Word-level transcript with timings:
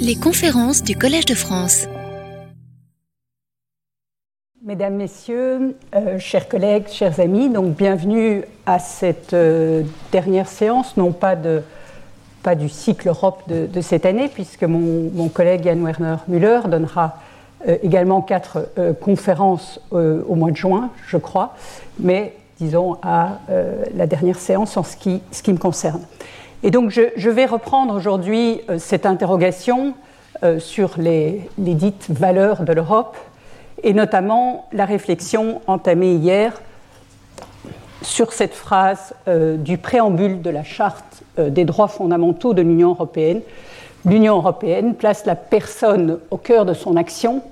Les 0.00 0.16
conférences 0.16 0.82
du 0.82 0.96
Collège 0.96 1.24
de 1.24 1.34
France. 1.34 1.86
Mesdames, 4.64 4.94
Messieurs, 4.94 5.76
euh, 5.94 6.18
chers 6.18 6.48
collègues, 6.48 6.88
chers 6.88 7.18
amis, 7.18 7.48
donc 7.48 7.74
bienvenue 7.76 8.42
à 8.66 8.78
cette 8.78 9.32
euh, 9.32 9.82
dernière 10.12 10.48
séance, 10.48 10.96
non 10.96 11.12
pas, 11.12 11.36
de, 11.36 11.62
pas 12.42 12.54
du 12.54 12.68
cycle 12.68 13.08
Europe 13.08 13.42
de, 13.48 13.80
cette 13.80 14.06
année, 14.06 14.28
puisque 14.28 14.64
mon, 14.64 15.28
collègue 15.28 15.64
Yann 15.64 15.82
Werner 15.82 16.16
Müller 16.28 16.60
donnera 16.68 17.18
euh, 17.66 17.76
également 17.82 18.20
quatre 18.22 18.68
conférences 19.00 19.80
au 19.90 20.34
mois 20.34 20.50
de 20.50 20.56
juin, 20.56 20.90
je 21.06 21.16
crois, 21.16 21.54
mais 21.98 22.34
disons 22.58 22.98
à 23.02 23.40
la 23.94 24.06
dernière 24.06 24.38
séance 24.38 24.76
en 24.76 24.84
ce 24.84 24.96
qui 24.96 25.20
me 25.52 25.58
concerne. 25.58 26.02
Et 26.62 26.70
donc 26.70 26.90
je, 26.90 27.30
vais 27.30 27.46
reprendre 27.46 27.94
aujourd'hui 27.94 28.60
cette 28.78 29.06
interrogation 29.06 29.94
sur 30.58 30.94
les, 30.98 31.48
dites 31.58 32.06
valeurs 32.10 32.62
de 32.62 32.72
l'Europe 32.72 33.16
et 33.82 33.92
notamment 33.92 34.66
la 34.72 34.84
réflexion 34.84 35.60
entamée 35.66 36.14
hier 36.14 36.60
sur 38.02 38.32
cette 38.32 38.54
phrase 38.54 39.14
euh, 39.28 39.56
du 39.56 39.78
préambule 39.78 40.42
de 40.42 40.50
la 40.50 40.64
Charte 40.64 41.22
euh, 41.38 41.50
des 41.50 41.64
droits 41.64 41.88
fondamentaux 41.88 42.54
de 42.54 42.62
l'Union 42.62 42.90
européenne. 42.90 43.40
L'Union 44.04 44.36
européenne 44.36 44.94
place 44.94 45.24
la 45.24 45.36
personne 45.36 46.18
au 46.30 46.36
cœur 46.36 46.64
de 46.64 46.74
son 46.74 46.96
action 46.96 47.42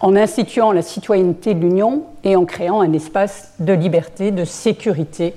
en 0.00 0.16
instituant 0.16 0.72
la 0.72 0.82
citoyenneté 0.82 1.54
de 1.54 1.60
l'Union 1.60 2.04
et 2.24 2.36
en 2.36 2.44
créant 2.44 2.80
un 2.80 2.92
espace 2.92 3.52
de 3.58 3.72
liberté, 3.72 4.30
de 4.30 4.44
sécurité 4.44 5.34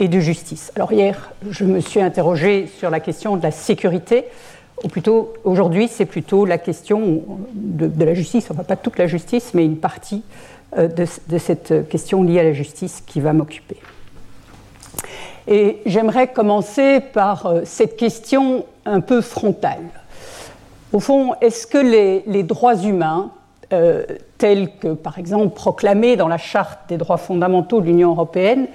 et 0.00 0.08
de 0.08 0.18
justice. 0.18 0.72
Alors 0.74 0.92
hier, 0.92 1.30
je 1.48 1.64
me 1.64 1.78
suis 1.78 2.00
interrogée 2.00 2.66
sur 2.66 2.90
la 2.90 2.98
question 2.98 3.36
de 3.36 3.42
la 3.42 3.52
sécurité 3.52 4.24
ou 4.82 4.88
plutôt 4.88 5.34
aujourd'hui, 5.44 5.88
c'est 5.88 6.06
plutôt 6.06 6.46
la 6.46 6.58
question 6.58 7.22
de, 7.52 8.04
la 8.04 8.14
justice, 8.14 8.50
enfin 8.50 8.64
pas 8.64 8.76
toute 8.76 8.98
la 8.98 9.06
justice, 9.06 9.52
mais 9.52 9.64
une 9.64 9.76
partie 9.76 10.22
euh, 10.78 10.88
de, 10.88 11.38
cette 11.38 11.88
question 11.88 12.22
liée 12.22 12.40
à 12.40 12.44
la 12.44 12.52
justice 12.54 13.02
qui 13.06 13.20
va 13.20 13.34
m'occuper. 13.34 13.76
Et 15.46 15.82
j'aimerais 15.84 16.28
commencer 16.28 17.00
par 17.00 17.46
euh, 17.46 17.60
cette 17.64 17.96
question 17.96 18.64
un 18.86 19.00
peu 19.00 19.20
frontale. 19.20 19.84
Au 20.92 21.00
fond, 21.00 21.34
est-ce 21.42 21.66
que 21.66 21.78
les, 22.26 22.42
droits 22.42 22.76
humains, 22.76 23.30
euh, 23.72 24.04
tels 24.38 24.76
que 24.78 24.94
par 24.94 25.18
exemple 25.18 25.54
proclamés 25.54 26.16
dans 26.16 26.28
la 26.28 26.38
Charte 26.38 26.78
des 26.88 26.96
droits 26.96 27.18
fondamentaux 27.18 27.80
de 27.80 27.86
l'Union 27.86 28.10
européenne, 28.10 28.66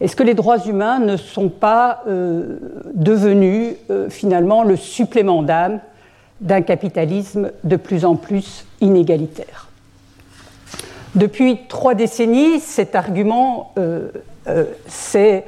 est-ce 0.00 0.14
que 0.14 0.22
les 0.22 0.34
droits 0.34 0.64
humains 0.64 1.00
ne 1.00 1.16
sont 1.16 1.48
pas 1.48 2.02
euh, 2.06 2.58
devenus 2.94 3.74
euh, 3.90 4.08
finalement 4.08 4.62
le 4.62 4.76
supplément 4.76 5.42
d'âme 5.42 5.80
d'un 6.40 6.62
capitalisme 6.62 7.50
de 7.64 7.76
plus 7.76 8.04
en 8.04 8.14
plus 8.14 8.64
inégalitaire? 8.80 9.68
Depuis 11.16 11.60
trois 11.68 11.94
décennies, 11.94 12.60
cet 12.60 12.94
argument 12.94 13.72
euh, 13.76 14.10
s'est, 14.86 15.44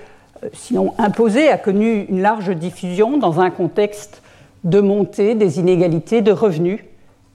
sinon 0.52 0.94
imposé, 0.98 1.48
a 1.48 1.58
connu 1.58 2.06
une 2.08 2.20
large 2.20 2.50
diffusion 2.50 3.18
dans 3.18 3.40
un 3.40 3.50
contexte 3.50 4.20
de 4.64 4.80
montée 4.80 5.36
des 5.36 5.60
inégalités 5.60 6.22
de 6.22 6.32
revenus 6.32 6.80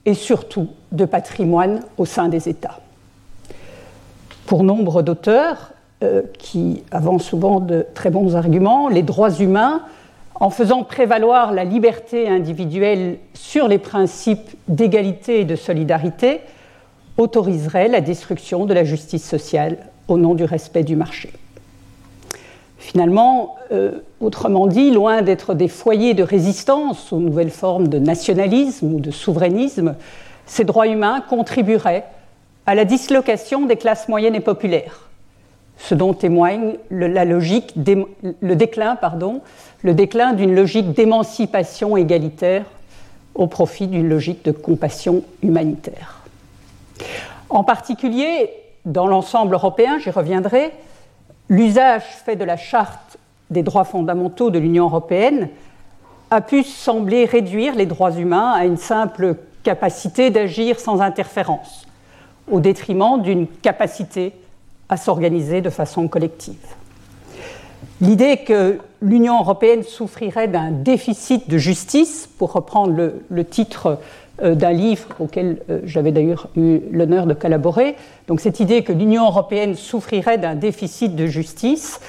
et 0.04 0.14
surtout 0.14 0.68
de 0.92 1.06
patrimoine 1.06 1.80
au 1.96 2.04
sein 2.04 2.28
des 2.28 2.48
États. 2.48 2.80
Pour 4.44 4.64
nombre 4.64 5.02
d'auteurs, 5.02 5.72
euh, 6.02 6.20
qui 6.38 6.82
avancent 6.90 7.24
souvent 7.24 7.58
de 7.58 7.86
très 7.94 8.10
bons 8.10 8.36
arguments, 8.36 8.90
les 8.90 9.02
droits 9.02 9.30
humains, 9.30 9.80
en 10.34 10.50
faisant 10.50 10.82
prévaloir 10.82 11.54
la 11.54 11.64
liberté 11.64 12.28
individuelle 12.28 13.16
sur 13.32 13.66
les 13.66 13.78
principes 13.78 14.50
d'égalité 14.68 15.40
et 15.40 15.44
de 15.46 15.56
solidarité, 15.56 16.40
autoriseraient 17.16 17.88
la 17.88 18.02
destruction 18.02 18.66
de 18.66 18.74
la 18.74 18.84
justice 18.84 19.26
sociale 19.26 19.78
au 20.06 20.18
nom 20.18 20.34
du 20.34 20.44
respect 20.44 20.84
du 20.84 20.96
marché. 20.96 21.32
Finalement, 22.76 23.56
euh, 23.72 23.92
autrement 24.20 24.66
dit, 24.66 24.90
loin 24.90 25.22
d'être 25.22 25.54
des 25.54 25.68
foyers 25.68 26.12
de 26.12 26.22
résistance 26.22 27.10
aux 27.10 27.20
nouvelles 27.20 27.48
formes 27.48 27.88
de 27.88 27.98
nationalisme 27.98 28.92
ou 28.92 29.00
de 29.00 29.10
souverainisme, 29.10 29.94
ces 30.44 30.64
droits 30.64 30.88
humains 30.88 31.22
contribueraient 31.22 32.04
à 32.66 32.74
la 32.74 32.84
dislocation 32.84 33.64
des 33.64 33.76
classes 33.76 34.08
moyennes 34.08 34.34
et 34.34 34.40
populaires 34.40 35.05
ce 35.78 35.94
dont 35.94 36.14
témoigne 36.14 36.76
le, 36.88 37.06
la 37.06 37.24
logique 37.24 37.74
le 37.76 38.56
déclin, 38.56 38.96
pardon, 38.96 39.40
le 39.82 39.94
déclin 39.94 40.32
d'une 40.32 40.54
logique 40.54 40.92
d'émancipation 40.92 41.96
égalitaire 41.96 42.64
au 43.34 43.46
profit 43.46 43.86
d'une 43.86 44.08
logique 44.08 44.44
de 44.44 44.52
compassion 44.52 45.22
humanitaire. 45.42 46.22
En 47.50 47.62
particulier, 47.62 48.50
dans 48.84 49.06
l'ensemble 49.06 49.54
européen, 49.54 49.98
j'y 49.98 50.10
reviendrai, 50.10 50.72
l'usage 51.48 52.02
fait 52.24 52.36
de 52.36 52.44
la 52.44 52.56
charte 52.56 53.18
des 53.50 53.62
droits 53.62 53.84
fondamentaux 53.84 54.50
de 54.50 54.58
l'Union 54.58 54.84
européenne 54.84 55.48
a 56.30 56.40
pu 56.40 56.64
sembler 56.64 57.24
réduire 57.24 57.74
les 57.74 57.86
droits 57.86 58.12
humains 58.12 58.52
à 58.52 58.64
une 58.64 58.76
simple 58.76 59.36
capacité 59.62 60.30
d'agir 60.30 60.80
sans 60.80 61.00
interférence, 61.00 61.86
au 62.50 62.60
détriment 62.60 63.20
d'une 63.22 63.46
capacité 63.46 64.32
à 64.88 64.96
s'organiser 64.96 65.60
de 65.60 65.70
façon 65.70 66.08
collective. 66.08 66.56
L'idée 68.00 68.38
que 68.38 68.78
l'Union 69.00 69.40
européenne 69.40 69.82
souffrirait 69.82 70.48
d'un 70.48 70.70
déficit 70.70 71.48
de 71.48 71.58
justice, 71.58 72.28
pour 72.38 72.52
reprendre 72.52 73.12
le, 73.28 73.44
titre 73.44 73.98
euh, 74.42 74.54
d'un 74.54 74.72
livre 74.72 75.08
auquel 75.18 75.62
euh, 75.70 75.80
j'avais 75.84 76.12
d'ailleurs 76.12 76.48
eu 76.56 76.80
l'honneur 76.90 77.26
de 77.26 77.34
collaborer, 77.34 77.96
donc 78.28 78.40
cette 78.40 78.60
idée 78.60 78.82
que 78.82 78.92
l'Union 78.92 79.24
européenne 79.24 79.74
souffrirait 79.74 80.38
d'un 80.38 80.54
déficit 80.54 81.16
de 81.16 81.26
justice 81.26 82.00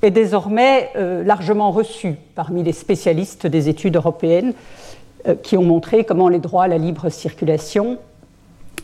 est 0.00 0.10
désormais 0.10 0.90
euh, 0.96 1.22
largement 1.24 1.70
reçue 1.70 2.14
parmi 2.34 2.62
les 2.62 2.72
spécialistes 2.72 3.46
des 3.46 3.68
études 3.68 3.96
européennes 3.96 4.54
qui 5.42 5.56
ont 5.56 5.62
montré 5.62 6.04
comment 6.04 6.28
les 6.28 6.38
droits 6.38 6.64
à 6.64 6.68
la 6.68 6.76
libre 6.76 7.08
circulation 7.08 7.96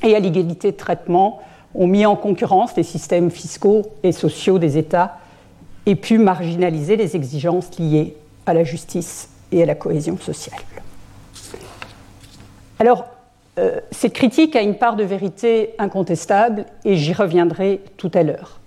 et 0.03 0.17
à 0.17 0.21
l'égalité 0.21 0.73
de 0.73 0.77
traitement 0.77 1.41
ont 1.75 1.87
mis 1.87 2.07
en 2.07 2.17
concurrence 2.17 2.77
les 2.77 2.83
systèmes 2.83 3.31
fiscaux 3.31 3.83
et 4.03 4.13
sociaux 4.13 4.59
des 4.59 4.79
États 4.79 5.19
et 5.87 5.95
pu 5.95 6.19
marginaliser 6.19 6.97
les 6.97 7.17
exigences 7.17 7.79
liées 7.79 8.17
à 8.47 8.55
la 8.55 8.65
justice 8.65 9.29
et 9.53 9.63
à 9.63 9.67
la 9.67 9.75
cohésion 9.75 10.17
sociale. 10.19 10.61
Alors, 12.79 13.05
euh, 13.59 13.81
cette 13.91 14.15
critique 14.15 14.57
a 14.57 14.63
une 14.63 14.77
part 14.77 14.97
de 14.97 15.05
vérité 15.05 15.75
incontestable 15.79 16.65
et 16.85 16.97
j'y 16.97 17.13
reviendrai 17.13 17.81
tout 17.97 18.11
à 18.15 18.23
l'heure. 18.23 18.61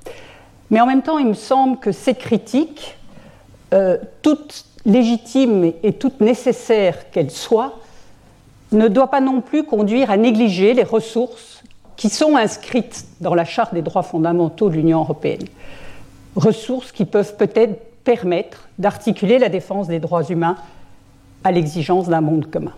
Mais 0.69 0.81
en 0.81 0.85
même 0.85 1.01
temps, 1.01 1.17
il 1.17 1.27
me 1.27 1.33
semble 1.33 1.79
que 1.79 1.91
cette 1.91 2.19
critique, 2.19 2.97
euh, 3.73 3.97
toute 4.21 4.65
légitime 4.85 5.71
et 5.81 5.93
toute 5.93 6.19
nécessaire 6.19 7.09
qu'elle 7.11 7.31
soit, 7.31 7.79
ne 8.71 8.87
doit 8.87 9.09
pas 9.09 9.21
non 9.21 9.41
plus 9.41 9.63
conduire 9.63 10.11
à 10.11 10.17
négliger 10.17 10.73
les 10.73 10.83
ressources 10.83 11.62
qui 11.95 12.09
sont 12.09 12.35
inscrites 12.35 13.05
dans 13.21 13.35
la 13.35 13.45
Charte 13.45 13.73
des 13.73 13.81
droits 13.81 14.03
fondamentaux 14.03 14.69
de 14.69 14.75
l'Union 14.75 14.99
européenne. 14.99 15.45
Ressources 16.35 16.91
qui 16.91 17.05
peuvent 17.05 17.35
peut-être 17.37 17.79
permettre 18.03 18.67
d'articuler 18.79 19.39
la 19.39 19.49
défense 19.49 19.87
des 19.87 19.99
droits 19.99 20.23
humains 20.23 20.57
à 21.43 21.51
l'exigence 21.51 22.09
d'un 22.09 22.21
monde 22.21 22.49
commun. 22.49 22.73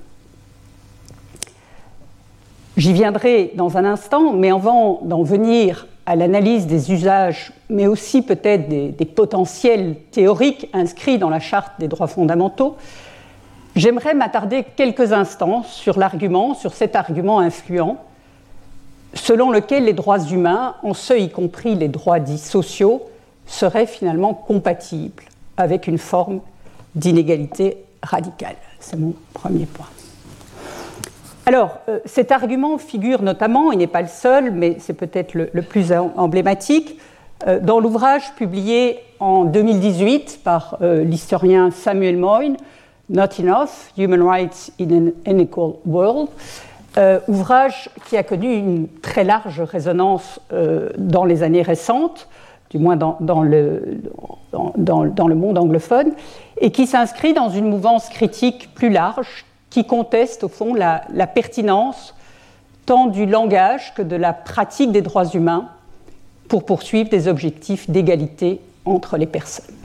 J'y 2.77 2.91
viendrai 2.91 3.51
dans 3.55 3.77
un 3.77 3.85
instant, 3.85 4.33
mais 4.33 4.51
avant 4.51 4.99
d'en 5.03 5.23
venir 5.23 5.87
à 6.05 6.15
l'analyse 6.15 6.67
des 6.67 6.91
usages, 6.91 7.51
mais 7.69 7.87
aussi 7.87 8.21
peut-être 8.21 8.67
des, 8.67 9.05
potentiels 9.05 9.95
théoriques 10.11 10.69
inscrits 10.73 11.17
dans 11.17 11.29
la 11.29 11.39
Charte 11.39 11.71
des 11.79 11.87
droits 11.87 12.07
fondamentaux, 12.07 12.75
j'aimerais 13.75 14.13
m'attarder 14.13 14.65
quelques 14.75 15.13
instants 15.13 15.63
sur 15.63 15.97
l'argument, 15.97 16.53
sur 16.53 16.73
cet 16.73 16.95
argument 16.95 17.39
influent, 17.39 17.97
selon 19.15 19.49
lequel 19.51 19.85
les 19.85 19.93
droits 19.93 20.19
humains, 20.19 20.75
en 20.83 20.93
ce 20.93 21.13
y 21.13 21.29
compris 21.29 21.75
les 21.75 21.87
droits 21.87 22.19
dits 22.19 22.37
sociaux, 22.37 23.03
seraient 23.47 23.87
finalement 23.87 24.33
compatibles 24.33 25.23
avec 25.57 25.87
une 25.87 25.97
forme 25.97 26.41
d'inégalité 26.95 27.77
radicale. 28.03 28.55
C'est 28.79 28.97
mon 28.97 29.13
premier 29.33 29.65
point. 29.65 29.87
Alors, 31.47 31.79
euh, 31.89 31.99
cet 32.05 32.31
argument 32.31 32.77
figure 32.77 33.21
notamment, 33.21 33.71
il 33.71 33.77
n'est 33.77 33.87
pas 33.87 34.01
le 34.01 34.07
seul, 34.07 34.51
mais 34.51 34.77
c'est 34.79 34.93
peut-être 34.93 35.35
le, 35.35 35.61
plus 35.61 35.93
emblématique, 35.93 36.97
euh, 37.47 37.59
dans 37.59 37.79
l'ouvrage 37.79 38.33
publié 38.35 38.99
en 39.19 39.45
2018 39.45 40.39
par 40.43 40.77
euh, 40.81 41.03
l'historien 41.03 41.69
Samuel 41.69 42.17
Moyne, 42.17 42.57
Not 43.09 43.39
Enough, 43.39 43.91
Human 43.97 44.23
Rights 44.23 44.71
in 44.79 44.91
an 44.91 45.11
Unequal 45.27 45.73
World, 45.85 46.29
euh, 46.97 47.19
ouvrage 47.27 47.89
qui 48.05 48.15
a 48.15 48.23
connu 48.23 48.53
une 48.53 48.87
très 48.87 49.25
large 49.25 49.59
résonance 49.59 50.39
euh, 50.53 50.89
dans 50.97 51.25
les 51.25 51.43
années 51.43 51.61
récentes, 51.61 52.29
du 52.69 52.79
moins 52.79 52.95
dans, 52.95 53.17
le, 53.41 54.01
dans, 54.77 55.27
le, 55.27 55.35
monde 55.35 55.57
anglophone, 55.57 56.13
et 56.59 56.71
qui 56.71 56.87
s'inscrit 56.87 57.33
dans 57.33 57.49
une 57.49 57.69
mouvance 57.69 58.07
critique 58.09 58.73
plus 58.73 58.89
large 58.89 59.45
qui 59.69 59.85
conteste 59.85 60.45
au 60.45 60.47
fond 60.47 60.73
la, 60.73 61.01
pertinence 61.27 62.15
tant 62.85 63.07
du 63.07 63.25
langage 63.25 63.93
que 63.93 64.01
de 64.01 64.15
la 64.15 64.31
pratique 64.31 64.91
des 64.93 65.01
droits 65.01 65.27
humains 65.27 65.69
pour 66.47 66.65
poursuivre 66.65 67.09
des 67.09 67.27
objectifs 67.27 67.89
d'égalité 67.89 68.61
entre 68.85 69.17
les 69.17 69.25
personnes. 69.25 69.75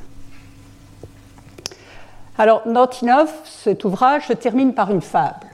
Alors, 2.39 2.63
Notinov, 2.67 3.31
cet 3.45 3.85
ouvrage 3.85 4.29
se 4.29 4.33
termine 4.33 4.75
par 4.75 4.91
une 4.91 5.01
fable. 5.01 5.50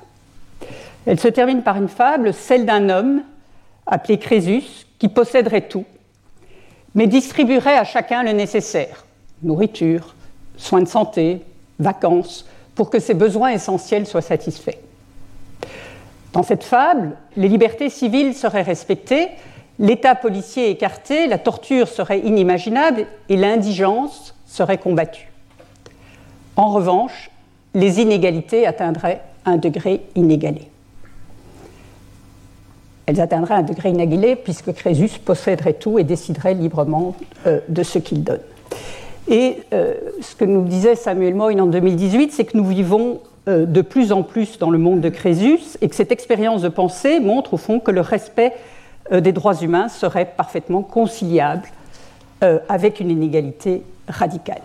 Elle 1.06 1.20
se 1.20 1.28
termine 1.28 1.62
par 1.62 1.76
une 1.76 1.88
fable, 1.88 2.34
celle 2.34 2.66
d'un 2.66 2.88
homme 2.88 3.22
appelé 3.86 4.18
Crésus, 4.18 4.86
qui 4.98 5.08
posséderait 5.08 5.68
tout, 5.68 5.84
mais 6.94 7.06
distribuerait 7.06 7.76
à 7.76 7.84
chacun 7.84 8.22
le 8.22 8.32
nécessaire 8.32 9.06
nourriture, 9.42 10.14
soins 10.56 10.80
de 10.80 10.88
santé, 10.88 11.42
vacances, 11.78 12.46
pour 12.74 12.90
que 12.90 12.98
ses 12.98 13.14
besoins 13.14 13.50
essentiels 13.50 14.06
soient 14.06 14.22
satisfaits. 14.22 14.78
Dans 16.32 16.42
cette 16.42 16.64
fable, 16.64 17.16
les 17.36 17.48
libertés 17.48 17.90
civiles 17.90 18.34
seraient 18.34 18.62
respectées, 18.62 19.28
l'État 19.78 20.14
policier 20.14 20.70
écarté, 20.70 21.26
la 21.26 21.38
torture 21.38 21.88
serait 21.88 22.20
inimaginable 22.20 23.06
et 23.28 23.36
l'indigence 23.36 24.34
serait 24.46 24.78
combattue. 24.78 25.30
En 26.56 26.72
revanche, 26.72 27.30
les 27.74 28.00
inégalités 28.00 28.66
atteindraient 28.66 29.22
un 29.44 29.56
degré 29.56 30.00
inégalé. 30.14 30.70
Elles 33.06 33.20
atteindraient 33.20 33.54
un 33.54 33.62
degré 33.62 33.90
inégalé 33.90 34.34
puisque 34.34 34.72
Crésus 34.72 35.20
posséderait 35.24 35.74
tout 35.74 35.98
et 35.98 36.04
déciderait 36.04 36.54
librement 36.54 37.14
euh, 37.46 37.60
de 37.68 37.82
ce 37.84 37.98
qu'il 37.98 38.24
donne. 38.24 38.40
Et 39.28 39.58
euh, 39.72 39.94
ce 40.20 40.34
que 40.34 40.44
nous 40.44 40.64
disait 40.64 40.96
Samuel 40.96 41.34
Moyne 41.34 41.60
en 41.60 41.66
2018, 41.66 42.32
c'est 42.32 42.44
que 42.44 42.56
nous 42.56 42.66
vivons 42.66 43.20
euh, 43.48 43.64
de 43.64 43.80
plus 43.80 44.10
en 44.10 44.22
plus 44.24 44.58
dans 44.58 44.70
le 44.70 44.78
monde 44.78 45.00
de 45.00 45.08
Crésus 45.08 45.60
et 45.80 45.88
que 45.88 45.94
cette 45.94 46.10
expérience 46.10 46.62
de 46.62 46.68
pensée 46.68 47.20
montre 47.20 47.54
au 47.54 47.56
fond 47.56 47.78
que 47.78 47.92
le 47.92 48.00
respect 48.00 48.52
des 49.12 49.30
droits 49.30 49.54
humains 49.54 49.86
serait 49.88 50.24
parfaitement 50.36 50.82
conciliable 50.82 51.62
avec 52.68 52.98
une 52.98 53.08
inégalité 53.08 53.84
radicale. 54.08 54.62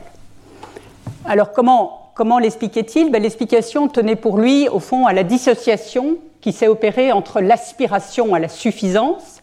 Alors 1.25 1.51
comment, 1.51 2.11
comment 2.15 2.39
l'expliquait-il? 2.39 3.11
Ben, 3.11 3.21
L'explication 3.21 3.87
tenait 3.87 4.15
pour 4.15 4.39
lui 4.39 4.67
au 4.67 4.79
fond 4.79 5.05
à 5.05 5.13
la 5.13 5.23
dissociation 5.23 6.17
qui 6.41 6.51
s'est 6.51 6.67
opérée 6.67 7.11
entre 7.11 7.39
l'aspiration 7.39 8.33
à 8.33 8.39
la 8.39 8.49
suffisance, 8.49 9.41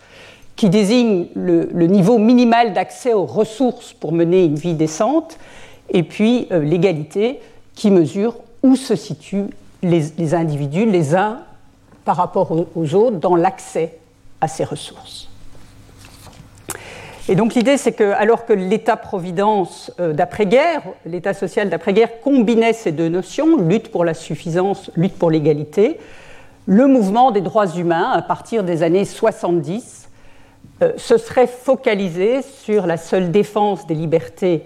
qui 0.56 0.68
désigne 0.68 1.26
le, 1.34 1.64
niveau 1.86 2.18
minimal 2.18 2.72
d'accès 2.72 3.14
aux 3.14 3.26
ressources 3.26 3.92
pour 3.92 4.12
mener 4.12 4.44
une 4.44 4.56
vie 4.56 4.74
décente, 4.74 5.38
et 5.90 6.02
puis 6.02 6.48
euh, 6.50 6.60
l'égalité, 6.62 7.40
qui 7.74 7.92
mesure 7.92 8.36
où 8.64 8.74
se 8.74 8.96
situent 8.96 9.50
les, 9.82 10.34
individus, 10.34 10.84
les 10.84 11.14
uns 11.14 11.38
par 12.04 12.16
rapport 12.16 12.52
aux 12.74 12.94
autres, 12.94 13.18
dans 13.18 13.36
l'accès 13.36 13.98
à 14.40 14.48
ces 14.48 14.64
ressources. 14.64 15.28
Et 17.28 17.36
donc 17.36 17.54
l'idée, 17.54 17.76
c'est 17.76 17.92
que 17.92 18.12
alors 18.14 18.46
que 18.46 18.54
l'État-providence 18.54 19.92
euh, 20.00 20.14
d'après-guerre, 20.14 20.82
l'État 21.04 21.34
social 21.34 21.68
d'après-guerre 21.68 22.20
combinait 22.20 22.72
ces 22.72 22.90
deux 22.90 23.08
notions, 23.08 23.58
lutte 23.58 23.92
pour 23.92 24.04
la 24.04 24.14
suffisance, 24.14 24.90
lutte 24.96 25.16
pour 25.18 25.30
l'égalité, 25.30 25.98
le 26.68 26.86
mouvement 26.86 27.30
des 27.30 27.40
droits 27.40 27.66
humains, 27.66 28.10
à 28.10 28.20
partir 28.20 28.62
des 28.62 28.82
années 28.82 29.06
70, 29.06 30.10
euh, 30.82 30.92
se 30.98 31.16
serait 31.16 31.46
focalisé 31.46 32.42
sur 32.42 32.86
la 32.86 32.98
seule 32.98 33.30
défense 33.30 33.86
des 33.86 33.94
libertés 33.94 34.64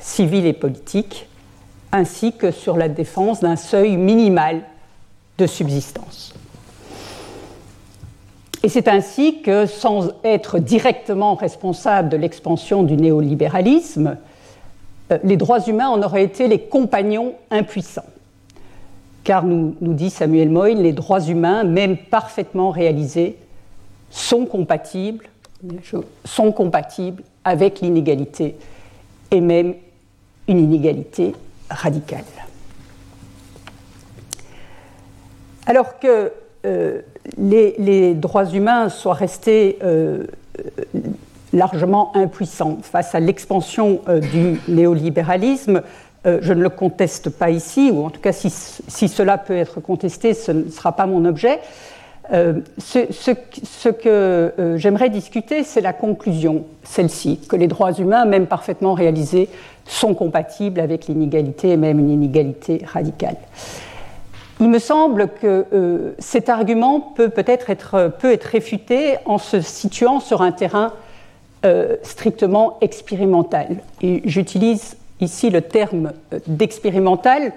civiles 0.00 0.46
et 0.46 0.52
politiques, 0.52 1.28
ainsi 1.92 2.32
que 2.32 2.50
sur 2.50 2.76
la 2.76 2.88
défense 2.88 3.38
d'un 3.38 3.54
seuil 3.54 3.96
minimal 3.96 4.62
de 5.38 5.46
subsistance. 5.46 6.34
Et 8.64 8.68
c'est 8.68 8.88
ainsi 8.88 9.40
que, 9.40 9.66
sans 9.66 10.10
être 10.24 10.58
directement 10.58 11.36
responsable 11.36 12.08
de 12.08 12.16
l'expansion 12.16 12.82
du 12.82 12.96
néolibéralisme, 12.96 14.16
euh, 15.12 15.18
les 15.22 15.36
droits 15.36 15.64
humains 15.64 15.88
en 15.88 16.02
auraient 16.02 16.24
été 16.24 16.48
les 16.48 16.58
compagnons 16.58 17.34
impuissants. 17.52 18.02
Car, 19.24 19.44
nous, 19.44 19.74
nous 19.80 19.94
dit 19.94 20.10
Samuel 20.10 20.50
Moyle, 20.50 20.82
les 20.82 20.92
droits 20.92 21.22
humains, 21.22 21.64
même 21.64 21.96
parfaitement 21.96 22.70
réalisés, 22.70 23.36
sont 24.10 24.46
compatibles, 24.46 25.26
sont 26.24 26.52
compatibles 26.52 27.22
avec 27.42 27.80
l'inégalité, 27.80 28.56
et 29.30 29.40
même 29.40 29.74
une 30.46 30.58
inégalité 30.58 31.34
radicale. 31.70 32.24
Alors 35.66 35.98
que 35.98 36.32
euh, 36.66 37.00
les, 37.38 38.14
droits 38.14 38.46
humains 38.46 38.88
soient 38.88 39.14
restés 39.14 39.78
euh, 39.82 40.24
largement 41.52 42.14
impuissants 42.16 42.78
face 42.82 43.14
à 43.14 43.20
l'expansion 43.20 44.00
euh, 44.08 44.20
du 44.20 44.60
néolibéralisme, 44.68 45.82
je 46.24 46.52
ne 46.52 46.62
le 46.62 46.68
conteste 46.70 47.30
pas 47.30 47.50
ici, 47.50 47.90
ou 47.92 48.04
en 48.04 48.10
tout 48.10 48.20
cas 48.20 48.32
si, 48.32 48.50
cela 49.08 49.38
peut 49.38 49.56
être 49.56 49.80
contesté, 49.80 50.34
ce 50.34 50.52
ne 50.52 50.70
sera 50.70 50.92
pas 50.92 51.06
mon 51.06 51.24
objet. 51.24 51.60
ce, 52.30 53.90
que 53.90 54.52
j'aimerais 54.76 55.10
discuter, 55.10 55.64
c'est 55.64 55.80
la 55.80 55.92
conclusion, 55.92 56.64
celle-ci, 56.82 57.40
que 57.48 57.56
les 57.56 57.68
droits 57.68 57.92
humains, 57.92 58.24
même 58.24 58.46
parfaitement 58.46 58.94
réalisés, 58.94 59.48
sont 59.86 60.14
compatibles 60.14 60.80
avec 60.80 61.06
l'inégalité 61.06 61.70
et 61.70 61.76
même 61.76 61.98
une 61.98 62.10
inégalité 62.10 62.82
radicale. 62.90 63.36
Il 64.60 64.68
me 64.68 64.78
semble 64.78 65.28
que 65.28 65.66
euh, 65.72 66.14
cet 66.18 66.48
argument 66.48 67.00
peut 67.00 67.28
peut-être 67.28 67.70
être, 67.70 68.12
peut 68.20 68.32
être 68.32 68.44
réfuté 68.44 69.16
en 69.26 69.38
se 69.38 69.60
situant 69.60 70.20
sur 70.20 70.42
un 70.42 70.52
terrain 70.52 70.92
euh, 71.64 71.96
strictement 72.02 72.78
expérimental. 72.80 73.78
Et 74.00 74.22
j'utilise 74.24 74.96
ici 75.24 75.50
le 75.50 75.62
terme 75.62 76.12
euh, 76.32 76.38
d'expérimental 76.46 77.52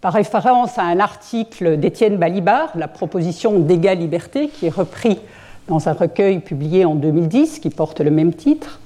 par 0.00 0.14
référence 0.14 0.78
à 0.78 0.82
un 0.82 0.98
article 0.98 1.76
d'Étienne 1.76 2.16
Balibar, 2.16 2.72
La 2.74 2.88
proposition 2.88 3.58
d'égale 3.60 3.98
liberté, 3.98 4.48
qui 4.48 4.66
est 4.66 4.74
repris 4.74 5.20
dans 5.68 5.88
un 5.88 5.92
recueil 5.92 6.40
publié 6.40 6.84
en 6.84 6.94
2010 6.94 7.60
qui 7.60 7.70
porte 7.70 8.00
le 8.00 8.10
même 8.10 8.34
titre, 8.34 8.80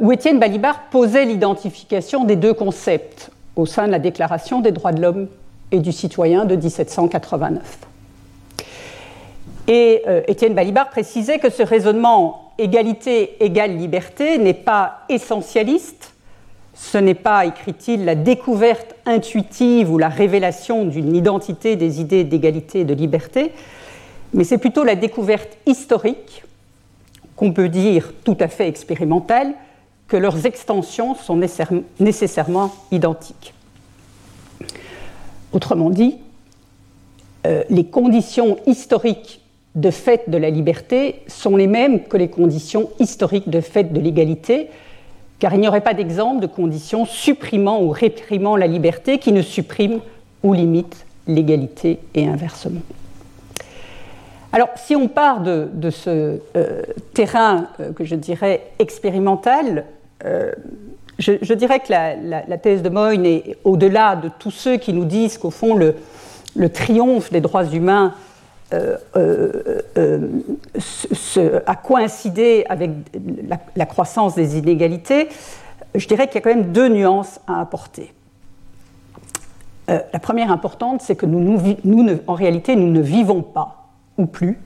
où 0.00 0.12
Étienne 0.12 0.38
Balibar 0.38 0.84
posait 0.90 1.24
l'identification 1.24 2.24
des 2.24 2.36
deux 2.36 2.54
concepts 2.54 3.30
au 3.56 3.66
sein 3.66 3.88
de 3.88 3.92
la 3.92 3.98
Déclaration 3.98 4.60
des 4.60 4.70
droits 4.70 4.92
de 4.92 5.02
l'homme 5.02 5.26
et 5.72 5.80
du 5.80 5.90
citoyen 5.90 6.44
de 6.44 6.54
1789. 6.54 7.78
Et 9.68 10.02
euh, 10.06 10.22
Étienne 10.28 10.54
Balibar 10.54 10.90
précisait 10.90 11.38
que 11.38 11.50
ce 11.50 11.62
raisonnement 11.62 12.52
égalité 12.58 13.42
égale 13.44 13.76
liberté 13.76 14.38
n'est 14.38 14.54
pas 14.54 15.00
essentialiste, 15.08 16.12
ce 16.76 16.98
n'est 16.98 17.14
pas, 17.14 17.46
écrit-il, 17.46 18.04
la 18.04 18.14
découverte 18.14 18.94
intuitive 19.06 19.90
ou 19.90 19.96
la 19.96 20.10
révélation 20.10 20.84
d'une 20.84 21.16
identité 21.16 21.74
des 21.74 22.00
idées 22.02 22.22
d'égalité 22.22 22.80
et 22.80 22.84
de 22.84 22.92
liberté, 22.92 23.52
mais 24.34 24.44
c'est 24.44 24.58
plutôt 24.58 24.84
la 24.84 24.94
découverte 24.94 25.56
historique, 25.64 26.44
qu'on 27.34 27.52
peut 27.52 27.70
dire 27.70 28.12
tout 28.24 28.36
à 28.40 28.48
fait 28.48 28.68
expérimentale, 28.68 29.54
que 30.06 30.16
leurs 30.16 30.44
extensions 30.44 31.14
sont 31.14 31.40
nécessairement 31.98 32.72
identiques. 32.92 33.54
Autrement 35.52 35.90
dit, 35.90 36.18
euh, 37.46 37.64
les 37.70 37.86
conditions 37.86 38.58
historiques 38.66 39.40
de 39.74 39.90
fait 39.90 40.28
de 40.28 40.36
la 40.36 40.50
liberté 40.50 41.22
sont 41.26 41.56
les 41.56 41.66
mêmes 41.66 42.04
que 42.04 42.16
les 42.16 42.28
conditions 42.28 42.90
historiques 42.98 43.48
de 43.48 43.60
fait 43.60 43.92
de 43.92 44.00
l'égalité, 44.00 44.68
car 45.38 45.54
il 45.54 45.60
n'y 45.60 45.68
aurait 45.68 45.80
pas 45.80 45.94
d'exemple 45.94 46.40
de 46.40 46.46
conditions 46.46 47.04
supprimant 47.04 47.82
ou 47.82 47.90
réprimant 47.90 48.56
la 48.56 48.66
liberté 48.66 49.18
qui 49.18 49.32
ne 49.32 49.42
suppriment 49.42 50.00
ou 50.42 50.52
limitent 50.52 51.06
l'égalité 51.26 51.98
et 52.14 52.26
inversement. 52.26 52.80
Alors, 54.52 54.68
si 54.76 54.96
on 54.96 55.08
part 55.08 55.40
de, 55.40 55.90
ce 55.90 56.40
euh, 56.56 56.82
terrain 57.12 57.66
euh, 57.80 57.92
que 57.92 58.04
je 58.04 58.14
dirais 58.14 58.62
expérimental, 58.78 59.84
je, 61.18 61.54
dirais 61.54 61.80
que 61.80 61.90
la, 61.90 62.58
thèse 62.58 62.82
de 62.82 62.88
Moyne 62.88 63.24
est 63.26 63.56
au-delà 63.64 64.16
de 64.16 64.30
tous 64.38 64.50
ceux 64.50 64.76
qui 64.76 64.92
nous 64.92 65.04
disent 65.04 65.38
qu'au 65.38 65.50
fond, 65.50 65.74
le, 65.74 65.94
triomphe 66.68 67.32
des 67.32 67.40
droits 67.40 67.64
humains 67.64 68.14
euh, 68.72 68.96
euh, 69.16 69.82
euh, 69.96 71.60
a 71.66 71.76
coïncidé 71.76 72.64
avec 72.68 72.90
la, 73.76 73.86
croissance 73.86 74.34
des 74.34 74.58
inégalités, 74.58 75.28
je 75.94 76.06
dirais 76.08 76.26
qu'il 76.26 76.36
y 76.36 76.38
a 76.38 76.40
quand 76.40 76.54
même 76.54 76.72
deux 76.72 76.88
nuances 76.88 77.40
à 77.46 77.60
apporter. 77.60 78.12
la 79.88 80.18
première 80.20 80.50
importante, 80.50 81.00
c'est 81.00 81.14
que 81.14 81.26
nous, 81.26 81.58
en 82.26 82.34
réalité, 82.34 82.74
nous 82.74 82.90
ne 82.90 83.00
vivons 83.00 83.42
pas, 83.42 83.88
ou 84.18 84.26
plus, 84.26 84.58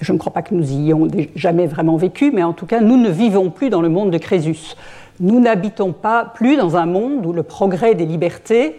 je 0.00 0.12
ne 0.12 0.18
crois 0.18 0.32
pas 0.32 0.42
que 0.42 0.54
nous 0.54 0.70
y 0.72 0.86
ayons 0.86 1.08
jamais 1.34 1.66
vraiment 1.66 1.96
vécu, 1.96 2.30
mais 2.32 2.42
en 2.42 2.52
tout 2.52 2.66
cas, 2.66 2.80
nous 2.80 2.96
ne 2.96 3.10
vivons 3.10 3.50
plus 3.50 3.68
dans 3.68 3.82
le 3.82 3.88
monde 3.88 4.10
de 4.10 4.18
Crésus 4.18 4.76
nous 5.20 5.40
n'habitons 5.40 5.92
pas 5.92 6.24
plus 6.24 6.56
dans 6.56 6.76
un 6.76 6.86
monde 6.86 7.24
où 7.24 7.32
le 7.32 7.42
progrès 7.44 7.94
des 7.94 8.06
libertés 8.06 8.76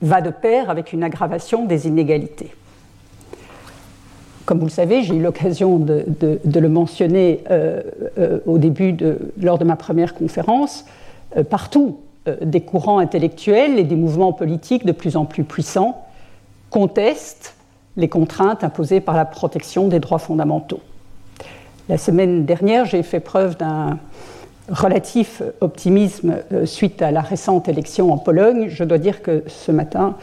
va 0.00 0.20
de 0.20 0.30
pair 0.30 0.70
avec 0.70 0.92
une 0.92 1.02
aggravation 1.02 1.64
des 1.64 1.86
inégalités. 1.86 2.52
Comme 4.44 4.58
vous 4.58 4.66
le 4.66 4.70
savez, 4.70 5.02
j'ai 5.02 5.14
eu 5.14 5.22
l'occasion 5.22 5.78
de, 5.78 6.04
le 6.44 6.68
mentionner 6.68 7.44
euh, 7.50 7.82
euh, 8.18 8.40
au 8.46 8.58
début, 8.58 8.96
lors 9.40 9.58
de 9.58 9.64
ma 9.64 9.76
première 9.76 10.14
conférence, 10.14 10.84
euh, 11.36 11.44
partout, 11.44 11.98
des 12.40 12.60
courants 12.60 12.98
intellectuels 12.98 13.80
et 13.80 13.84
des 13.84 13.96
mouvements 13.96 14.32
politiques 14.32 14.86
de 14.86 14.92
plus 14.92 15.16
en 15.16 15.24
plus 15.24 15.42
puissants 15.42 16.06
contestent 16.70 17.56
les 17.96 18.08
contraintes 18.08 18.62
imposées 18.62 19.00
par 19.00 19.16
la 19.16 19.24
protection 19.24 19.88
des 19.88 19.98
droits 19.98 20.20
fondamentaux. 20.20 20.78
La 21.88 21.98
semaine 21.98 22.44
dernière, 22.44 22.84
j'ai 22.84 23.02
fait 23.02 23.18
preuve 23.18 23.56
d'un 23.56 23.98
relatif 24.68 25.42
optimisme 25.60 26.36
suite 26.64 27.02
à 27.02 27.10
la 27.10 27.22
récente 27.22 27.68
élection 27.68 28.12
en 28.12 28.18
Pologne. 28.18 28.68
Je 28.68 28.84
dois 28.84 28.98
dire 28.98 29.20
que 29.20 29.42
ce 29.48 29.72
matin, 29.72 30.14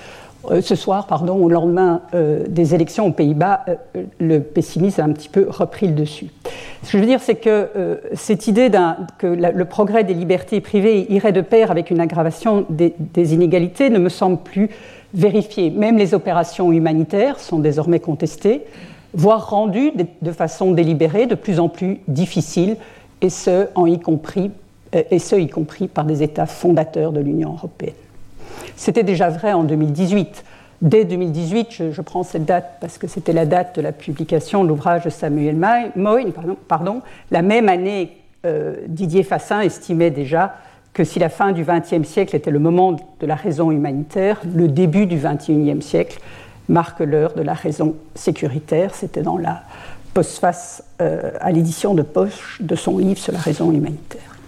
euh, 0.49 0.61
ce 0.61 0.75
soir, 0.75 1.05
pardon, 1.05 1.35
au 1.35 1.49
lendemain 1.49 2.01
euh, 2.13 2.45
des 2.47 2.73
élections 2.73 3.05
aux 3.07 3.11
Pays-Bas, 3.11 3.65
euh, 3.67 4.03
le 4.19 4.39
pessimisme 4.39 5.01
a 5.01 5.03
un 5.03 5.11
petit 5.11 5.27
peu 5.27 5.47
repris 5.49 5.87
le 5.87 5.93
dessus. 5.93 6.27
Ce 6.83 6.91
que 6.91 6.97
je 6.97 7.03
veux 7.03 7.09
dire, 7.09 7.19
c'est 7.19 7.35
que 7.35 7.99
cette 8.13 8.47
idée 8.47 8.71
que 9.17 9.27
le 9.27 9.65
progrès 9.65 10.05
des 10.05 10.13
libertés 10.13 10.61
privées 10.61 11.11
irait 11.11 11.33
de 11.33 11.41
pair 11.41 11.71
avec 11.71 11.91
une 11.91 11.99
aggravation 11.99 12.65
des, 12.69 12.93
inégalités 13.33 13.89
ne 13.89 13.99
me 13.99 14.07
semble 14.07 14.37
plus 14.37 14.69
vérifiée. 15.13 15.71
Même 15.71 15.97
les 15.97 16.13
opérations 16.13 16.71
humanitaires 16.71 17.37
sont 17.39 17.59
désormais 17.59 17.99
contestées, 17.99 18.61
voire 19.13 19.49
rendues 19.49 19.91
de, 20.21 20.31
façon 20.31 20.71
délibérée, 20.71 21.27
de 21.27 21.35
plus 21.35 21.59
en 21.59 21.67
plus 21.67 21.99
difficiles, 22.07 22.77
et 23.21 23.29
ce, 23.29 23.67
y 23.85 23.99
compris, 23.99 24.51
et 24.93 25.19
ce, 25.19 25.35
y 25.35 25.49
compris 25.49 25.89
par 25.89 26.05
des 26.05 26.23
États 26.23 26.45
fondateurs 26.45 27.11
de 27.11 27.19
l'Union 27.19 27.51
européenne. 27.51 27.93
C'était 28.75 29.03
déjà 29.03 29.29
vrai 29.29 29.53
en 29.53 29.63
2018. 29.63 30.43
Dès 30.81 31.03
2018, 31.03 31.91
je, 31.91 32.01
prends 32.01 32.23
cette 32.23 32.45
date 32.45 32.77
parce 32.79 32.97
que 32.97 33.07
c'était 33.07 33.33
la 33.33 33.45
date 33.45 33.75
de 33.75 33.81
la 33.81 33.91
publication 33.91 34.63
de 34.63 34.69
l'ouvrage 34.69 35.03
de 35.03 35.09
Samuel 35.09 35.57
Moyne, 35.95 36.31
pardon, 36.69 37.01
la 37.31 37.41
même 37.41 37.67
année, 37.67 38.17
euh, 38.45 38.77
Didier 38.87 39.23
Fassin 39.23 39.59
estimait 39.59 40.11
déjà 40.11 40.55
que 40.93 41.03
si 41.03 41.19
la 41.19 41.27
fin 41.27 41.51
du 41.51 41.65
XXe 41.65 42.07
siècle 42.07 42.35
était 42.35 42.51
le 42.51 42.59
moment 42.59 42.93
de 42.93 43.27
la 43.27 43.35
raison 43.35 43.71
humanitaire, 43.71 44.41
le 44.55 44.69
début 44.69 45.05
du 45.05 45.17
XXIe 45.17 45.81
siècle 45.81 46.19
marque 46.69 47.01
l'heure 47.01 47.33
de 47.33 47.41
la 47.41 47.53
raison 47.53 47.95
sécuritaire. 48.15 48.95
C'était 48.95 49.21
dans 49.21 49.37
la 49.37 49.63
postface 50.13 50.83
euh, 51.01 51.31
à 51.41 51.51
l'édition 51.51 51.93
de 51.93 52.01
poche 52.01 52.61
de 52.61 52.75
son 52.75 52.97
livre 52.97 53.19
sur 53.19 53.33
la 53.33 53.39
raison 53.39 53.71
humanitaire. 53.71 54.38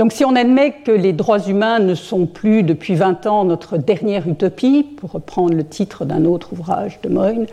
Donc 0.00 0.14
si 0.14 0.24
on 0.24 0.34
admet 0.34 0.72
que 0.82 0.92
les 0.92 1.12
droits 1.12 1.46
humains 1.46 1.78
ne 1.78 1.94
sont 1.94 2.24
plus 2.24 2.62
depuis 2.62 2.94
20 2.94 3.26
ans 3.26 3.44
notre 3.44 3.76
dernière 3.76 4.26
utopie, 4.26 4.82
pour 4.82 5.12
reprendre 5.12 5.52
le 5.52 5.62
titre 5.62 6.06
d'un 6.06 6.24
autre 6.24 6.54
ouvrage 6.54 6.98
de 7.02 7.10
Moyne, 7.10 7.46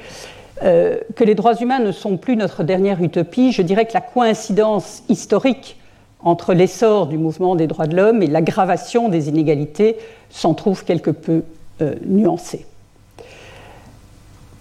euh, 0.63 0.95
que 1.17 1.25
les 1.25 1.35
droits 1.35 1.55
humains 1.55 1.79
ne 1.79 1.91
sont 1.91 2.15
plus 2.15 2.37
notre 2.37 2.63
dernière 2.63 3.03
utopie, 3.03 3.51
je 3.51 3.61
dirais 3.61 3.85
que 3.85 3.93
la 3.93 3.99
coïncidence 3.99 5.03
historique 5.09 5.75
entre 6.21 6.53
l'essor 6.53 7.07
du 7.07 7.17
mouvement 7.17 7.57
des 7.57 7.67
droits 7.67 7.85
de 7.85 7.97
l'homme 7.97 8.23
et 8.23 8.27
l'aggravation 8.27 9.09
des 9.09 9.27
inégalités 9.27 9.97
s'en 10.29 10.53
trouve 10.53 10.85
quelque 10.85 11.11
peu 11.11 11.43
euh, 11.81 11.95
nuancée. 12.05 12.65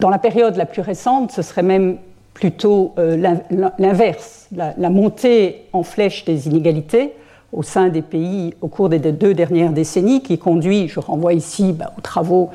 Dans 0.01 0.11
la 0.11 0.19
période 0.19 0.57
la 0.57 0.67
plus 0.67 0.83
récente, 0.83 1.31
ce 1.31 1.43
serait 1.43 1.63
même 1.63 1.99
plutôt 2.35 2.95
euh, 2.99 3.37
l'inverse, 3.79 4.49
la, 4.51 4.91
montée 4.91 5.67
en 5.73 5.85
flèche 5.85 6.25
des 6.25 6.49
inégalités, 6.49 7.13
au 7.53 7.63
sein 7.63 7.89
des 7.89 8.03
pays 8.03 8.55
au 8.61 8.69
cours 8.69 8.89
des 8.89 8.99
deux 8.99 9.35
dernières 9.35 9.73
décennies, 9.73 10.23
qui 10.23 10.39
conduit, 10.39 10.89
je 10.89 11.01
renvoie 11.01 11.35
ici 11.35 11.73
bah, 11.73 11.93
aux 11.97 12.01
travaux 12.01 12.51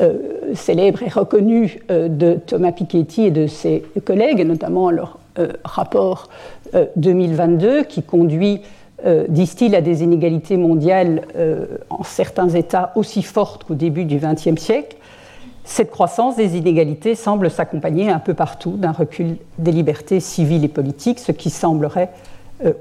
euh, 0.00 0.54
célèbres 0.54 1.04
et 1.04 1.08
reconnus 1.08 1.78
euh, 1.88 2.08
de 2.08 2.34
Thomas 2.34 2.72
Piketty 2.72 3.26
et 3.26 3.30
de 3.30 3.46
ses 3.46 3.84
collègues, 4.04 4.44
notamment 4.44 4.90
leur 4.90 5.18
euh, 5.38 5.52
rapport 5.64 6.28
2022, 6.96 7.84
qui 7.84 8.02
conduit, 8.02 8.62
disent-ils, 9.28 9.76
à 9.76 9.80
des 9.80 10.02
inégalités 10.02 10.56
mondiales 10.56 11.22
en 11.88 12.02
certains 12.02 12.48
États 12.48 12.90
aussi 12.96 13.22
fortes 13.22 13.62
qu'au 13.62 13.74
début 13.74 14.04
du 14.04 14.18
XXe 14.18 14.60
siècle. 14.60 14.96
Cette 15.62 15.92
croissance 15.92 16.34
des 16.34 16.56
inégalités 16.56 17.14
semble 17.14 17.48
s'accompagner 17.48 18.10
un 18.10 18.18
peu 18.18 18.34
partout 18.34 18.72
d'un 18.72 18.90
recul 18.90 19.36
des 19.58 19.70
libertés 19.70 20.18
civiles 20.18 20.64
et 20.64 20.68
politiques, 20.68 21.20
ce 21.20 21.30
qui 21.30 21.50
semblerait 21.50 22.10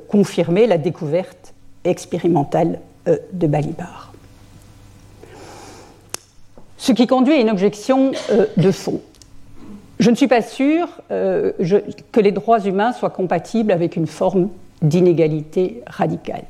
confirmer 0.07 0.65
la 0.65 0.79
découverte 0.79 1.52
expérimentale 1.83 2.79
euh, 3.07 3.17
de 3.33 3.47
Balibar. 3.47 4.13
Ce 6.77 6.91
qui 6.91 7.07
conduit 7.07 7.33
à 7.33 7.37
une 7.37 7.49
objection 7.49 8.11
euh, 8.31 8.45
de 8.57 8.71
fond. 8.71 9.01
Je 9.99 10.09
ne 10.09 10.15
suis 10.15 10.27
pas 10.27 10.41
sûre 10.41 10.87
euh, 11.11 11.53
que 12.11 12.19
les 12.19 12.31
droits 12.31 12.59
humains 12.59 12.91
soient 12.91 13.09
compatibles 13.09 13.71
avec 13.71 13.95
une 13.95 14.07
forme 14.07 14.49
d'inégalité 14.81 15.81
radicale. 15.87 16.43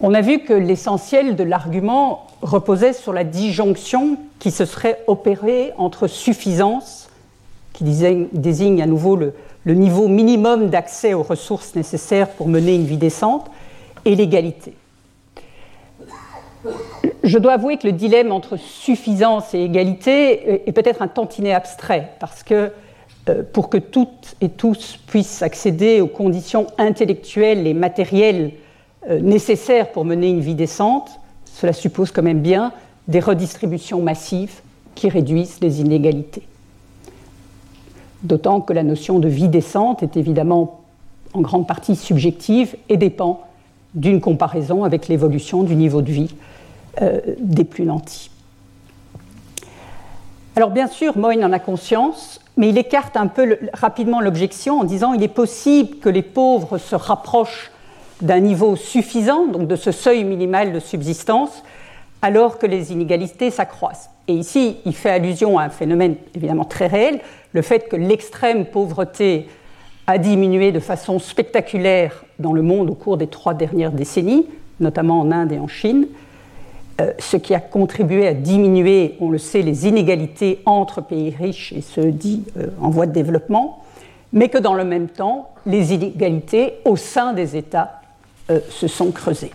On 0.00 0.14
a 0.14 0.20
vu 0.20 0.40
que 0.40 0.52
l'essentiel 0.52 1.34
de 1.34 1.42
l'argument 1.42 2.28
reposait 2.42 2.92
sur 2.92 3.12
la 3.12 3.24
disjonction 3.24 4.16
qui 4.38 4.52
se 4.52 4.64
serait 4.64 5.02
opérée 5.08 5.72
entre 5.76 6.06
suffisance, 6.06 7.08
qui 7.72 7.82
désigne, 8.32 8.80
à 8.80 8.86
nouveau 8.86 9.16
le 9.16 9.74
niveau 9.74 10.06
minimum 10.06 10.70
d'accès 10.70 11.14
aux 11.14 11.24
ressources 11.24 11.74
nécessaires 11.74 12.28
pour 12.28 12.46
mener 12.46 12.76
une 12.76 12.86
vie 12.86 12.96
décente, 12.96 13.50
et 14.04 14.14
l'égalité. 14.14 14.74
Je 17.22 17.38
dois 17.38 17.52
avouer 17.52 17.76
que 17.76 17.86
le 17.86 17.92
dilemme 17.92 18.32
entre 18.32 18.56
suffisance 18.56 19.54
et 19.54 19.60
égalité 19.60 20.68
est 20.68 20.72
peut-être 20.72 21.02
un 21.02 21.08
tantinet 21.08 21.52
abstrait, 21.52 22.12
parce 22.20 22.42
que 22.42 22.72
euh, 23.28 23.42
pour 23.52 23.68
que 23.68 23.78
toutes 23.78 24.34
et 24.40 24.48
tous 24.48 24.98
puissent 25.06 25.42
accéder 25.42 26.00
aux 26.00 26.06
conditions 26.06 26.66
intellectuelles 26.78 27.66
et 27.66 27.74
matérielles 27.74 28.52
euh, 29.08 29.20
nécessaires 29.20 29.92
pour 29.92 30.04
mener 30.04 30.30
une 30.30 30.40
vie 30.40 30.54
décente, 30.54 31.20
cela 31.44 31.72
suppose 31.72 32.10
quand 32.10 32.22
même 32.22 32.40
bien 32.40 32.72
des 33.08 33.20
redistributions 33.20 34.00
massives 34.00 34.60
qui 34.94 35.08
réduisent 35.08 35.58
les 35.60 35.80
inégalités. 35.80 36.42
D'autant 38.22 38.60
que 38.60 38.72
la 38.72 38.82
notion 38.82 39.18
de 39.18 39.28
vie 39.28 39.48
décente 39.48 40.02
est 40.02 40.16
évidemment 40.16 40.80
en 41.34 41.40
grande 41.40 41.66
partie 41.66 41.94
subjective 41.94 42.76
et 42.88 42.96
dépend 42.96 43.47
d'une 43.94 44.20
comparaison 44.20 44.84
avec 44.84 45.08
l'évolution 45.08 45.62
du 45.62 45.74
niveau 45.74 46.02
de 46.02 46.12
vie 46.12 46.34
euh, 47.00 47.20
des 47.38 47.64
plus 47.64 47.84
nantis. 47.84 48.30
Alors 50.56 50.70
bien 50.70 50.88
sûr, 50.88 51.16
Moyne 51.16 51.44
en 51.44 51.52
a 51.52 51.58
conscience, 51.58 52.40
mais 52.56 52.70
il 52.70 52.78
écarte 52.78 53.16
un 53.16 53.28
peu 53.28 53.58
rapidement 53.72 54.20
l'objection 54.20 54.80
en 54.80 54.84
disant 54.84 55.12
il 55.12 55.22
est 55.22 55.28
possible 55.28 55.98
que 55.98 56.08
les 56.08 56.22
pauvres 56.22 56.78
se 56.78 56.96
rapprochent 56.96 57.70
d'un 58.20 58.40
niveau 58.40 58.74
suffisant, 58.74 59.46
donc 59.46 59.68
de 59.68 59.76
ce 59.76 59.92
seuil 59.92 60.24
minimal 60.24 60.72
de 60.72 60.80
subsistance, 60.80 61.62
alors 62.22 62.58
que 62.58 62.66
les 62.66 62.92
inégalités 62.92 63.50
s'accroissent. 63.50 64.10
Et 64.26 64.34
ici, 64.34 64.78
il 64.84 64.94
fait 64.94 65.10
allusion 65.10 65.58
à 65.58 65.62
un 65.62 65.68
phénomène 65.70 66.16
évidemment 66.34 66.64
très 66.64 66.88
réel, 66.88 67.20
le 67.52 67.62
fait 67.62 67.88
que 67.88 67.96
l'extrême 67.96 68.66
pauvreté 68.66 69.48
a 70.08 70.16
diminué 70.16 70.72
de 70.72 70.80
façon 70.80 71.18
spectaculaire 71.18 72.24
dans 72.38 72.54
le 72.54 72.62
monde 72.62 72.88
au 72.88 72.94
cours 72.94 73.18
des 73.18 73.26
trois 73.26 73.52
dernières 73.52 73.92
décennies, 73.92 74.46
notamment 74.80 75.20
en 75.20 75.30
Inde 75.30 75.52
et 75.52 75.58
en 75.58 75.68
Chine, 75.68 76.06
euh, 77.02 77.12
ce 77.18 77.36
qui 77.36 77.54
a 77.54 77.60
contribué 77.60 78.26
à 78.26 78.32
diminuer, 78.32 79.16
on 79.20 79.28
le 79.28 79.36
sait, 79.36 79.60
les 79.60 79.86
inégalités 79.86 80.60
entre 80.64 81.02
pays 81.02 81.36
riches 81.38 81.74
et 81.74 81.82
ceux 81.82 82.10
dits 82.10 82.42
euh, 82.56 82.68
en 82.80 82.88
voie 82.88 83.04
de 83.04 83.12
développement, 83.12 83.84
mais 84.32 84.48
que 84.48 84.56
dans 84.56 84.72
le 84.72 84.84
même 84.84 85.08
temps, 85.08 85.50
les 85.66 85.92
inégalités 85.92 86.76
au 86.86 86.96
sein 86.96 87.34
des 87.34 87.58
États 87.58 88.00
euh, 88.50 88.60
se 88.70 88.88
sont 88.88 89.10
creusées. 89.10 89.52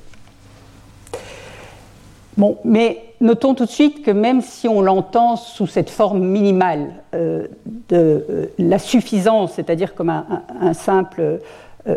Bon, 2.37 2.59
mais 2.63 3.12
notons 3.23 3.55
tout 3.55 3.65
de 3.65 3.71
suite 3.71 4.03
que 4.03 4.11
même 4.11 4.41
si 4.41 4.67
on 4.67 4.81
l'entend 4.81 5.37
sous 5.37 5.65
cette 5.65 5.89
forme 5.89 6.23
minimale 6.23 6.89
euh, 7.15 7.47
de 7.89 7.95
euh, 8.29 8.45
la 8.59 8.77
suffisance, 8.77 9.53
c'est-à-dire 9.55 9.95
comme 9.95 10.09
un, 10.09 10.73
simple 10.73 11.39
euh, 11.87 11.95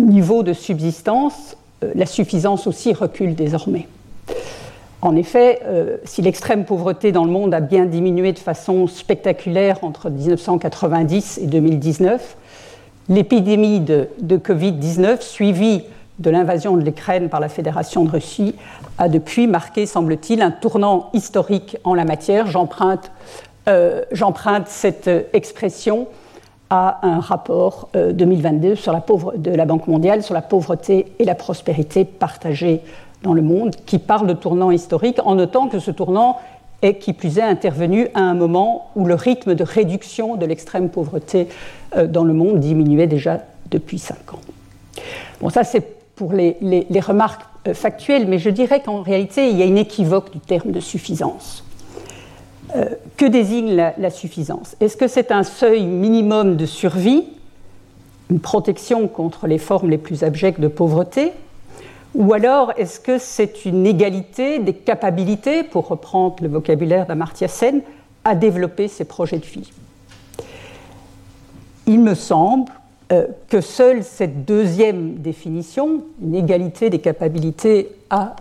niveau 0.00 0.42
de 0.42 0.52
subsistance, 0.52 1.56
la 1.94 2.06
suffisance 2.06 2.66
aussi 2.66 2.92
recule 2.92 3.34
désormais. 3.34 3.88
En 5.00 5.16
effet, 5.16 5.60
si 6.04 6.22
l'extrême 6.22 6.64
pauvreté 6.64 7.10
dans 7.10 7.24
le 7.24 7.30
monde 7.32 7.52
a 7.54 7.60
bien 7.60 7.86
diminué 7.86 8.32
de 8.32 8.38
façon 8.38 8.86
spectaculaire 8.86 9.82
entre 9.82 10.10
1990 10.10 11.40
et 11.42 11.46
2019, 11.46 12.36
l'épidémie 13.08 13.80
de, 13.80 14.10
de 14.20 14.36
Covid-19 14.36 15.22
suivie 15.22 15.82
de 16.22 16.30
l'invasion 16.30 16.76
de 16.76 16.82
l'Ukraine 16.82 17.28
par 17.28 17.40
la 17.40 17.48
Fédération 17.48 18.04
de 18.04 18.10
Russie 18.10 18.54
a 18.98 19.08
depuis 19.08 19.46
marqué, 19.46 19.86
semble-t-il, 19.86 20.40
un 20.40 20.52
tournant 20.52 21.10
historique 21.12 21.76
en 21.84 21.94
la 21.94 22.04
matière. 22.04 22.46
J'emprunte, 22.46 23.10
euh, 23.68 24.02
cette 24.66 25.10
expression 25.32 26.06
à 26.70 27.06
un 27.06 27.20
rapport 27.20 27.90
2022 27.94 28.68
euh, 28.68 28.76
sur 28.76 28.92
la 28.92 29.04
de 29.36 29.50
la 29.50 29.66
Banque 29.66 29.88
mondiale 29.88 30.22
sur 30.22 30.32
la 30.32 30.40
pauvreté 30.40 31.12
et 31.18 31.24
la 31.24 31.34
prospérité 31.34 32.04
partagée 32.06 32.80
dans 33.22 33.34
le 33.34 33.42
monde 33.42 33.76
qui 33.84 33.98
parle 33.98 34.26
de 34.26 34.32
tournant 34.32 34.70
historique 34.70 35.18
en 35.24 35.34
notant 35.34 35.68
que 35.68 35.78
ce 35.78 35.90
tournant 35.90 36.38
est 36.80 36.94
qui 36.94 37.12
plus 37.12 37.38
est 37.38 37.42
intervenu 37.42 38.08
à 38.14 38.20
un 38.20 38.34
moment 38.34 38.90
où 38.96 39.04
le 39.04 39.14
rythme 39.14 39.54
de 39.54 39.64
réduction 39.64 40.36
de 40.36 40.46
l'extrême 40.46 40.88
pauvreté 40.88 41.48
euh, 41.96 42.06
dans 42.06 42.24
le 42.24 42.32
monde 42.32 42.58
diminuait 42.58 43.06
déjà 43.06 43.40
depuis 43.70 43.98
cinq 43.98 44.32
ans. 44.32 44.40
Bon, 45.40 45.50
ça 45.50 45.64
c'est 45.64 46.01
pour 46.16 46.32
les, 46.32 46.56
remarques 47.00 47.42
euh, 47.66 47.74
factuelles, 47.74 48.26
mais 48.26 48.38
je 48.38 48.50
dirais 48.50 48.82
qu'en 48.82 49.02
réalité 49.02 49.48
il 49.48 49.58
y 49.58 49.62
a 49.62 49.64
une 49.64 49.78
équivoque 49.78 50.32
du 50.32 50.40
terme 50.40 50.72
de 50.72 50.80
suffisance. 50.80 51.64
Euh, 52.74 52.86
que 53.16 53.26
désigne 53.26 53.74
la 53.74 54.10
suffisance? 54.10 54.76
Est-ce 54.80 54.96
que 54.96 55.08
c'est 55.08 55.30
un 55.30 55.42
seuil 55.42 55.84
minimum 55.84 56.56
de 56.56 56.66
survie, 56.66 57.24
une 58.30 58.40
protection 58.40 59.08
contre 59.08 59.46
les 59.46 59.58
formes 59.58 59.90
les 59.90 59.98
plus 59.98 60.24
abjectes 60.24 60.60
de 60.60 60.68
pauvreté? 60.68 61.32
Ou 62.14 62.34
alors, 62.34 62.72
est-ce 62.76 63.00
que 63.00 63.18
c'est 63.18 63.64
une 63.64 63.86
égalité 63.86 64.58
des 64.58 64.74
capacités, 64.74 65.62
pour 65.62 65.88
reprendre 65.88 66.36
le 66.42 66.48
vocabulaire 66.48 67.06
d'Amartya 67.06 67.48
Sen, 67.48 67.80
à 68.24 68.34
développer 68.34 68.88
ces 68.88 69.04
projets 69.04 69.38
de 69.38 69.46
vie? 69.46 69.70
Il 71.86 72.00
me 72.00 72.14
semble 72.14 72.70
que 73.48 73.60
seule 73.60 74.04
cette 74.04 74.44
deuxième 74.44 75.14
définition, 75.16 76.04
une 76.22 76.34
égalité 76.34 76.88
des 76.88 76.98
capacités 76.98 77.90
à, 78.10 78.36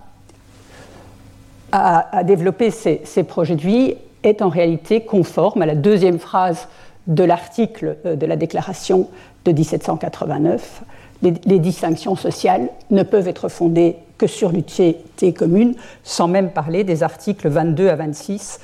développer 2.23 2.71
ces, 2.71 3.01
ces, 3.03 3.23
projets 3.23 3.55
de 3.55 3.61
vie, 3.61 3.95
est 4.23 4.41
en 4.41 4.49
réalité 4.49 5.01
conforme 5.01 5.61
à 5.61 5.65
la 5.65 5.75
deuxième 5.75 6.19
phrase 6.19 6.67
de 7.07 7.23
l'article 7.23 7.97
euh, 8.05 8.15
de 8.15 8.25
la 8.25 8.35
déclaration 8.35 9.09
de 9.45 9.51
1789 9.51 10.83
les, 11.21 11.59
distinctions 11.59 12.15
sociales 12.15 12.69
ne 12.89 13.03
peuvent 13.03 13.27
être 13.27 13.49
fondées 13.49 13.97
que 14.17 14.27
sur 14.27 14.51
l'utilité 14.51 15.33
commune, 15.33 15.75
sans 16.03 16.27
même 16.27 16.51
parler 16.51 16.83
des 16.83 17.03
articles 17.03 17.47
22 17.47 17.89
à 17.89 17.95
26 17.95 18.59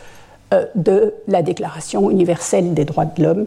euh, 0.54 0.66
de 0.76 1.14
la 1.28 1.42
Déclaration 1.42 2.10
universelle 2.10 2.74
des 2.74 2.86
droits 2.86 3.06
de 3.06 3.24
l'homme, 3.24 3.46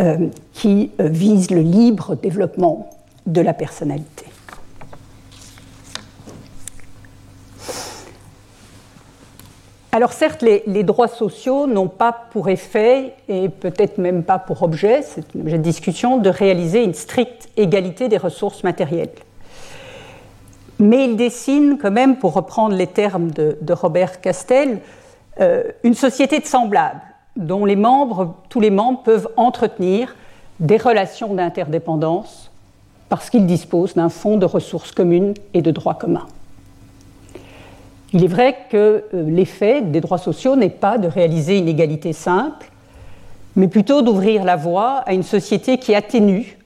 euh, 0.00 0.28
qui 0.52 0.90
euh, 1.00 1.08
vise 1.08 1.50
le 1.50 1.60
libre 1.60 2.16
développement 2.16 2.90
de 3.26 3.40
la 3.40 3.54
personnalité. 3.54 4.26
Alors 9.94 10.12
certes, 10.12 10.42
les, 10.42 10.82
droits 10.82 11.06
sociaux 11.06 11.68
n'ont 11.68 11.86
pas 11.86 12.10
pour 12.32 12.48
effet, 12.48 13.12
et 13.28 13.48
peut-être 13.48 13.98
même 13.98 14.24
pas 14.24 14.40
pour 14.40 14.64
objet, 14.64 15.02
c'est 15.02 15.32
une 15.36 15.42
objet 15.42 15.58
de 15.58 15.62
discussion, 15.62 16.18
de 16.18 16.28
réaliser 16.28 16.82
une 16.82 16.94
stricte 16.94 17.48
égalité 17.56 18.08
des 18.08 18.16
ressources 18.16 18.64
matérielles. 18.64 19.14
Mais 20.80 21.04
ils 21.04 21.16
dessinent 21.16 21.78
quand 21.80 21.92
même, 21.92 22.16
pour 22.16 22.32
reprendre 22.32 22.74
les 22.74 22.88
termes 22.88 23.30
de, 23.30 23.72
Robert 23.72 24.20
Castel, 24.20 24.80
euh, 25.40 25.62
une 25.84 25.94
société 25.94 26.40
de 26.40 26.46
semblables, 26.46 27.00
dont 27.36 27.66
tous 28.48 28.60
les 28.60 28.70
membres 28.70 29.02
peuvent 29.02 29.28
entretenir 29.36 30.14
des 30.60 30.76
relations 30.76 31.34
d'interdépendance 31.34 32.50
parce 33.08 33.30
qu'ils 33.30 33.46
disposent 33.46 33.94
d'un 33.94 34.08
fonds 34.08 34.36
de 34.36 34.46
ressources 34.46 34.92
communes 34.92 35.34
et 35.52 35.62
de 35.62 35.70
droits 35.70 35.94
communs. 35.94 36.26
Il 38.12 38.22
est 38.22 38.28
vrai 38.28 38.56
que 38.70 39.04
euh, 39.12 39.28
l'effet 39.28 39.82
des 39.82 40.00
droits 40.00 40.18
sociaux 40.18 40.54
n'est 40.54 40.70
pas 40.70 40.98
de 40.98 41.08
réaliser 41.08 41.58
une 41.58 41.68
égalité 41.68 42.12
simple, 42.12 42.70
mais 43.56 43.66
plutôt 43.66 44.02
d'ouvrir 44.02 44.44
la 44.44 44.56
voie 44.56 45.02
à 45.06 45.12
une 45.14 45.24
société 45.24 45.78
qui 45.78 45.94
atténue, 45.94 46.58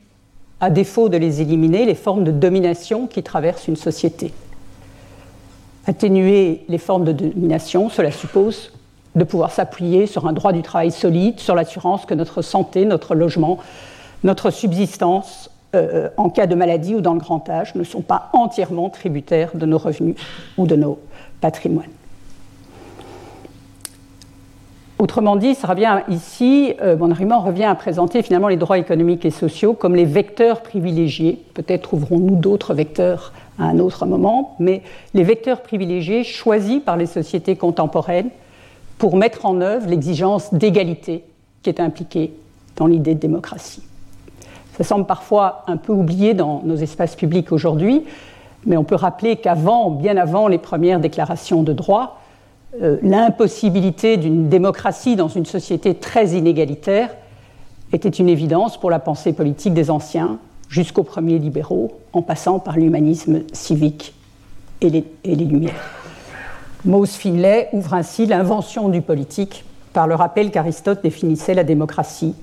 à 0.60 0.70
défaut 0.70 1.08
de 1.08 1.16
les 1.16 1.40
éliminer, 1.40 1.86
les 1.86 1.94
formes 1.94 2.24
de 2.24 2.32
domination 2.32 3.06
qui 3.06 3.22
traversent 3.22 3.68
une 3.68 3.76
société. 3.76 4.32
Atténuer 5.86 6.64
les 6.68 6.78
formes 6.78 7.04
de 7.04 7.12
domination, 7.12 7.88
cela 7.88 8.10
suppose 8.10 8.72
de 9.18 9.24
pouvoir 9.24 9.50
s'appuyer 9.50 10.06
sur 10.06 10.26
un 10.26 10.32
droit 10.32 10.52
du 10.52 10.62
travail 10.62 10.90
solide, 10.90 11.40
sur 11.40 11.54
l'assurance 11.54 12.06
que 12.06 12.14
notre 12.14 12.42
santé, 12.42 12.84
notre 12.84 13.14
logement, 13.14 13.58
notre 14.24 14.50
subsistance 14.50 15.50
euh, 15.74 16.08
en 16.16 16.30
cas 16.30 16.46
de 16.46 16.54
maladie 16.54 16.94
ou 16.94 17.02
dans 17.02 17.12
le 17.12 17.20
grand 17.20 17.46
âge 17.50 17.74
ne 17.74 17.84
sont 17.84 18.00
pas 18.00 18.30
entièrement 18.32 18.88
tributaires 18.88 19.50
de 19.54 19.66
nos 19.66 19.76
revenus 19.76 20.16
ou 20.56 20.66
de 20.66 20.76
nos 20.76 20.98
patrimoine. 21.40 21.90
Autrement 24.98 25.36
dit, 25.36 25.54
ça 25.54 25.68
revient 25.68 26.00
ici, 26.08 26.74
euh, 26.82 26.96
mon 26.96 27.12
argument 27.12 27.40
revient 27.40 27.64
à 27.64 27.74
présenter 27.76 28.22
finalement 28.22 28.48
les 28.48 28.56
droits 28.56 28.78
économiques 28.78 29.24
et 29.24 29.30
sociaux 29.30 29.72
comme 29.72 29.94
les 29.94 30.04
vecteurs 30.04 30.62
privilégiés. 30.62 31.40
Peut-être 31.54 31.82
trouverons-nous 31.82 32.34
d'autres 32.34 32.74
vecteurs 32.74 33.32
à 33.60 33.64
un 33.64 33.78
autre 33.78 34.06
moment, 34.06 34.56
mais 34.58 34.82
les 35.14 35.22
vecteurs 35.22 35.62
privilégiés 35.62 36.24
choisis 36.24 36.80
par 36.80 36.96
les 36.96 37.06
sociétés 37.06 37.54
contemporaines 37.54 38.30
pour 38.98 39.16
mettre 39.16 39.46
en 39.46 39.60
œuvre 39.60 39.88
l'exigence 39.88 40.52
d'égalité 40.52 41.24
qui 41.62 41.70
est 41.70 41.80
impliquée 41.80 42.34
dans 42.76 42.86
l'idée 42.86 43.14
de 43.14 43.20
démocratie. 43.20 43.82
Ça 44.76 44.84
semble 44.84 45.06
parfois 45.06 45.64
un 45.66 45.76
peu 45.76 45.92
oublié 45.92 46.34
dans 46.34 46.62
nos 46.64 46.76
espaces 46.76 47.16
publics 47.16 47.50
aujourd'hui, 47.50 48.04
mais 48.66 48.76
on 48.76 48.84
peut 48.84 48.94
rappeler 48.94 49.36
qu'avant, 49.36 49.90
bien 49.90 50.16
avant 50.16 50.46
les 50.46 50.58
premières 50.58 51.00
déclarations 51.00 51.62
de 51.62 51.72
droit, 51.72 52.20
euh, 52.82 52.98
l'impossibilité 53.02 54.16
d'une 54.18 54.48
démocratie 54.48 55.16
dans 55.16 55.28
une 55.28 55.46
société 55.46 55.94
très 55.94 56.36
inégalitaire 56.36 57.10
était 57.92 58.08
une 58.08 58.28
évidence 58.28 58.78
pour 58.78 58.90
la 58.90 58.98
pensée 58.98 59.32
politique 59.32 59.74
des 59.74 59.90
anciens, 59.90 60.38
jusqu'aux 60.68 61.02
premiers 61.02 61.38
libéraux, 61.38 61.98
en 62.12 62.22
passant 62.22 62.58
par 62.58 62.76
l'humanisme 62.76 63.40
civique 63.52 64.14
et 64.80 64.90
les, 64.90 65.04
et 65.24 65.34
les 65.34 65.44
Lumières. 65.44 65.97
Mose 66.84 67.12
Finlay 67.12 67.68
ouvre 67.72 67.94
ainsi 67.94 68.26
l'invention 68.26 68.88
du 68.88 69.02
politique 69.02 69.64
par 69.92 70.06
le 70.06 70.14
rappel 70.14 70.50
qu'Aristote 70.50 71.02
définissait 71.02 71.54
la 71.54 71.64
démocratie 71.64 72.34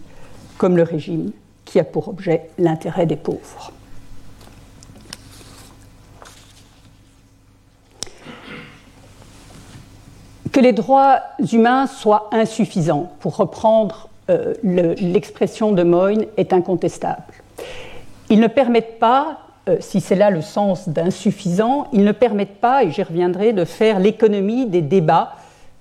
comme 0.57 0.77
le 0.77 0.83
régime 0.83 1.31
qui 1.63 1.79
a 1.79 1.83
pour 1.83 2.07
objet 2.07 2.49
l'intérêt 2.57 3.05
des 3.05 3.15
pauvres. 3.15 3.71
que 10.55 10.61
les 10.61 10.71
droits 10.71 11.19
humains 11.51 11.85
soient 11.85 12.29
insuffisants, 12.31 13.11
pour 13.19 13.35
reprendre 13.35 14.07
euh, 14.29 14.53
l'expression 14.63 15.73
de 15.73 15.83
Moyne, 15.83 16.27
est 16.37 16.53
incontestable. 16.53 17.33
Ils 18.29 18.39
ne 18.39 18.47
permettent 18.47 18.97
pas, 18.97 19.39
euh, 19.67 19.77
si 19.79 20.01
c'est 20.01 20.15
là 20.15 20.29
le 20.29 20.41
sens 20.41 20.89
d'insuffisant, 20.89 21.87
ils 21.91 22.03
ne 22.03 22.11
permettent 22.11 22.59
pas, 22.59 22.83
et 22.83 22.91
j'y 22.91 23.03
reviendrai, 23.03 23.53
de 23.53 23.65
faire 23.65 23.99
l'économie 23.99 24.67
des 24.67 24.81
débats 24.81 25.33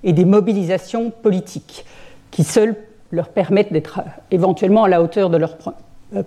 et 0.03 0.12
des 0.12 0.25
mobilisations 0.25 1.11
politiques, 1.11 1.85
qui 2.31 2.44
seuls 2.44 2.77
leur 3.11 3.29
permettent 3.29 3.73
d'être 3.73 4.01
euh, 4.01 4.11
éventuellement 4.31 4.85
à 4.85 4.88
la 4.88 5.03
hauteur 5.03 5.31
de 5.31 5.37
leurs 5.37 5.57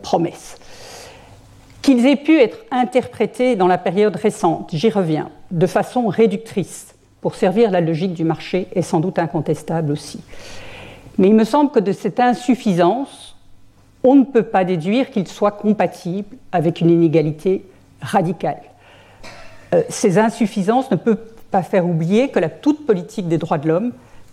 promesses. 0.01 0.57
Qu'ils 1.81 2.05
aient 2.05 2.17
pu 2.17 2.39
être 2.39 2.57
interprétés 2.69 3.55
dans 3.55 3.67
la 3.67 3.77
période 3.77 4.15
récente, 4.15 4.69
j'y 4.73 4.89
reviens, 4.89 5.29
de 5.51 5.67
façon 5.67 6.07
réductrice, 6.07 6.95
pour 7.21 7.35
servir 7.35 7.71
la 7.71 7.81
logique 7.81 8.13
du 8.13 8.23
marché 8.23 8.67
est 8.73 8.81
sans 8.81 8.99
doute 8.99 9.19
incontestable 9.19 9.91
aussi. 9.91 10.21
Mais 11.17 11.27
il 11.27 11.35
me 11.35 11.43
semble 11.43 11.71
que 11.71 11.79
de 11.79 11.91
cette 11.91 12.19
insuffisance, 12.19 13.26
on 14.03 14.15
ne 14.15 14.23
peut 14.23 14.43
pas 14.43 14.63
déduire 14.63 15.11
qu'il 15.11 15.27
soit 15.27 15.51
compatible 15.51 16.35
avec 16.51 16.81
une 16.81 16.89
inégalité 16.89 17.65
radicale. 18.01 18.61
Euh, 19.73 19.83
ces 19.89 20.17
insuffisances 20.17 20.89
ne 20.91 20.95
peuvent 20.95 21.17
pas 21.51 21.63
faire 21.63 21.85
oublier 21.87 22.29
que 22.29 22.39
la 22.39 22.49
toute 22.49 22.85
politique 22.85 23.27
des 23.27 23.37
droits 23.37 23.57
de 23.57 23.67
l'homme, 23.67 23.91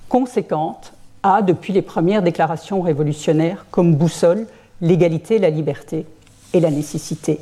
conséquente, 0.09 0.93
a, 1.23 1.43
depuis 1.43 1.73
les 1.73 1.83
premières 1.83 2.23
déclarations 2.23 2.83
révolutionnaires, 2.83 3.67
comme 3.71 3.95
boussole 3.95 4.47
l'égalité, 4.81 5.39
la 5.39 5.51
liberté 5.51 6.07
et 6.53 6.61
la 6.61 6.71
nécessité 6.71 7.41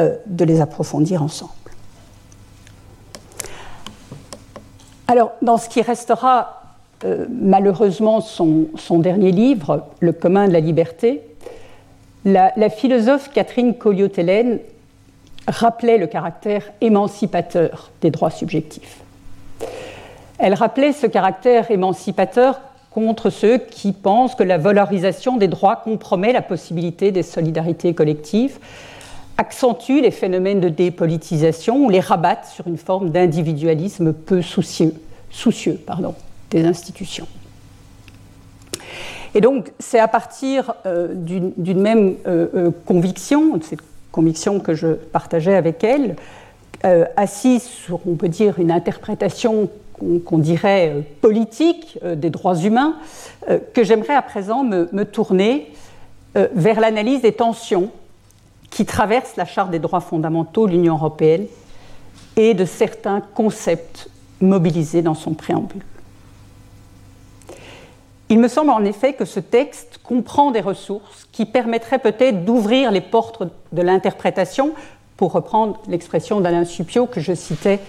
euh, 0.00 0.16
de 0.26 0.44
les 0.44 0.60
approfondir 0.60 1.22
ensemble. 1.22 1.52
Alors, 5.08 5.32
dans 5.40 5.56
ce 5.56 5.68
qui 5.68 5.82
restera 5.82 6.62
euh, 7.04 7.26
malheureusement 7.30 8.20
son, 8.20 8.68
dernier 8.98 9.30
livre, 9.30 9.86
Le 10.00 10.12
commun 10.12 10.48
de 10.48 10.52
la 10.52 10.60
liberté, 10.60 11.22
la, 12.26 12.70
philosophe 12.70 13.30
Catherine 13.32 13.74
Colliot-Hélène 13.74 14.58
rappelait 15.46 15.96
le 15.96 16.08
caractère 16.08 16.64
émancipateur 16.80 17.90
des 18.00 18.10
droits 18.10 18.30
subjectifs. 18.30 18.98
Elle 20.38 20.54
rappelait 20.54 20.92
ce 20.92 21.06
caractère 21.06 21.70
émancipateur 21.70 22.60
contre 22.90 23.30
ceux 23.30 23.58
qui 23.58 23.92
pensent 23.92 24.34
que 24.34 24.42
la 24.42 24.58
valorisation 24.58 25.36
des 25.36 25.48
droits 25.48 25.76
compromet 25.76 26.32
la 26.32 26.42
possibilité 26.42 27.12
des 27.12 27.22
solidarités 27.22 27.94
collectives, 27.94 28.58
accentue 29.38 30.00
les 30.00 30.10
phénomènes 30.10 30.60
de 30.60 30.68
dépolitisation 30.68 31.84
ou 31.84 31.90
les 31.90 32.00
rabattent 32.00 32.46
sur 32.46 32.66
une 32.66 32.78
forme 32.78 33.10
d'individualisme 33.10 34.12
peu 34.12 34.42
soucieux, 34.42 34.94
des 36.50 36.64
institutions. 36.64 37.28
Et 39.36 39.42
donc, 39.42 39.70
c'est 39.78 39.98
à 39.98 40.08
partir 40.08 40.72
euh, 40.86 41.08
d'une 41.14 41.82
même 41.82 42.14
euh, 42.26 42.46
euh, 42.54 42.70
conviction, 42.86 43.60
cette 43.60 43.80
conviction 44.10 44.60
que 44.60 44.74
je 44.74 44.94
partageais 44.94 45.54
avec 45.54 45.84
elle, 45.84 46.16
assise 47.16 47.64
sur, 47.64 47.98
on 48.06 48.14
peut 48.14 48.28
dire, 48.28 48.60
une 48.60 48.70
interprétation 48.70 49.68
qu'on 50.24 50.38
dirait 50.38 51.02
politique 51.20 51.98
des 52.04 52.30
droits 52.30 52.54
humains, 52.54 52.94
que 53.72 53.82
j'aimerais 53.82 54.14
à 54.14 54.22
présent 54.22 54.62
me 54.62 55.02
tourner 55.02 55.72
vers 56.34 56.78
l'analyse 56.78 57.22
des 57.22 57.32
tensions 57.32 57.90
qui 58.70 58.86
traversent 58.86 59.34
la 59.36 59.46
Charte 59.46 59.72
des 59.72 59.80
droits 59.80 60.00
fondamentaux 60.00 60.68
de 60.68 60.72
l'Union 60.72 60.94
européenne 60.94 61.46
et 62.36 62.54
de 62.54 62.64
certains 62.64 63.20
concepts 63.20 64.08
mobilisés 64.40 65.02
dans 65.02 65.14
son 65.14 65.34
préambule. 65.34 65.82
Il 68.28 68.40
me 68.40 68.48
semble 68.48 68.70
en 68.70 68.84
effet 68.84 69.12
que 69.12 69.24
ce 69.24 69.40
texte 69.40 70.00
comprend 70.02 70.50
des 70.50 70.60
ressources 70.60 71.28
qui 71.30 71.46
permettraient 71.46 72.00
peut-être 72.00 72.44
d'ouvrir 72.44 72.90
les 72.90 73.00
portes 73.00 73.44
de 73.72 73.82
l'interprétation, 73.82 74.74
pour 75.16 75.32
reprendre 75.32 75.80
l'expression 75.88 76.40
d'Alain 76.40 76.64
Supio 76.64 77.06
que 77.06 77.20
je 77.20 77.34
citais 77.34 77.80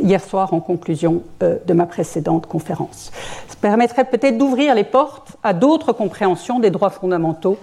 hier 0.00 0.22
soir 0.22 0.54
en 0.54 0.60
conclusion 0.60 1.22
euh, 1.42 1.56
de 1.66 1.72
ma 1.72 1.86
précédente 1.86 2.46
conférence. 2.46 3.10
Ça 3.48 3.56
permettrait 3.60 4.04
peut-être 4.04 4.38
d'ouvrir 4.38 4.74
les 4.74 4.84
portes 4.84 5.36
à 5.42 5.54
d'autres 5.54 5.92
compréhensions 5.92 6.60
des 6.60 6.70
droits 6.70 6.90
fondamentaux 6.90 7.58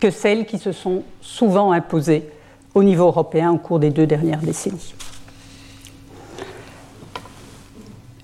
que 0.00 0.10
celles 0.10 0.44
qui 0.46 0.58
se 0.58 0.72
sont 0.72 1.02
souvent 1.20 1.72
imposées 1.72 2.28
au 2.74 2.82
niveau 2.82 3.06
européen 3.06 3.52
au 3.52 3.58
cours 3.58 3.78
des 3.78 3.90
deux 3.90 4.06
dernières 4.06 4.40
décennies. 4.40 4.94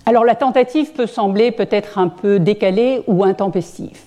Alors 0.06 0.24
la 0.24 0.34
tentative 0.34 0.92
peut 0.92 1.06
sembler 1.06 1.50
peut-être 1.50 1.98
un 1.98 2.08
peu 2.08 2.38
décalée 2.38 3.02
ou 3.06 3.24
intempestive, 3.24 4.02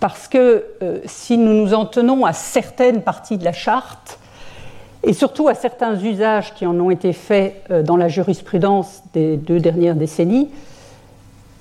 parce 0.00 0.28
que 0.28 0.64
euh, 0.82 0.98
si 1.04 1.36
nous 1.36 1.52
nous 1.52 1.74
en 1.74 1.84
tenons 1.84 2.24
à 2.24 2.32
certaines 2.32 3.02
parties 3.02 3.36
de 3.36 3.44
la 3.44 3.52
charte, 3.52 4.18
et 5.02 5.12
surtout 5.12 5.48
à 5.48 5.54
certains 5.54 5.96
usages 5.96 6.54
qui 6.54 6.64
en 6.64 6.80
ont 6.80 6.90
été 6.90 7.12
faits 7.12 7.62
euh, 7.70 7.82
dans 7.82 7.98
la 7.98 8.08
jurisprudence 8.08 9.02
des 9.12 9.36
deux 9.36 9.60
dernières 9.60 9.94
décennies, 9.94 10.48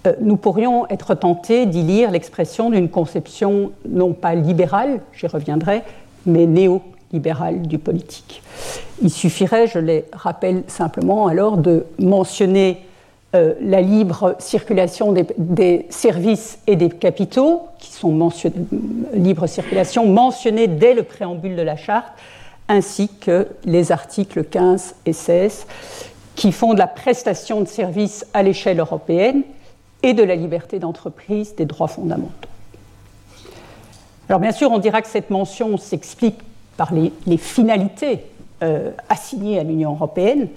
euh, 0.08 0.14
nous 0.22 0.38
pourrions 0.38 0.88
être 0.88 1.14
tentés 1.14 1.66
d'y 1.66 1.84
lire 1.84 2.12
l'expression 2.12 2.70
d'une 2.70 2.90
conception 2.90 3.72
non 3.88 4.14
pas 4.14 4.36
libérale, 4.36 5.02
j'y 5.12 5.28
reviendrai, 5.28 5.82
mais 6.26 6.46
néolibérale 6.46 7.64
du 7.64 7.78
politique. 7.78 8.42
Il 9.02 9.10
suffirait, 9.10 9.68
je 9.68 9.80
les 9.80 10.06
rappelle 10.14 10.64
simplement 10.68 11.28
alors, 11.28 11.58
de 11.58 11.86
mentionner 12.00 12.86
euh, 13.36 13.56
la 13.62 13.82
libre 13.82 14.36
circulation 14.38 15.12
des, 15.38 15.88
services 15.90 16.60
et 16.68 16.76
des 16.76 16.90
capitaux, 16.90 17.64
qui 17.80 17.92
sont 17.92 18.12
mentionnés, 18.12 18.56
libre 19.14 19.48
circulation 19.48 20.06
mentionnée 20.06 20.68
dès 20.68 20.94
le 20.94 21.02
préambule 21.02 21.56
de 21.56 21.64
la 21.64 21.76
charte, 21.76 22.14
ainsi 22.68 23.10
que 23.10 23.48
les 23.66 23.92
articles 23.92 24.44
15 24.44 24.96
et 25.08 25.14
16, 25.14 25.66
qui 26.36 26.52
font 26.52 26.74
de 26.74 26.80
la 26.80 26.88
prestation 26.88 27.62
de 27.62 27.68
services 27.68 28.26
à 28.34 28.44
l'échelle 28.44 28.80
européenne 28.80 29.44
et 30.04 30.14
de 30.14 30.24
la 30.24 30.36
liberté 30.36 30.78
d'entreprise 30.78 31.56
des 31.56 31.66
droits 31.66 31.88
fondamentaux. 31.88 32.50
Alors 34.30 34.40
bien 34.40 34.52
sûr, 34.52 34.72
on 34.72 34.80
dira 34.80 35.02
que 35.02 35.08
cette 35.08 35.30
mention 35.30 35.78
s'explique 35.78 36.40
par 36.78 36.92
les, 36.94 37.38
finalités 37.38 38.20
euh, 38.62 38.92
assignées 39.10 39.60
à 39.60 39.64
l'Union 39.64 39.94
européenne, 39.94 40.50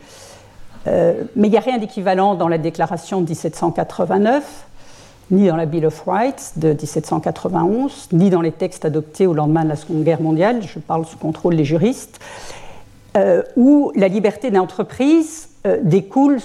euh, 0.87 1.25
mais 1.35 1.49
il 1.49 1.51
n'y 1.51 1.57
a 1.57 1.61
rien 1.61 1.79
d'équivalent 1.79 2.35
dans 2.35 2.49
la 2.49 2.59
déclaration 2.59 3.21
de 3.21 3.29
1789, 3.29 4.67
ni 5.31 5.49
dans 5.49 5.57
la 5.57 5.67
Bill 5.67 5.87
of 5.87 6.05
Rights 6.07 6.53
de 6.57 6.69
1791, 6.69 8.09
ni 8.13 8.31
dans 8.31 8.41
les 8.41 8.53
textes 8.53 8.85
adoptés 8.85 9.27
au 9.27 9.35
lendemain 9.35 9.65
de 9.65 9.69
la 9.69 9.77
Seconde 9.77 10.05
Guerre 10.05 10.23
mondiale, 10.23 10.63
je 10.63 10.79
parle 10.79 11.05
sous 11.05 11.19
contrôle 11.19 11.57
des 11.57 11.65
juristes, 11.65 12.21
euh, 13.17 13.43
où 13.57 13.93
la 13.97 14.09
liberté 14.09 14.51
d'entreprise 14.51 15.49
euh, 15.67 15.79
découle 15.83 16.39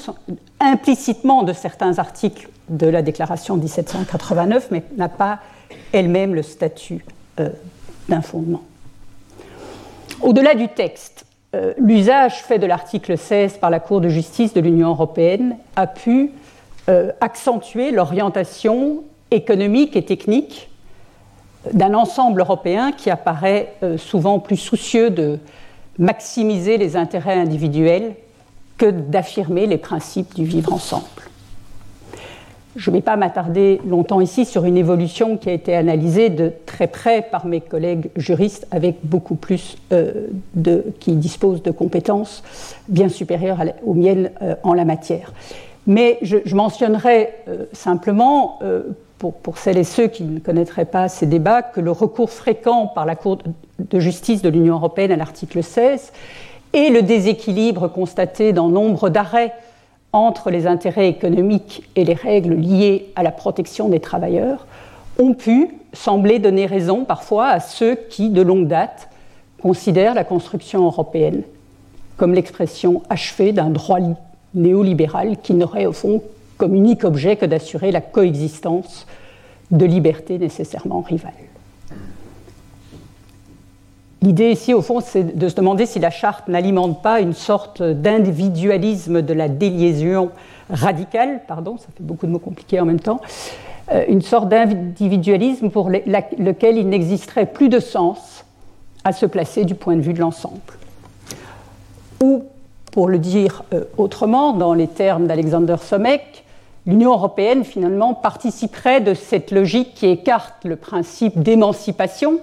implicitement 0.60 1.44
de 1.44 1.54
certains 1.54 2.00
articles 2.00 2.50
de 2.70 2.88
la 2.88 3.02
déclaration 3.02 3.58
de 3.58 3.62
1789, 3.62 4.70
mais 4.72 4.84
n'a 4.98 5.10
pas 5.10 5.40
elle-même 5.92 6.34
le 6.34 6.44
statut 6.44 7.04
d'un 8.08 8.22
fondement. 8.22 8.62
Au-delà 10.22 10.54
du 10.54 10.68
texte, 10.68 11.26
euh, 11.54 11.74
l'usage 11.78 12.44
fait 12.44 12.60
de 12.60 12.66
l'article 12.66 13.18
16 13.18 13.58
par 13.58 13.70
la 13.70 13.80
Cour 13.80 14.00
de 14.00 14.08
justice 14.08 14.54
de 14.54 14.62
l'Union 14.62 14.90
européenne 14.90 15.58
a 15.76 15.86
pu 15.86 16.32
euh, 16.90 17.12
accentuer 17.20 17.92
l'orientation 17.92 19.04
économique 19.32 19.96
et 19.96 20.06
technique 20.06 20.70
d'un 21.74 21.94
ensemble 21.94 22.40
européen 22.40 22.92
qui 22.92 23.10
apparaît 23.10 23.74
euh, 23.84 23.98
souvent 23.98 24.40
plus 24.40 24.58
soucieux 24.58 25.10
de 25.10 25.40
maximiser 26.00 26.78
les 26.78 26.96
intérêts 26.96 27.38
individuels 27.38 28.16
que 28.78 28.90
d'affirmer 28.90 29.68
les 29.68 29.78
principes 29.78 30.34
du 30.34 30.46
vivre 30.46 30.74
ensemble. 30.74 31.06
Je 32.78 32.90
ne 32.90 32.96
vais 32.96 33.02
pas 33.02 33.18
m'attarder 33.18 33.82
longtemps 33.86 34.22
ici 34.22 34.46
sur 34.46 34.64
une 34.64 34.78
évolution 34.78 35.36
qui 35.36 35.50
a 35.50 35.54
été 35.54 35.76
analysée 35.76 36.30
de 36.30 36.54
très 36.66 36.88
près 36.88 37.22
par 37.22 37.46
mes 37.46 37.60
collègues 37.60 38.10
juristes 38.16 38.66
avec 38.72 39.00
beaucoup 39.04 39.36
plus 39.36 39.78
euh, 39.92 40.28
de, 40.54 40.86
qui 41.02 41.14
disposent 41.14 41.62
de 41.64 41.72
compétences 41.72 42.44
bien 42.88 43.10
supérieures 43.10 43.62
aux 43.86 43.94
miennes 43.94 44.32
euh, 44.42 44.56
en 44.64 44.74
la 44.74 44.86
matière. 44.86 45.34
Mais 45.86 46.18
je, 46.22 46.56
mentionnerai 46.56 47.30
euh, 47.50 47.66
simplement, 47.74 48.60
pour, 49.18 49.34
pour, 49.34 49.58
celles 49.58 49.78
et 49.78 49.84
ceux 49.84 50.08
qui 50.08 50.24
ne 50.24 50.40
connaîtraient 50.40 50.86
pas 50.86 51.10
ces 51.10 51.26
débats, 51.26 51.64
que 51.64 51.82
le 51.82 51.92
recours 51.92 52.30
fréquent 52.30 52.88
par 52.88 53.06
la 53.06 53.16
Cour 53.16 53.40
de 53.80 54.00
justice 54.00 54.42
de 54.42 54.50
l'Union 54.50 54.76
européenne 54.76 55.12
à 55.12 55.18
l'article 55.18 55.62
16 55.62 56.14
et 56.74 56.90
le 56.90 57.02
déséquilibre 57.02 57.90
constaté 57.90 58.54
dans 58.54 58.70
nombre 58.70 59.10
d'arrêts 59.10 59.54
entre 60.14 60.50
les 60.50 60.68
intérêts 60.68 61.08
économiques 61.08 61.84
et 61.96 62.04
les 62.04 62.14
règles 62.14 62.56
liées 62.56 63.12
à 63.16 63.24
la 63.24 63.32
protection 63.32 63.90
des 63.90 64.00
travailleurs 64.00 64.66
ont 65.20 65.34
pu 65.34 65.70
sembler 65.94 66.40
donner 66.40 66.66
raison 66.66 67.06
parfois 67.06 67.48
à 67.48 67.60
ceux 67.60 67.96
qui, 67.96 68.30
de 68.30 68.42
longue 68.42 68.68
date, 68.68 69.10
considèrent 69.62 70.14
la 70.14 70.24
construction 70.24 70.86
européenne 70.86 71.44
comme 72.18 72.34
l'expression 72.34 73.02
achevée 73.10 73.52
d'un 73.52 73.70
droit 73.70 74.00
néolibéral 74.54 75.38
qui 75.42 75.54
n'aurait 75.54 75.86
au 75.86 75.94
fond 75.94 76.22
comme 76.58 76.76
unique 76.76 77.04
objet 77.04 77.36
que 77.36 77.46
d'assurer 77.46 77.92
la 77.92 78.02
coexistence 78.02 79.08
de 79.72 79.86
libertés 79.86 80.38
nécessairement 80.38 81.02
rivales. 81.02 81.34
L'idée 84.24 84.52
ici, 84.52 84.76
au 84.76 84.84
fond, 84.84 85.00
c'est 85.00 85.36
de 85.36 85.50
se 85.50 85.56
demander 85.56 85.88
si 85.88 85.98
la 85.98 86.12
charte 86.12 86.48
n'alimente 86.48 87.02
pas 87.02 87.22
une 87.22 87.34
sorte 87.34 87.82
d'individualisme 87.82 89.24
de 89.24 89.34
la 89.34 89.50
déliaison 89.50 90.30
radicale, 90.70 91.42
pardon, 91.48 91.78
ça 91.78 91.88
fait 91.98 92.04
beaucoup 92.04 92.28
de 92.28 92.32
mots 92.32 92.38
compliqués 92.38 92.80
en 92.80 92.86
même 92.86 93.00
temps, 93.00 93.20
euh, 93.92 94.06
une 94.08 94.22
sorte 94.22 94.48
d'individualisme 94.48 95.72
pour 95.72 95.90
lequel 95.90 96.78
il 96.78 96.88
n'existerait 96.88 97.48
plus 97.48 97.68
de 97.68 97.80
sens 97.80 98.46
à 99.04 99.12
se 99.12 99.26
placer 99.26 99.66
du 99.66 99.74
point 99.74 99.96
de 99.96 100.02
vue 100.02 100.14
de 100.14 100.20
l'ensemble. 100.20 100.60
Ou, 102.22 102.44
pour 102.92 103.10
le 103.10 103.18
dire 103.18 103.64
euh, 103.74 103.86
autrement, 103.98 104.54
dans 104.54 104.76
les 104.76 104.88
termes 104.88 105.26
d'Alexander 105.26 105.78
Somek, 105.82 106.46
l'Union 106.86 107.14
européenne 107.14 107.64
finalement 107.64 108.14
participerait 108.14 109.02
de 109.02 109.16
cette 109.16 109.50
logique 109.50 109.96
qui 109.96 110.06
écarte 110.06 110.64
le 110.64 110.76
principe 110.76 111.42
d'émancipation 111.42 112.40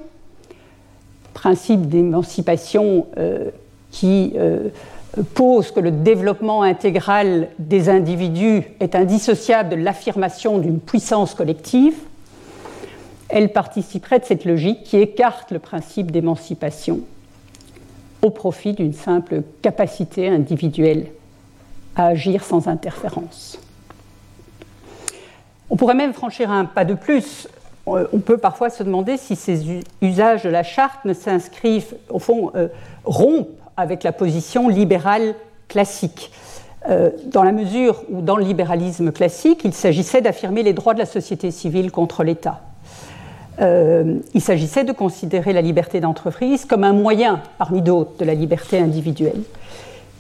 principe 1.39 1.89
d'émancipation 1.89 3.07
euh, 3.17 3.51
qui 3.93 4.33
euh, 4.37 4.71
pose 5.35 5.71
que 5.71 5.79
le 5.79 5.93
développement 5.93 6.65
intégral 6.65 7.51
des 7.61 7.89
individus 7.89 8.65
est 8.81 8.97
indissociable 8.97 9.71
de 9.71 9.77
l'affirmation 9.77 10.59
d'une 10.59 10.81
puissance 10.81 11.35
collective, 11.35 11.95
elle 13.29 13.53
participerait 13.53 14.19
de 14.19 14.25
cette 14.25 14.45
logique 14.45 14.83
qui 14.83 14.97
écarte 14.97 15.53
le 15.53 15.61
principe 15.61 16.11
d'émancipation 16.11 17.03
au 18.21 18.31
profit 18.31 18.73
d'une 18.73 18.93
simple 18.93 19.43
capacité 19.63 20.29
individuelle 20.29 21.07
à 21.95 22.07
agir 22.07 22.43
sans 22.43 22.67
interférence. 22.67 23.61
On 25.71 25.77
pourrait 25.77 25.95
même 25.95 26.15
franchir 26.15 26.51
un 26.51 26.65
pas 26.65 26.85
de 26.85 26.95
plus 26.95 27.47
on 28.13 28.19
peut 28.19 28.39
parfois 28.39 28.71
se 28.71 28.83
demander 28.83 29.17
si 29.17 29.37
ces 29.37 29.81
usages 30.03 30.43
de 30.43 30.49
la 30.49 30.63
charte 30.63 31.05
ne 31.05 31.15
s'inscrivent, 31.15 31.95
au 32.11 32.19
fond, 32.19 32.51
euh, 32.55 32.69
rompent 33.05 33.49
avec 33.77 34.03
la 34.03 34.13
position 34.13 34.69
libérale 34.69 35.35
classique. 35.69 36.33
Euh, 36.89 37.11
dans 37.27 37.43
la 37.43 37.53
mesure 37.53 38.03
où, 38.11 38.21
dans 38.21 38.37
le 38.37 38.45
libéralisme 38.45 39.13
classique, 39.13 39.61
il 39.65 39.75
s'agissait 39.75 40.21
d'affirmer 40.21 40.63
les 40.63 40.73
droits 40.73 40.95
de 40.95 40.99
la 40.99 41.07
société 41.07 41.51
civile 41.51 41.91
contre 41.91 42.25
l'État. 42.25 42.61
il 43.61 44.41
s'agissait 44.41 44.85
de 44.85 44.93
considérer 44.93 45.53
la 45.53 45.63
liberté 45.63 45.99
d'entreprise 45.99 46.65
comme 46.65 46.85
un 46.85 46.93
moyen, 46.93 47.43
parmi 47.59 47.83
d'autres, 47.83 48.17
de 48.17 48.25
la 48.25 48.35
liberté 48.35 48.79
individuelle. 48.79 49.43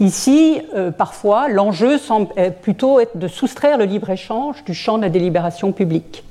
Ici, 0.00 0.60
parfois, 0.96 1.48
l'enjeu 1.48 1.98
semble 1.98 2.34
plutôt 2.62 2.98
être 2.98 3.16
de 3.16 3.28
soustraire 3.28 3.78
le 3.78 3.84
libre-échange 3.84 4.64
du 4.64 4.74
champ 4.74 4.96
de 4.96 5.02
la 5.02 5.08
délibération 5.08 5.70
publique. 5.70 6.24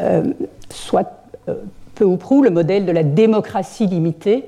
Euh, 0.00 0.32
soit 0.70 1.24
euh, 1.48 1.54
peu 1.94 2.04
ou 2.04 2.16
prou 2.16 2.42
le 2.42 2.50
modèle 2.50 2.84
de 2.84 2.90
la 2.90 3.04
démocratie 3.04 3.86
limitée 3.86 4.44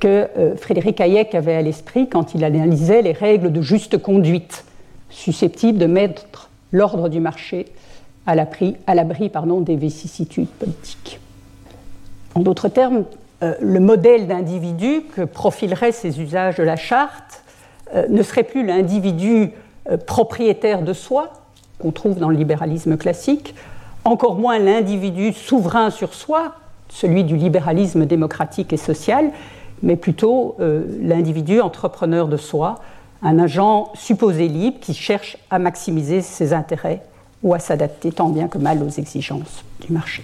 que 0.00 0.28
Frédéric 0.56 0.98
Hayek 0.98 1.34
avait 1.34 1.56
à 1.56 1.60
l'esprit 1.60 2.08
quand 2.08 2.34
il 2.34 2.42
analysait 2.42 3.02
les 3.02 3.12
règles 3.12 3.52
de 3.52 3.60
juste 3.60 3.98
conduite 3.98 4.64
susceptibles 5.10 5.76
de 5.76 5.84
mettre 5.84 6.48
l'ordre 6.70 7.10
du 7.10 7.20
marché 7.20 7.66
à 8.24 8.34
l'abri 8.34 8.76
des 9.60 9.76
vicissitudes 9.76 10.48
politiques. 10.48 11.20
En 12.34 12.40
d'autres 12.40 12.68
termes, 12.68 13.04
le 13.42 13.78
modèle 13.78 14.26
d'individu 14.26 15.02
que 15.14 15.20
profilerait 15.20 15.92
ces 15.92 16.18
usages 16.18 16.56
de 16.56 16.62
la 16.62 16.76
charte 16.76 17.42
ne 18.08 18.22
serait 18.22 18.44
plus 18.44 18.64
l'individu 18.64 19.50
propriétaire 20.06 20.80
de 20.80 20.94
soi, 20.94 21.30
qu'on 21.78 21.90
trouve 21.90 22.18
dans 22.18 22.30
le 22.30 22.36
libéralisme 22.36 22.96
classique, 22.96 23.54
encore 24.04 24.36
moins 24.36 24.58
l'individu 24.58 25.32
souverain 25.32 25.90
sur 25.90 26.14
soi, 26.14 26.54
celui 26.88 27.24
du 27.24 27.36
libéralisme 27.36 28.06
démocratique 28.06 28.72
et 28.72 28.76
social, 28.76 29.30
mais 29.82 29.96
plutôt 29.96 30.56
euh, 30.60 30.84
l'individu 31.00 31.60
entrepreneur 31.60 32.28
de 32.28 32.36
soi, 32.36 32.76
un 33.22 33.38
agent 33.38 33.92
supposé 33.94 34.48
libre 34.48 34.78
qui 34.80 34.94
cherche 34.94 35.36
à 35.50 35.58
maximiser 35.58 36.22
ses 36.22 36.52
intérêts 36.52 37.02
ou 37.42 37.54
à 37.54 37.58
s'adapter 37.58 38.12
tant 38.12 38.28
bien 38.28 38.48
que 38.48 38.58
mal 38.58 38.82
aux 38.82 38.88
exigences 38.88 39.64
du 39.80 39.92
marché. 39.92 40.22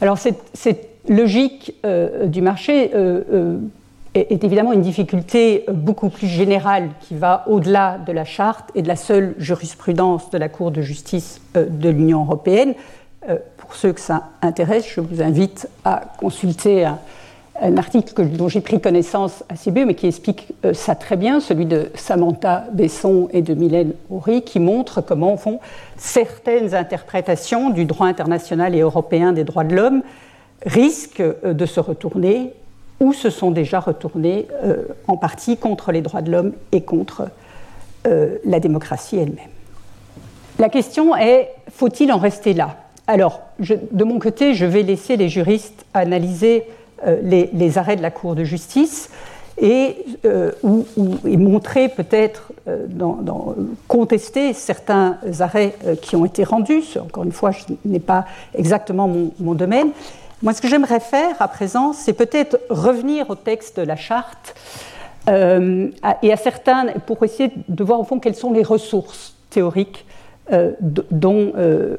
Alors 0.00 0.18
cette, 0.18 0.88
logique 1.08 1.74
euh, 1.84 2.26
du 2.26 2.42
marché 2.42 2.90
euh, 2.94 3.58
est, 4.14 4.44
évidemment 4.44 4.72
une 4.72 4.82
difficulté 4.82 5.64
beaucoup 5.72 6.08
plus 6.08 6.26
générale 6.26 6.90
qui 7.00 7.16
va 7.16 7.44
au-delà 7.46 7.98
de 7.98 8.12
la 8.12 8.24
charte 8.24 8.70
et 8.74 8.82
de 8.82 8.88
la 8.88 8.96
seule 8.96 9.34
jurisprudence 9.38 10.30
de 10.30 10.38
la 10.38 10.48
Cour 10.48 10.70
de 10.70 10.82
justice 10.82 11.40
de 11.54 11.88
l'Union 11.88 12.22
européenne. 12.22 12.74
Pour 13.70 13.74
ceux 13.74 13.92
que 13.92 14.00
ça 14.00 14.30
intéresse, 14.42 14.84
je 14.92 15.00
vous 15.00 15.22
invite 15.22 15.68
à 15.84 16.02
consulter 16.18 16.84
un, 16.84 17.76
article 17.76 18.26
dont 18.26 18.48
j'ai 18.48 18.60
pris 18.60 18.80
connaissance 18.80 19.44
assez 19.48 19.70
peu, 19.70 19.84
mais 19.84 19.94
qui 19.94 20.06
explique 20.06 20.48
euh, 20.64 20.72
ça 20.72 20.94
très 20.94 21.16
bien, 21.16 21.40
celui 21.40 21.66
de 21.66 21.90
Samantha 21.94 22.64
Besson 22.72 23.28
et 23.32 23.42
de 23.42 23.54
Mylène 23.54 23.92
Horry, 24.10 24.42
qui 24.42 24.58
montre 24.58 25.02
comment, 25.02 25.36
font 25.36 25.60
certaines 25.96 26.74
interprétations 26.74 27.70
du 27.70 27.84
droit 27.84 28.06
international 28.06 28.74
et 28.74 28.80
européen 28.80 29.32
des 29.32 29.44
droits 29.44 29.64
de 29.64 29.76
l'homme 29.76 30.02
risquent 30.64 31.20
euh, 31.20 31.52
de 31.52 31.66
se 31.66 31.78
retourner 31.78 32.54
ou 33.00 33.12
se 33.12 33.30
sont 33.30 33.50
déjà 33.50 33.80
retournés 33.80 34.46
euh, 34.62 34.84
en 35.08 35.16
partie 35.16 35.56
contre 35.56 35.90
les 35.92 36.02
droits 36.02 36.22
de 36.22 36.30
l'homme 36.30 36.52
et 36.72 36.82
contre 36.82 37.28
la 38.46 38.60
démocratie 38.60 39.18
elle-même. 39.18 39.50
La 40.58 40.70
question 40.70 41.14
est, 41.14 41.50
faut-il 41.70 42.10
en 42.12 42.16
rester 42.16 42.54
là? 42.54 42.76
Alors, 43.06 43.40
de 43.58 44.04
mon 44.04 44.18
côté, 44.18 44.54
je 44.54 44.64
vais 44.64 44.82
laisser 44.82 45.16
les 45.16 45.28
juristes 45.28 45.84
analyser 45.94 46.64
euh, 47.06 47.18
les, 47.22 47.78
arrêts 47.78 47.96
de 47.96 48.02
la 48.02 48.10
Cour 48.10 48.34
de 48.34 48.44
justice 48.44 49.08
et, 49.60 49.96
euh, 50.26 50.52
montrer 51.24 51.88
peut-être, 51.88 52.52
euh, 52.68 52.86
contester 53.88 54.52
certains 54.52 55.16
arrêts 55.40 55.74
qui 56.02 56.14
ont 56.14 56.26
été 56.26 56.44
rendus. 56.44 56.98
Encore 57.02 57.24
une 57.24 57.32
fois, 57.32 57.52
ce 57.52 57.72
n'est 57.86 58.00
pas 58.00 58.26
exactement 58.54 59.08
mon, 59.08 59.54
domaine. 59.54 59.92
Moi, 60.42 60.54
ce 60.54 60.62
que 60.62 60.68
j'aimerais 60.68 61.00
faire 61.00 61.40
à 61.40 61.48
présent, 61.48 61.92
c'est 61.92 62.14
peut-être 62.14 62.58
revenir 62.70 63.28
au 63.30 63.34
texte 63.34 63.78
de 63.78 63.84
la 63.84 63.96
charte 63.96 64.54
et 65.28 66.32
à 66.32 66.36
certains, 66.36 66.86
pour 67.06 67.22
essayer 67.22 67.52
de 67.68 67.84
voir 67.84 68.00
au 68.00 68.04
fond 68.04 68.18
quelles 68.18 68.34
sont 68.34 68.52
les 68.52 68.62
ressources 68.62 69.34
théoriques 69.50 70.06
euh, 70.52 70.72
dont, 70.80 71.52
euh, 71.56 71.96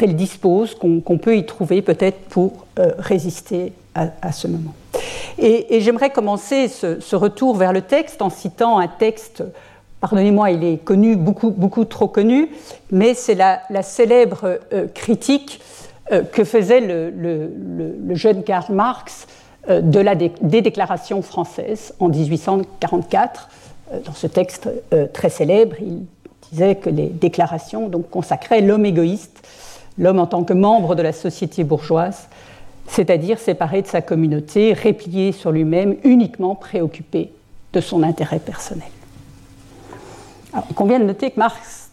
elle 0.00 0.14
dispose, 0.14 0.76
qu'on 0.76 1.18
peut 1.18 1.36
y 1.36 1.44
trouver 1.44 1.82
peut-être 1.82 2.18
pour 2.28 2.66
euh, 2.78 2.92
résister 2.98 3.72
à, 3.94 4.30
ce 4.30 4.46
moment. 4.46 4.74
Et, 5.38 5.80
j'aimerais 5.80 6.10
commencer 6.10 6.68
ce, 6.68 7.16
retour 7.16 7.56
vers 7.56 7.72
le 7.72 7.80
texte 7.80 8.22
en 8.22 8.30
citant 8.30 8.78
un 8.78 8.86
texte, 8.86 9.42
pardonnez-moi, 10.00 10.50
il 10.50 10.62
est 10.62 10.76
connu, 10.76 11.16
beaucoup, 11.16 11.50
beaucoup 11.50 11.84
trop 11.86 12.06
connu, 12.06 12.50
mais 12.92 13.14
c'est 13.14 13.34
la, 13.34 13.82
célèbre 13.82 14.60
critique 14.94 15.60
que 16.32 16.44
faisait 16.44 16.80
le, 16.80 18.14
jeune 18.14 18.42
Karl 18.44 18.72
Marx 18.72 19.26
de 19.68 19.98
la 19.98 20.14
des 20.14 20.62
déclarations 20.62 21.22
françaises 21.22 21.94
en 21.98 22.08
1844. 22.08 23.48
Dans 24.04 24.14
ce 24.14 24.26
texte 24.26 24.68
très 25.12 25.30
célèbre, 25.30 25.76
il 25.80 26.04
disait 26.50 26.76
que 26.76 26.90
les 26.90 27.08
déclarations 27.08 27.88
donc, 27.88 28.10
consacraient 28.10 28.60
l'homme 28.60 28.86
égoïste, 28.86 29.46
l'homme 29.98 30.18
en 30.18 30.26
tant 30.26 30.44
que 30.44 30.52
membre 30.52 30.94
de 30.94 31.02
la 31.02 31.12
société 31.12 31.64
bourgeoise, 31.64 32.28
c'est-à-dire 32.88 33.38
séparé 33.38 33.82
de 33.82 33.86
sa 33.86 34.00
communauté, 34.00 34.72
replié 34.72 35.32
sur 35.32 35.50
lui-même, 35.50 35.96
uniquement 36.04 36.54
préoccupé 36.54 37.32
de 37.72 37.80
son 37.80 38.02
intérêt 38.02 38.38
personnel. 38.38 38.88
Il 40.70 40.74
convient 40.74 40.98
de 40.98 41.04
noter 41.04 41.30
que 41.30 41.38
Marx 41.38 41.85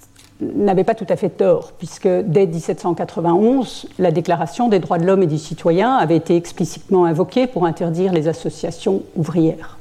n'avait 0.56 0.84
pas 0.84 0.96
tout 0.96 1.06
à 1.10 1.16
fait 1.16 1.30
tort, 1.30 1.74
puisque 1.78 2.08
dès 2.08 2.46
1791, 2.46 3.88
la 4.00 4.12
Déclaration 4.12 4.70
des 4.70 4.80
droits 4.80 4.98
de 4.98 5.06
l'homme 5.06 5.24
et 5.24 5.28
du 5.28 5.38
citoyen 5.38 5.96
avait 5.96 6.18
été 6.18 6.36
explicitement 6.36 7.06
invoquée 7.06 7.48
pour 7.48 7.66
interdire 7.66 8.14
les 8.14 8.28
associations 8.28 9.04
ouvrières. 9.16 9.78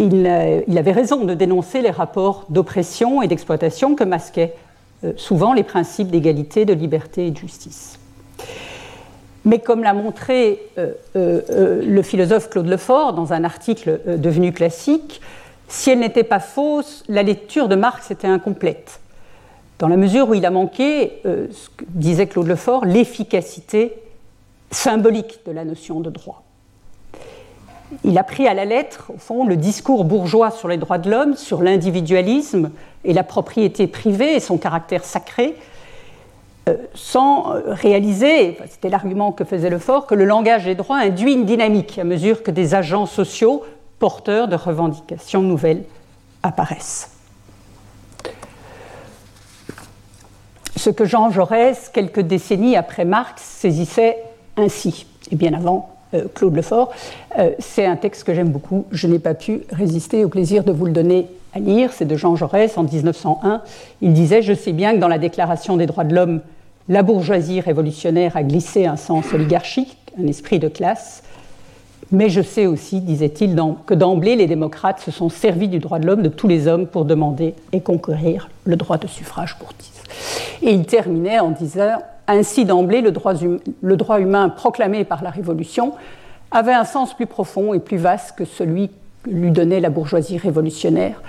Euh, 0.00 0.62
il, 0.66 0.78
avait 0.78 0.92
raison 0.92 1.24
de 1.24 1.34
dénoncer 1.34 1.80
les 1.80 1.90
rapports 1.90 2.46
d'oppression 2.48 3.22
et 3.22 3.28
d'exploitation 3.28 3.94
que 3.94 4.04
masquaient 4.04 4.54
euh, 5.04 5.12
souvent 5.16 5.52
les 5.52 5.62
principes 5.62 6.10
d'égalité, 6.10 6.64
de 6.64 6.72
liberté 6.72 7.28
et 7.28 7.30
de 7.30 7.36
justice. 7.36 7.98
Mais 9.44 9.58
comme 9.58 9.82
l'a 9.82 9.92
montré 9.92 10.62
euh, 10.78 10.94
le 11.14 12.02
philosophe 12.02 12.48
Claude 12.48 12.66
Lefort 12.66 13.12
dans 13.12 13.32
un 13.34 13.44
article 13.44 14.00
devenu 14.06 14.52
classique, 14.52 15.20
si 15.68 15.90
elle 15.90 16.00
n'était 16.00 16.24
pas 16.24 16.40
fausse, 16.40 17.04
la 17.08 17.22
lecture 17.22 17.68
de 17.68 17.74
Marx 17.74 18.10
était 18.10 18.26
incomplète, 18.26 19.00
dans 19.78 19.88
la 19.88 19.96
mesure 19.96 20.28
où 20.28 20.34
il 20.34 20.46
a 20.46 20.50
manqué, 20.50 21.22
disait 21.88 22.26
Claude 22.26 22.46
Lefort, 22.46 22.84
l'efficacité 22.84 23.92
symbolique 24.70 25.40
de 25.46 25.52
la 25.52 25.64
notion 25.64 26.00
de 26.00 26.10
droit 26.10 26.44
il 28.02 28.18
a 28.18 28.24
pris 28.24 28.48
à 28.48 28.54
la 28.54 28.64
lettre, 28.64 29.12
au 29.14 29.18
fond, 29.18 29.46
le 29.46 29.56
discours 29.56 30.04
bourgeois 30.04 30.50
sur 30.50 30.68
les 30.68 30.76
droits 30.76 30.98
de 30.98 31.10
l'homme, 31.10 31.36
sur 31.36 31.62
l'individualisme 31.62 32.70
et 33.04 33.12
la 33.12 33.22
propriété 33.22 33.86
privée 33.86 34.34
et 34.34 34.40
son 34.40 34.58
caractère 34.58 35.04
sacré, 35.04 35.54
euh, 36.68 36.76
sans 36.94 37.52
réaliser, 37.66 38.58
c'était 38.68 38.88
l'argument 38.88 39.32
que 39.32 39.44
faisait 39.44 39.70
le 39.70 39.78
fort, 39.78 40.06
que 40.06 40.14
le 40.14 40.24
langage 40.24 40.64
des 40.64 40.74
droits 40.74 40.98
induit 40.98 41.34
une 41.34 41.44
dynamique 41.44 41.98
à 41.98 42.04
mesure 42.04 42.42
que 42.42 42.50
des 42.50 42.74
agents 42.74 43.06
sociaux 43.06 43.62
porteurs 43.98 44.48
de 44.48 44.56
revendications 44.56 45.42
nouvelles 45.42 45.84
apparaissent. 46.42 47.13
Ce 50.76 50.90
que 50.90 51.04
Jean 51.04 51.30
Jaurès, 51.30 51.88
quelques 51.92 52.20
décennies 52.20 52.76
après 52.76 53.04
Marx, 53.04 53.42
saisissait 53.42 54.18
ainsi, 54.56 55.06
et 55.30 55.36
bien 55.36 55.52
avant 55.54 55.94
euh, 56.14 56.24
Claude 56.34 56.54
Lefort. 56.54 56.92
Euh, 57.38 57.50
c'est 57.58 57.86
un 57.86 57.96
texte 57.96 58.24
que 58.24 58.34
j'aime 58.34 58.50
beaucoup. 58.50 58.86
Je 58.90 59.06
n'ai 59.06 59.18
pas 59.18 59.34
pu 59.34 59.62
résister 59.70 60.24
au 60.24 60.28
plaisir 60.28 60.64
de 60.64 60.72
vous 60.72 60.86
le 60.86 60.92
donner 60.92 61.28
à 61.54 61.60
lire. 61.60 61.92
C'est 61.92 62.04
de 62.04 62.16
Jean 62.16 62.36
Jaurès 62.36 62.76
en 62.76 62.84
1901. 62.84 63.62
Il 64.02 64.12
disait 64.12 64.42
Je 64.42 64.52
sais 64.52 64.72
bien 64.72 64.94
que 64.94 64.98
dans 64.98 65.08
la 65.08 65.18
Déclaration 65.18 65.76
des 65.76 65.86
droits 65.86 66.04
de 66.04 66.14
l'homme, 66.14 66.40
la 66.88 67.02
bourgeoisie 67.02 67.60
révolutionnaire 67.60 68.36
a 68.36 68.42
glissé 68.42 68.86
un 68.86 68.96
sens 68.96 69.32
oligarchique, 69.32 69.96
un 70.20 70.26
esprit 70.26 70.58
de 70.58 70.68
classe. 70.68 71.22
Mais 72.12 72.28
je 72.28 72.42
sais 72.42 72.66
aussi, 72.66 73.00
disait-il, 73.00 73.56
que 73.86 73.94
d'emblée, 73.94 74.36
les 74.36 74.46
démocrates 74.46 75.00
se 75.00 75.10
sont 75.10 75.30
servis 75.30 75.68
du 75.68 75.78
droit 75.78 75.98
de 75.98 76.06
l'homme, 76.06 76.22
de 76.22 76.28
tous 76.28 76.48
les 76.48 76.68
hommes, 76.68 76.86
pour 76.86 77.06
demander 77.06 77.54
et 77.72 77.80
conquérir 77.80 78.50
le 78.64 78.76
droit 78.76 78.98
de 78.98 79.06
suffrage 79.06 79.56
pour 79.58 79.72
tous. 79.72 79.93
Et 80.62 80.72
il 80.72 80.86
terminait 80.86 81.40
en 81.40 81.50
disant 81.50 81.98
ainsi 82.26 82.64
d'emblée, 82.64 83.00
le 83.00 83.10
droit, 83.10 83.34
hum, 83.42 83.58
le 83.82 83.96
droit 83.96 84.20
humain 84.20 84.48
proclamé 84.48 85.04
par 85.04 85.22
la 85.22 85.30
Révolution 85.30 85.92
avait 86.50 86.72
un 86.72 86.84
sens 86.84 87.14
plus 87.14 87.26
profond 87.26 87.74
et 87.74 87.80
plus 87.80 87.96
vaste 87.96 88.36
que 88.36 88.44
celui 88.44 88.88
que 88.88 89.30
lui 89.30 89.50
donnait 89.50 89.80
la 89.80 89.90
bourgeoisie 89.90 90.38
révolutionnaire. 90.38 91.22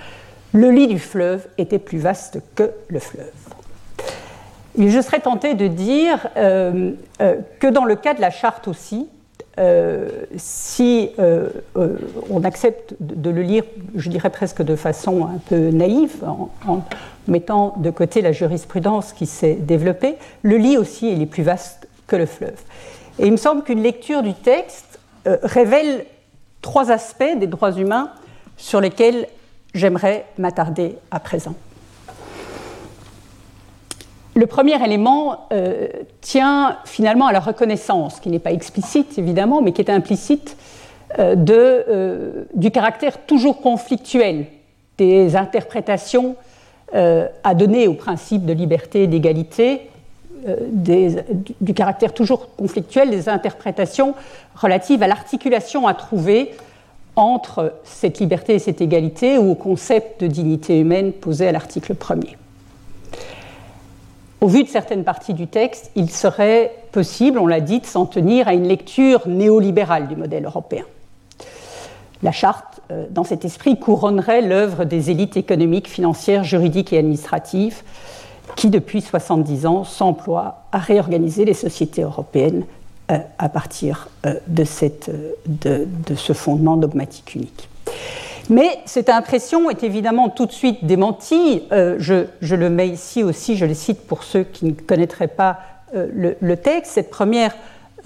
Le 0.52 0.70
lit 0.70 0.86
du 0.86 0.98
fleuve 0.98 1.46
était 1.58 1.78
plus 1.78 1.98
vaste 1.98 2.40
que 2.54 2.70
le 2.88 2.98
fleuve. 2.98 3.32
Et 4.78 4.90
je 4.90 5.00
serais 5.00 5.20
tenté 5.20 5.54
de 5.54 5.66
dire 5.66 6.28
euh, 6.36 6.92
euh, 7.20 7.36
que 7.60 7.66
dans 7.66 7.84
le 7.84 7.96
cas 7.96 8.14
de 8.14 8.20
la 8.20 8.30
charte 8.30 8.68
aussi, 8.68 9.08
euh, 9.58 10.08
si 10.36 11.10
on 11.74 12.44
accepte 12.44 12.94
de, 13.00 13.30
le 13.30 13.40
lire, 13.40 13.64
je 13.94 14.10
dirais 14.10 14.28
presque 14.28 14.62
de 14.62 14.76
façon 14.76 15.24
un 15.24 15.38
peu 15.48 15.70
naïve, 15.70 16.22
mettant 17.28 17.74
de 17.78 17.90
côté 17.90 18.22
la 18.22 18.32
jurisprudence 18.32 19.12
qui 19.12 19.26
s'est 19.26 19.54
développée, 19.54 20.16
le 20.42 20.56
lit 20.56 20.76
aussi 20.76 21.08
est 21.08 21.26
plus 21.26 21.42
vaste 21.42 21.88
que 22.06 22.16
le 22.16 22.26
fleuve. 22.26 22.60
Et 23.18 23.26
il 23.26 23.32
me 23.32 23.36
semble 23.36 23.62
qu'une 23.62 23.82
lecture 23.82 24.22
du 24.22 24.34
texte 24.34 24.98
euh, 25.26 25.38
révèle 25.42 26.04
trois 26.62 26.90
aspects 26.90 27.38
des 27.38 27.46
droits 27.46 27.72
humains 27.72 28.10
sur 28.56 28.80
lesquels 28.80 29.26
j'aimerais 29.74 30.26
m'attarder 30.38 30.96
à 31.10 31.20
présent. 31.20 31.54
le 34.36 34.46
premier 34.46 34.82
élément 34.84 35.48
euh, 35.52 35.88
tient 36.20 36.76
finalement 36.84 37.26
à 37.26 37.32
la 37.32 37.40
reconnaissance, 37.40 38.20
qui 38.20 38.28
n'est 38.28 38.38
pas 38.38 38.52
explicite 38.52 39.18
évidemment, 39.18 39.62
mais 39.62 39.72
qui 39.72 39.80
est 39.80 39.90
implicite, 39.90 40.58
euh, 41.18 42.44
du 42.52 42.70
caractère 42.70 43.24
toujours 43.24 43.62
conflictuel 43.62 44.46
des 44.98 45.36
interprétations 45.36 46.36
à 46.92 47.54
donner 47.54 47.88
au 47.88 47.94
principe 47.94 48.46
de 48.46 48.52
liberté 48.52 49.02
et 49.04 49.06
d'égalité, 49.06 49.90
du 51.60 51.74
caractère 51.74 52.14
toujours 52.14 52.54
conflictuel 52.56 53.10
des 53.10 53.28
interprétations 53.28 54.14
relatives 54.54 55.02
à 55.02 55.08
l'articulation 55.08 55.86
à 55.88 55.94
trouver 55.94 56.52
entre 57.16 57.72
cette 57.82 58.20
liberté 58.20 58.54
et 58.54 58.58
cette 58.58 58.80
égalité 58.80 59.38
ou 59.38 59.52
au 59.52 59.54
concept 59.54 60.20
de 60.20 60.26
dignité 60.26 60.78
humaine 60.78 61.12
posé 61.12 61.48
à 61.48 61.52
l'article 61.52 61.94
1er. 61.94 62.36
Au 64.42 64.48
vu 64.48 64.62
de 64.62 64.68
certaines 64.68 65.02
parties 65.02 65.32
du 65.32 65.46
texte, 65.46 65.90
il 65.96 66.10
serait 66.10 66.72
possible, 66.92 67.38
on 67.38 67.46
l'a 67.46 67.60
dit, 67.60 67.80
de 67.80 67.86
s'en 67.86 68.04
tenir 68.04 68.48
à 68.48 68.54
une 68.54 68.68
lecture 68.68 69.26
néolibérale 69.26 70.08
du 70.08 70.16
modèle 70.16 70.44
européen. 70.44 70.84
La 72.22 72.32
charte, 72.32 72.75
euh, 72.90 73.06
dans 73.10 73.24
cet 73.24 73.44
esprit, 73.44 73.78
couronnerait 73.78 74.42
l'œuvre 74.42 74.84
des 74.84 75.10
élites 75.10 75.36
économiques, 75.36 75.88
financières, 75.88 76.44
juridiques 76.44 76.92
et 76.92 76.98
administratives 76.98 77.82
qui, 78.54 78.70
depuis 78.70 79.00
70 79.00 79.66
ans, 79.66 79.84
s'emploient 79.84 80.62
à 80.72 80.78
réorganiser 80.78 81.44
les 81.44 81.54
sociétés 81.54 82.02
européennes 82.02 82.64
euh, 83.10 83.18
à 83.38 83.48
partir 83.48 84.08
euh, 84.24 84.34
de, 84.46 84.64
ce 84.64 86.32
fondement 86.32 86.76
dogmatique 86.76 87.34
unique. 87.34 87.68
Mais 88.48 88.78
cette 88.84 89.08
impression 89.08 89.68
est 89.70 89.82
évidemment 89.82 90.28
tout 90.28 90.46
de 90.46 90.52
suite 90.52 90.84
démentie. 90.84 91.64
Je, 91.72 92.26
le 92.40 92.70
mets 92.70 92.88
ici 92.88 93.24
aussi, 93.24 93.56
je 93.56 93.66
le 93.66 93.74
cite 93.74 94.06
pour 94.06 94.22
ceux 94.22 94.44
qui 94.44 94.66
ne 94.66 94.70
connaîtraient 94.70 95.26
pas 95.26 95.58
euh, 95.94 96.34
le, 96.40 96.56
texte. 96.56 96.92
Cette 96.92 97.10
première 97.10 97.54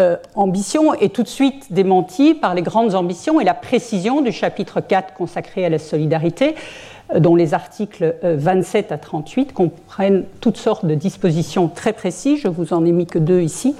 euh, 0.00 0.16
ambition 0.34 0.94
est 0.94 1.14
tout 1.14 1.22
de 1.22 1.28
suite 1.28 1.72
démentie 1.72 2.34
par 2.34 2.54
les 2.54 2.62
grandes 2.62 2.94
ambitions 2.94 3.40
et 3.40 3.44
la 3.44 3.54
précision 3.54 4.22
du 4.22 4.32
chapitre 4.32 4.80
4 4.80 5.14
consacré 5.14 5.64
à 5.64 5.68
la 5.68 5.78
solidarité, 5.78 6.54
dont 7.16 7.36
les 7.36 7.54
articles 7.54 8.14
27 8.22 8.92
à 8.92 8.98
38 8.98 9.52
comprennent 9.52 10.24
toutes 10.40 10.56
sortes 10.56 10.86
de 10.86 10.94
dispositions 10.94 11.68
très 11.68 11.92
précises. 11.92 12.40
Je 12.40 12.48
vous 12.48 12.72
en 12.72 12.84
ai 12.84 12.92
mis 12.92 13.06
que 13.06 13.18
deux 13.18 13.40
ici. 13.40 13.74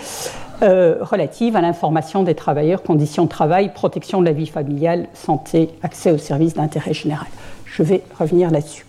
Euh, 0.63 0.99
relative 1.01 1.57
à 1.57 1.63
l'information 1.63 2.23
des 2.23 2.35
travailleurs, 2.35 2.83
conditions 2.83 3.25
de 3.25 3.31
travail, 3.31 3.73
protection 3.73 4.21
de 4.21 4.27
la 4.27 4.33
vie 4.33 4.47
familiale, 4.47 5.09
santé, 5.15 5.71
accès 5.83 6.13
aux 6.13 6.19
services 6.19 6.53
d'intérêt 6.53 6.93
général. 6.93 7.29
Je 7.65 7.83
vais 7.83 8.03
revenir 8.19 8.51
là-dessus. 8.51 8.85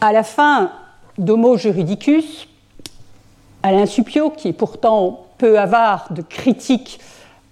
À 0.00 0.12
la 0.12 0.22
fin 0.22 0.70
d'Homo 1.18 1.58
Juridicus, 1.58 2.48
Alain 3.62 3.84
Suppiot, 3.84 4.30
qui 4.30 4.48
est 4.48 4.52
pourtant 4.54 5.25
peu 5.38 5.58
avare 5.58 6.08
de 6.10 6.22
critiques 6.22 7.00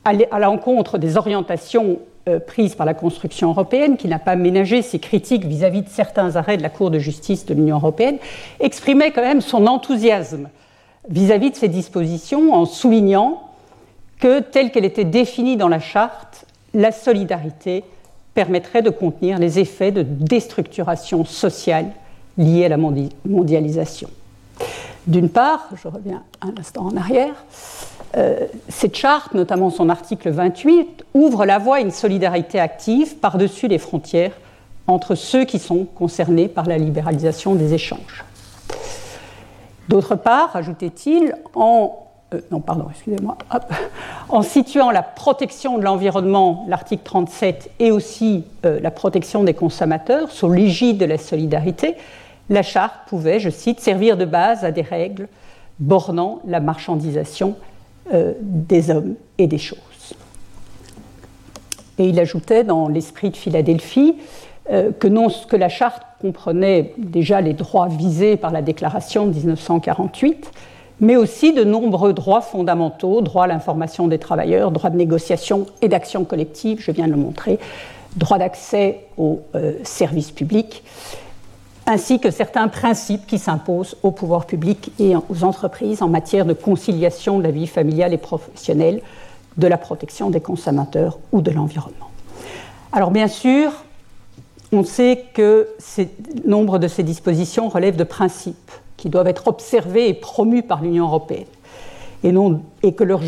à 0.04 0.38
l'encontre 0.38 0.98
des 0.98 1.16
orientations 1.16 1.98
euh, 2.28 2.38
prises 2.38 2.74
par 2.74 2.86
la 2.86 2.94
construction 2.94 3.50
européenne, 3.50 3.96
qui 3.96 4.08
n'a 4.08 4.18
pas 4.18 4.36
ménagé 4.36 4.82
ses 4.82 4.98
critiques 4.98 5.44
vis-à-vis 5.44 5.80
-vis 5.80 5.84
de 5.84 5.88
certains 5.90 6.36
arrêts 6.36 6.56
de 6.56 6.62
la 6.62 6.70
Cour 6.70 6.90
de 6.90 6.98
justice 6.98 7.46
de 7.46 7.54
l'Union 7.54 7.76
européenne, 7.76 8.18
exprimait 8.60 9.10
quand 9.10 9.22
même 9.22 9.40
son 9.40 9.66
enthousiasme 9.66 10.48
vis-à-vis 11.08 11.50
de 11.50 11.56
ces 11.56 11.68
dispositions 11.68 12.54
en 12.54 12.64
soulignant 12.64 13.42
que, 14.20 14.40
telle 14.40 14.70
qu'elle 14.70 14.84
était 14.86 15.04
définie 15.04 15.56
dans 15.56 15.68
la 15.68 15.80
charte, 15.80 16.46
la 16.72 16.92
solidarité 16.92 17.84
permettrait 18.32 18.82
de 18.82 18.90
contenir 18.90 19.38
les 19.38 19.58
effets 19.58 19.92
de 19.92 20.02
déstructuration 20.02 21.24
sociale 21.24 21.86
liés 22.38 22.64
à 22.64 22.68
la 22.68 22.78
mondialisation. 22.78 24.08
D'une 25.06 25.28
part, 25.28 25.68
je 25.74 25.88
reviens 25.88 26.22
un 26.40 26.58
instant 26.58 26.86
en 26.86 26.96
arrière, 26.96 27.34
euh, 28.16 28.46
cette 28.68 28.96
charte, 28.96 29.34
notamment 29.34 29.70
son 29.70 29.88
article 29.88 30.30
28, 30.30 31.04
ouvre 31.14 31.44
la 31.44 31.58
voie 31.58 31.76
à 31.76 31.80
une 31.80 31.90
solidarité 31.90 32.58
active 32.58 33.16
par-dessus 33.16 33.68
les 33.68 33.78
frontières 33.78 34.32
entre 34.86 35.14
ceux 35.14 35.44
qui 35.44 35.58
sont 35.58 35.84
concernés 35.84 36.48
par 36.48 36.66
la 36.66 36.78
libéralisation 36.78 37.54
des 37.54 37.74
échanges. 37.74 38.24
D'autre 39.88 40.14
part, 40.14 40.56
ajoutait-il, 40.56 41.34
en, 41.54 41.98
euh, 42.32 42.40
non, 42.50 42.60
pardon, 42.60 42.86
excusez-moi, 42.90 43.36
en 44.28 44.42
situant 44.42 44.90
la 44.90 45.02
protection 45.02 45.76
de 45.76 45.84
l'environnement, 45.84 46.64
l'article 46.68 47.02
37, 47.04 47.70
et 47.78 47.90
aussi 47.90 48.44
euh, 48.64 48.80
la 48.80 48.90
protection 48.90 49.44
des 49.44 49.54
consommateurs 49.54 50.30
sous 50.30 50.50
l'égide 50.50 50.98
de 50.98 51.04
la 51.04 51.18
solidarité, 51.18 51.96
la 52.50 52.62
charte 52.62 53.08
pouvait, 53.08 53.40
je 53.40 53.50
cite, 53.50 53.80
servir 53.80 54.16
de 54.16 54.24
base 54.24 54.64
à 54.64 54.70
des 54.70 54.82
règles 54.82 55.28
bornant 55.78 56.40
la 56.46 56.60
marchandisation 56.60 57.56
euh, 58.12 58.34
des 58.40 58.90
hommes 58.90 59.14
et 59.38 59.46
des 59.46 59.58
choses. 59.58 60.14
Et 61.98 62.08
il 62.08 62.18
ajoutait 62.18 62.64
dans 62.64 62.88
l'esprit 62.88 63.30
de 63.30 63.36
Philadelphie 63.36 64.16
que, 64.98 65.08
non, 65.08 65.28
que 65.48 65.56
la 65.56 65.68
charte 65.68 66.02
comprenait 66.20 66.94
déjà 66.96 67.42
les 67.42 67.52
droits 67.52 67.86
visés 67.86 68.38
par 68.38 68.50
la 68.50 68.62
déclaration 68.62 69.26
de 69.26 69.34
1948, 69.34 70.50
mais 71.00 71.16
aussi 71.16 71.52
de 71.52 71.64
nombreux 71.64 72.12
droits 72.12 72.40
fondamentaux, 72.40 73.20
droit 73.20 73.44
à 73.44 73.46
l'information 73.46 74.08
des 74.08 74.18
travailleurs, 74.18 74.70
droit 74.70 74.90
de 74.90 74.96
négociation 74.96 75.66
et 75.82 75.88
d'action 75.88 76.24
collective, 76.24 76.80
je 76.80 76.90
viens 76.90 77.06
de 77.06 77.12
le 77.12 77.18
montrer, 77.18 77.58
droit 78.16 78.38
d'accès 78.38 79.00
aux 79.18 79.40
euh, 79.54 79.74
services 79.82 80.30
publics, 80.30 80.82
ainsi 81.86 82.18
que 82.18 82.30
certains 82.30 82.68
principes 82.68 83.26
qui 83.26 83.38
s'imposent 83.38 83.96
au 84.02 84.10
pouvoir 84.10 84.46
public 84.46 84.90
et 84.98 85.14
aux 85.16 85.44
entreprises 85.44 86.02
en 86.02 86.08
matière 86.08 86.46
de 86.46 86.54
conciliation 86.54 87.38
de 87.38 87.44
la 87.44 87.50
vie 87.50 87.66
familiale 87.66 88.12
et 88.14 88.18
professionnelle, 88.18 89.02
de 89.56 89.66
la 89.66 89.76
protection 89.76 90.30
des 90.30 90.40
consommateurs 90.40 91.18
ou 91.32 91.42
de 91.42 91.50
l'environnement. 91.50 92.10
Alors 92.92 93.10
bien 93.10 93.28
sûr, 93.28 93.72
on 94.72 94.84
sait 94.84 95.24
que 95.34 95.68
nombre 96.44 96.78
de 96.78 96.88
ces 96.88 97.02
dispositions 97.02 97.68
relèvent 97.68 97.96
de 97.96 98.04
principes 98.04 98.72
qui 98.96 99.08
doivent 99.08 99.28
être 99.28 99.48
observés 99.48 100.08
et 100.08 100.14
promus 100.14 100.62
par 100.62 100.82
l'Union 100.82 101.04
européenne, 101.06 101.44
et, 102.22 102.32
et, 102.82 102.94
que 102.94 103.04
leur 103.04 103.20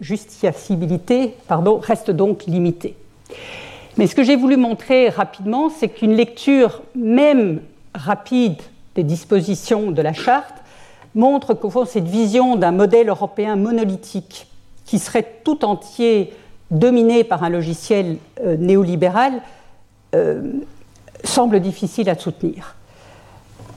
justifiabilité 0.00 1.34
reste 1.82 2.10
donc 2.10 2.44
limitée. 2.46 2.96
Mais 3.96 4.06
ce 4.06 4.14
que 4.14 4.22
j'ai 4.22 4.36
voulu 4.36 4.56
montrer 4.56 5.08
rapidement, 5.08 5.70
c'est 5.70 5.88
qu'une 5.88 6.14
lecture 6.14 6.82
même 6.94 7.60
rapide 7.94 8.60
des 8.94 9.02
dispositions 9.02 9.90
de 9.90 10.02
la 10.02 10.12
charte 10.12 10.54
montre 11.14 11.54
qu'au 11.54 11.70
fond, 11.70 11.86
cette 11.86 12.06
vision 12.06 12.56
d'un 12.56 12.72
modèle 12.72 13.08
européen 13.08 13.56
monolithique 13.56 14.48
qui 14.84 14.98
serait 14.98 15.40
tout 15.44 15.64
entier 15.64 16.34
dominé 16.70 17.24
par 17.24 17.42
un 17.42 17.48
logiciel 17.48 18.18
euh, 18.44 18.56
néolibéral 18.58 19.40
euh, 20.14 20.42
semble 21.24 21.60
difficile 21.60 22.10
à 22.10 22.18
soutenir. 22.18 22.76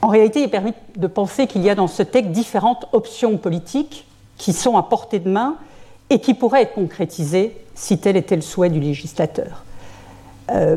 En 0.02 0.08
réalité, 0.08 0.42
il 0.42 0.50
permet 0.50 0.74
de 0.96 1.06
penser 1.06 1.46
qu'il 1.46 1.62
y 1.62 1.70
a 1.70 1.74
dans 1.74 1.86
ce 1.86 2.02
texte 2.02 2.30
différentes 2.30 2.86
options 2.92 3.38
politiques 3.38 4.06
qui 4.36 4.52
sont 4.52 4.76
à 4.76 4.82
portée 4.82 5.18
de 5.18 5.30
main 5.30 5.56
et 6.10 6.20
qui 6.20 6.34
pourraient 6.34 6.62
être 6.62 6.74
concrétisées 6.74 7.56
si 7.74 7.98
tel 7.98 8.16
était 8.16 8.36
le 8.36 8.42
souhait 8.42 8.70
du 8.70 8.80
législateur. 8.80 9.64
Euh, 10.50 10.76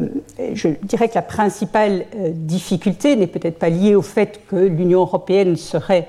je 0.54 0.70
dirais 0.84 1.10
que 1.10 1.16
la 1.16 1.22
principale 1.22 2.06
euh, 2.16 2.30
difficulté 2.34 3.16
n'est 3.16 3.28
peut-être 3.28 3.58
pas 3.58 3.70
liée 3.70 3.96
au 3.96 4.02
fait 4.02 4.42
que 4.48 4.56
l'Union 4.56 5.02
européenne 5.02 5.56
serait 5.56 6.08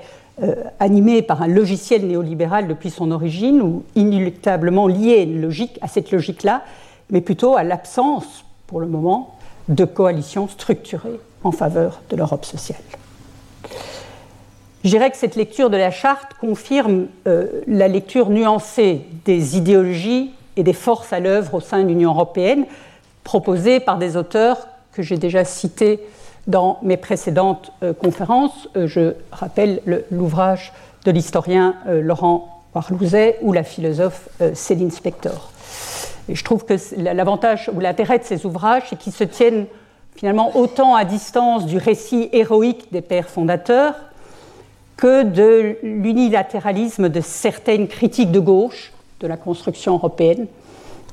animée 0.81 1.21
par 1.21 1.41
un 1.41 1.47
logiciel 1.47 2.05
néolibéral 2.05 2.67
depuis 2.67 2.89
son 2.89 3.11
origine 3.11 3.61
ou 3.61 3.83
inéluctablement 3.95 4.85
liée 4.85 5.25
logique, 5.25 5.79
à 5.81 5.87
cette 5.87 6.11
logique-là, 6.11 6.63
mais 7.09 7.21
plutôt 7.21 7.55
à 7.55 7.63
l'absence, 7.63 8.43
pour 8.67 8.81
le 8.81 8.87
moment, 8.87 9.37
de 9.69 9.85
coalitions 9.85 10.49
structurées 10.49 11.21
en 11.45 11.53
faveur 11.53 12.01
de 12.09 12.17
l'Europe 12.17 12.43
sociale. 12.43 12.81
Je 14.83 14.89
dirais 14.91 15.09
que 15.09 15.17
cette 15.17 15.35
lecture 15.35 15.71
de 15.71 15.77
la 15.77 15.89
charte 15.89 16.35
confirme 16.39 17.07
euh, 17.27 17.61
la 17.65 17.87
lecture 17.87 18.29
nuancée 18.29 19.01
des 19.25 19.57
idéologies 19.57 20.31
et 20.57 20.63
des 20.63 20.73
forces 20.73 21.11
à 21.11 21.19
l'œuvre 21.19 21.55
au 21.55 21.59
sein 21.59 21.81
de 21.81 21.87
l'Union 21.87 22.11
européenne, 22.11 22.65
proposée 23.25 23.81
par 23.81 23.97
des 23.97 24.15
auteurs 24.15 24.69
que 24.93 25.03
j'ai 25.03 25.17
déjà 25.17 25.43
cités 25.43 25.99
dans 26.47 26.79
mes 26.81 26.95
précédentes 26.95 27.73
euh, 27.83 27.93
conférences. 27.93 28.69
Euh, 28.77 28.87
je 28.87 29.15
rappelle 29.33 29.81
l'ouvrage 30.11 30.71
de 31.03 31.11
l'historien 31.11 31.75
Laurent 31.85 32.63
Warlouzet 32.73 33.37
ou 33.41 33.53
la 33.53 33.63
philosophe 33.63 34.27
Céline 34.53 34.89
Spector. 34.89 35.51
Et 36.27 36.33
je 36.33 36.43
trouve 36.43 36.65
que 36.65 36.73
l'avantage 36.97 37.69
ou 37.75 37.79
l'intérêt 37.79 38.17
de 38.17 38.23
ces 38.23 38.45
ouvrages, 38.47 38.83
c'est 38.89 38.97
qu'ils 38.97 39.13
se 39.13 39.23
tiennent 39.23 39.67
finalement 40.15 40.57
autant 40.57 40.95
à 40.95 41.05
distance 41.05 41.65
du 41.65 41.77
récit 41.77 42.29
héroïque 42.31 42.91
des 42.91 43.01
pères 43.01 43.29
fondateurs 43.29 43.93
que 44.97 45.23
de 45.23 45.77
l'unilatéralisme 45.83 47.09
de 47.09 47.21
certaines 47.21 47.87
critiques 47.87 48.31
de 48.31 48.39
gauche 48.39 48.93
de 49.19 49.27
la 49.27 49.37
construction 49.37 49.93
européenne, 49.95 50.47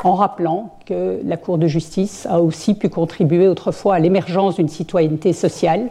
en 0.04 0.14
rappelant 0.14 0.70
que 0.86 1.20
la 1.24 1.36
Cour 1.36 1.58
de 1.58 1.66
justice 1.66 2.26
a 2.26 2.40
aussi 2.40 2.74
pu 2.74 2.88
contribuer 2.88 3.48
autrefois 3.48 3.94
à 3.94 3.98
l'émergence 3.98 4.56
d'une 4.56 4.68
citoyenneté 4.68 5.32
sociale 5.32 5.88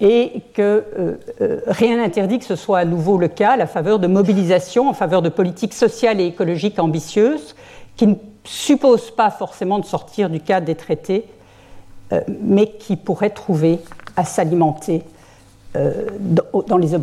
et 0.00 0.42
que 0.54 1.18
rien 1.66 1.98
n'interdit 1.98 2.38
que 2.38 2.44
ce 2.44 2.56
soit 2.56 2.80
à 2.80 2.84
nouveau 2.84 3.16
le 3.16 3.28
cas 3.28 3.52
à 3.52 3.56
la 3.56 3.66
faveur 3.66 3.98
de 3.98 4.06
mobilisation 4.06 4.88
en 4.88 4.92
faveur 4.92 5.22
de 5.22 5.28
politiques 5.28 5.72
sociales 5.72 6.20
et 6.20 6.26
écologiques 6.26 6.78
ambitieuses 6.78 7.54
qui 7.96 8.08
ne 8.08 8.14
supposent 8.44 9.12
pas 9.12 9.30
forcément 9.30 9.78
de 9.78 9.84
sortir 9.84 10.28
du 10.28 10.40
cadre 10.40 10.66
des 10.66 10.74
traités, 10.74 11.24
mais 12.42 12.66
qui 12.66 12.96
pourraient 12.96 13.30
trouver 13.30 13.78
à 14.16 14.24
s'alimenter 14.24 15.02
dans, 15.74 16.76
les 16.76 16.94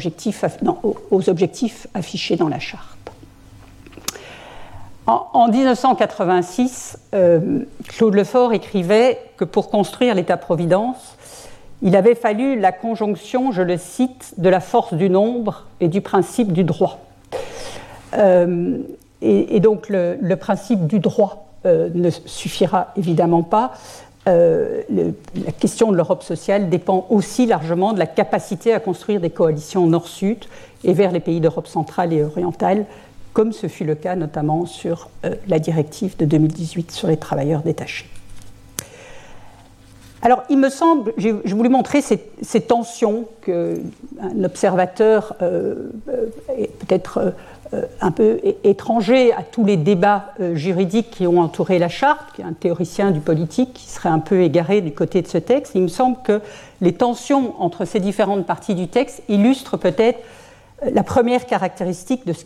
aux 1.11 1.29
objectifs 1.29 1.87
affichés 1.93 2.35
dans 2.35 2.49
la 2.49 2.59
charte. 2.59 2.97
En, 5.07 5.47
1986, 5.47 6.97
euh, 7.13 7.65
Claude 7.87 8.13
Lefort 8.13 8.53
écrivait 8.53 9.19
que 9.37 9.43
pour 9.43 9.69
construire 9.69 10.13
l'État-providence, 10.13 11.17
il 11.81 11.95
avait 11.95 12.13
fallu 12.13 12.59
la 12.59 12.71
conjonction, 12.71 13.51
je 13.51 13.63
le 13.63 13.77
cite, 13.77 14.35
de 14.37 14.47
la 14.47 14.59
force 14.59 14.93
du 14.93 15.09
nombre 15.09 15.65
et 15.79 15.87
du 15.87 16.01
principe 16.01 16.53
du 16.53 16.63
droit. 16.63 16.99
Euh, 18.13 18.77
et, 19.23 19.59
donc 19.59 19.89
le, 19.89 20.35
principe 20.35 20.85
du 20.85 20.99
droit 20.99 21.47
euh, 21.65 21.89
ne 21.93 22.09
suffira 22.11 22.89
évidemment 22.95 23.43
pas. 23.43 23.73
la 24.27 25.51
question 25.59 25.91
de 25.91 25.97
l'Europe 25.97 26.21
sociale 26.21 26.69
dépend 26.69 27.07
aussi 27.09 27.47
largement 27.47 27.93
de 27.93 27.99
la 27.99 28.05
capacité 28.05 28.71
à 28.73 28.79
construire 28.79 29.19
des 29.19 29.31
coalitions 29.31 29.87
nord-sud 29.87 30.45
et 30.83 30.93
vers 30.93 31.11
les 31.11 31.19
pays 31.19 31.39
d'Europe 31.39 31.67
centrale 31.67 32.13
et 32.13 32.23
orientale 32.23 32.85
comme 33.33 33.53
ce 33.53 33.67
fut 33.67 33.85
le 33.85 33.95
cas 33.95 34.15
notamment 34.15 34.65
sur 34.65 35.09
euh, 35.25 35.35
la 35.47 35.59
directive 35.59 36.17
de 36.17 36.25
2018 36.25 36.91
sur 36.91 37.07
les 37.07 37.17
travailleurs 37.17 37.61
détachés. 37.61 38.07
Alors, 40.23 40.43
il 40.51 40.59
me 40.59 40.69
semble, 40.69 41.13
j'ai 41.17 41.31
voulu 41.31 41.69
montrer 41.69 41.99
ces, 42.03 42.61
tensions 42.61 43.25
qu'un 43.41 44.43
observateur 44.43 45.35
euh, 45.41 45.89
euh, 46.09 46.27
peut-être 46.79 47.33
un 48.01 48.11
peu 48.11 48.39
étranger 48.65 49.31
à 49.31 49.43
tous 49.43 49.63
les 49.63 49.77
débats 49.77 50.33
juridiques 50.55 51.09
qui 51.09 51.25
ont 51.25 51.39
entouré 51.39 51.79
la 51.79 51.87
charte, 51.87 52.35
qui 52.35 52.41
est 52.41 52.45
un 52.45 52.51
théoricien 52.51 53.11
du 53.11 53.21
politique 53.21 53.71
qui 53.73 53.89
serait 53.89 54.09
un 54.09 54.19
peu 54.19 54.41
égaré 54.41 54.81
du 54.81 54.91
côté 54.91 55.21
de 55.21 55.27
ce 55.27 55.37
texte. 55.37 55.71
Il 55.73 55.83
me 55.83 55.87
semble 55.87 56.17
que 56.21 56.41
les 56.81 56.91
tensions 56.91 57.55
entre 57.59 57.85
ces 57.85 58.01
différentes 58.01 58.45
parties 58.45 58.75
du 58.75 58.89
texte 58.89 59.23
illustrent 59.29 59.77
peut-être 59.77 60.19
la 60.83 61.03
première 61.03 61.45
caractéristique 61.45 62.27
de 62.27 62.33
ce 62.33 62.43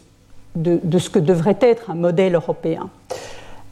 de, 0.55 0.97
ce 0.97 1.09
que 1.09 1.19
devrait 1.19 1.57
être 1.61 1.89
un 1.89 1.95
modèle 1.95 2.35
européen, 2.35 2.89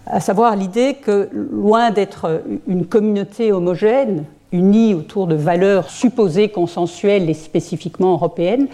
à 0.06 0.20
savoir 0.20 0.56
l'idée 0.56 0.96
que, 0.96 1.30
loin 1.32 1.92
d'être 1.92 2.44
une 2.68 2.86
communauté 2.86 3.52
homogène, 3.52 4.26
unie 4.52 4.94
autour 4.94 5.28
de 5.28 5.36
valeurs 5.36 5.90
supposées 5.90 6.50
consensuelles 6.50 7.30
et 7.30 7.34
spécifiquement 7.34 8.14
européennes, 8.14 8.68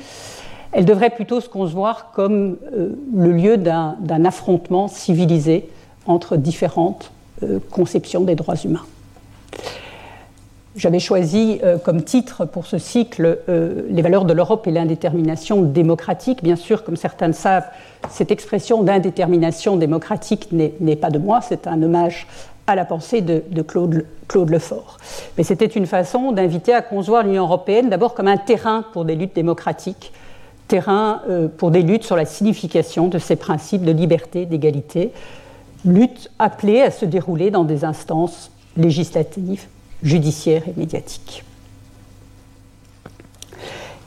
elle 0.71 0.85
devrait 0.85 1.09
plutôt 1.09 1.41
se 1.41 1.49
concevoir 1.49 2.11
comme 2.11 2.57
euh, 2.75 2.89
le 3.15 3.31
lieu 3.31 3.57
d'un 3.57 4.25
affrontement 4.25 4.87
civilisé 4.87 5.69
entre 6.05 6.37
différentes 6.37 7.11
euh, 7.43 7.59
conceptions 7.71 8.21
des 8.21 8.35
droits 8.35 8.55
humains. 8.55 8.85
J'avais 10.79 10.99
choisi 10.99 11.59
euh, 11.61 11.77
comme 11.77 12.03
titre 12.03 12.45
pour 12.45 12.65
ce 12.65 12.77
cycle 12.77 13.39
euh, 13.49 13.81
Les 13.89 14.01
valeurs 14.01 14.23
de 14.23 14.31
l'Europe 14.31 14.65
et 14.65 14.71
l'indétermination 14.71 15.61
démocratique. 15.61 16.41
Bien 16.41 16.55
sûr, 16.55 16.85
comme 16.85 16.95
certains 16.95 17.27
le 17.27 17.33
savent, 17.33 17.67
cette 18.09 18.31
expression 18.31 18.81
d'indétermination 18.81 19.75
démocratique 19.75 20.47
n'est 20.53 20.95
pas 20.95 21.09
de 21.09 21.19
moi, 21.19 21.41
c'est 21.41 21.67
un 21.67 21.83
hommage 21.83 22.27
à 22.65 22.75
la 22.75 22.85
pensée 22.85 23.19
de, 23.19 23.61
Claude, 23.61 24.05
Lefort. 24.33 24.99
Mais 25.37 25.43
c'était 25.43 25.65
une 25.65 25.85
façon 25.85 26.31
d'inviter 26.31 26.73
à 26.73 26.81
concevoir 26.81 27.23
l'Union 27.23 27.43
européenne 27.43 27.89
d'abord 27.89 28.13
comme 28.13 28.29
un 28.29 28.37
terrain 28.37 28.85
pour 28.93 29.03
des 29.03 29.15
luttes 29.15 29.35
démocratiques, 29.35 30.13
terrain 30.69 31.23
euh, 31.29 31.49
pour 31.49 31.71
des 31.71 31.81
luttes 31.81 32.05
sur 32.05 32.15
la 32.15 32.25
signification 32.25 33.09
de 33.09 33.19
ces 33.19 33.35
principes 33.35 33.83
de 33.83 33.91
liberté, 33.91 34.45
d'égalité, 34.45 35.11
luttes 35.83 36.31
appelées 36.39 36.83
à 36.83 36.91
se 36.91 37.03
dérouler 37.03 37.51
dans 37.51 37.65
des 37.65 37.83
instances 37.83 38.49
législatives 38.77 39.67
judiciaire 40.03 40.63
et 40.67 40.73
médiatique. 40.77 41.43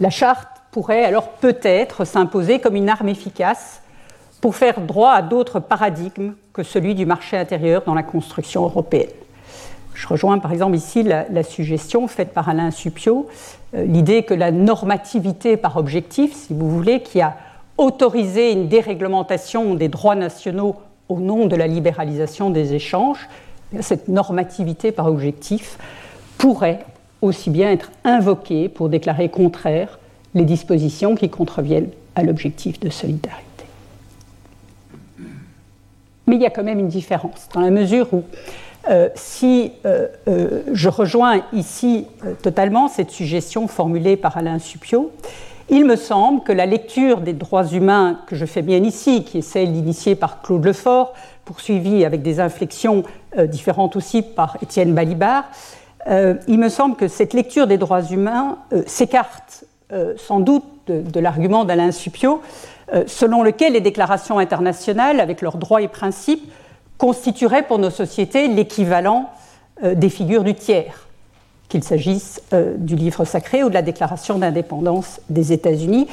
La 0.01 0.11
charte 0.11 0.49
pourrait 0.71 1.05
alors 1.05 1.29
peut-être 1.29 2.05
s'imposer 2.05 2.59
comme 2.59 2.77
une 2.77 2.89
arme 2.89 3.09
efficace 3.09 3.83
pour 4.41 4.57
faire 4.57 4.81
droit 4.81 5.13
à 5.13 5.23
d'autres 5.23 5.61
paradigmes 5.61 6.33
que 6.53 6.63
celui 6.63 6.95
du 6.95 7.07
marché 7.07 7.37
intérieur 7.37 7.83
dans 7.87 7.95
la 7.95 8.03
construction 8.03 8.65
européenne. 8.65 9.11
Je 9.95 10.09
rejoins 10.09 10.39
par 10.39 10.53
exemple 10.53 10.75
ici 10.75 11.03
la, 11.03 11.43
suggestion 11.43 12.09
faite 12.09 12.33
par 12.33 12.49
Alain 12.49 12.71
Supio, 12.71 13.29
euh, 13.75 13.85
l'idée 13.85 14.25
que 14.25 14.35
la 14.35 14.51
normativité 14.51 15.57
par 15.57 15.77
objectif, 15.77 16.35
si 16.35 16.55
vous 16.55 16.71
voulez, 16.71 17.03
qui 17.03 17.21
a 17.21 17.37
autorisé 17.79 18.53
une 18.53 18.69
déréglementation 18.69 19.75
des 19.75 19.89
droits 19.89 20.15
nationaux 20.15 20.77
au 21.09 21.21
nom 21.21 21.47
de 21.47 21.57
la 21.57 21.67
libéralisation 21.67 22.51
des 22.51 22.75
échanges, 22.75 23.29
cette 23.81 24.09
normativité 24.09 24.93
par 24.93 25.07
objectif 25.07 25.79
pourrait 26.39 26.85
aussi 27.21 27.51
bien 27.51 27.71
être 27.71 27.91
invoquée 28.05 28.69
pour 28.69 28.89
déclarer 28.89 29.29
contraire 29.29 29.99
les 30.35 30.45
dispositions 30.45 31.15
qui 31.15 31.31
contreviennent 31.31 31.91
à 32.15 32.23
l'objectif 32.23 32.81
de 32.81 32.91
solidarité. 32.91 33.65
Mais 36.27 36.37
il 36.37 36.43
y 36.43 36.47
a 36.47 36.51
quand 36.51 36.65
même 36.65 36.79
une 36.79 36.89
différence, 36.89 37.49
dans 37.55 37.61
la 37.61 37.71
mesure 37.71 38.13
où 38.13 38.25
euh, 38.91 39.09
si 39.15 39.73
euh, 39.87 40.09
euh, 40.29 40.63
je 40.73 40.89
rejoins 40.89 41.43
ici 41.53 42.07
totalement 42.43 42.89
cette 42.89 43.11
suggestion 43.11 43.69
formulée 43.69 44.17
par 44.17 44.37
Alain 44.37 44.59
Supio, 44.59 45.13
il 45.73 45.87
me 45.87 45.97
semble 45.97 46.43
que 46.43 46.53
la 46.53 46.67
lecture 46.67 47.23
des 47.23 47.33
droits 47.33 47.65
humains 47.65 48.21
que 48.27 48.37
je 48.37 48.45
fais 48.45 48.61
bien 48.61 48.85
ici, 48.85 49.25
qui 49.25 49.39
est 49.39 49.43
celle 49.43 49.75
initiée 49.75 50.15
par 50.15 50.43
Claude 50.43 50.67
Lefort, 50.67 51.15
poursuivie 51.47 52.05
avec 52.05 52.21
des 52.21 52.41
inflexions 52.41 53.05
euh, 53.39 53.47
différentes 53.47 53.97
aussi 53.97 54.21
par 54.21 54.59
Étienne 54.63 54.95
Balibar, 54.95 55.45
euh, 56.09 56.35
il 56.47 56.59
me 56.59 56.69
semble 56.69 56.97
que 56.97 57.09
cette 57.09 57.33
lecture 57.33 57.67
des 57.67 57.79
droits 57.79 58.03
humains 58.03 58.59
euh, 58.73 58.83
s'écarte 58.87 59.65
sans 60.17 60.41
doute 60.41 60.65
de, 60.87 61.21
l'argument 61.21 61.67
d'Alain 61.67 61.93
Supio, 61.93 62.41
selon 63.07 63.43
lequel 63.43 63.75
les 63.75 63.83
déclarations 63.83 64.39
internationales, 64.39 65.21
avec 65.21 65.43
leurs 65.43 65.59
droits 65.59 65.83
et 65.83 65.89
principes, 65.89 66.51
constitueraient 66.97 67.65
pour 67.65 67.79
nos 67.79 67.91
sociétés 67.91 68.49
l'équivalent 68.49 69.29
des 69.83 70.09
figures 70.09 70.45
du 70.45 70.55
tiers, 70.55 71.09
qu'il 71.73 71.83
s'agisse 71.83 72.43
du 72.77 72.97
livre 72.97 73.25
sacré 73.25 73.65
ou 73.65 73.71
de 73.71 73.75
la 73.75 73.81
déclaration 73.81 74.39
d'indépendance 74.39 75.21
des 75.31 75.55
États-Unis, 75.55 76.07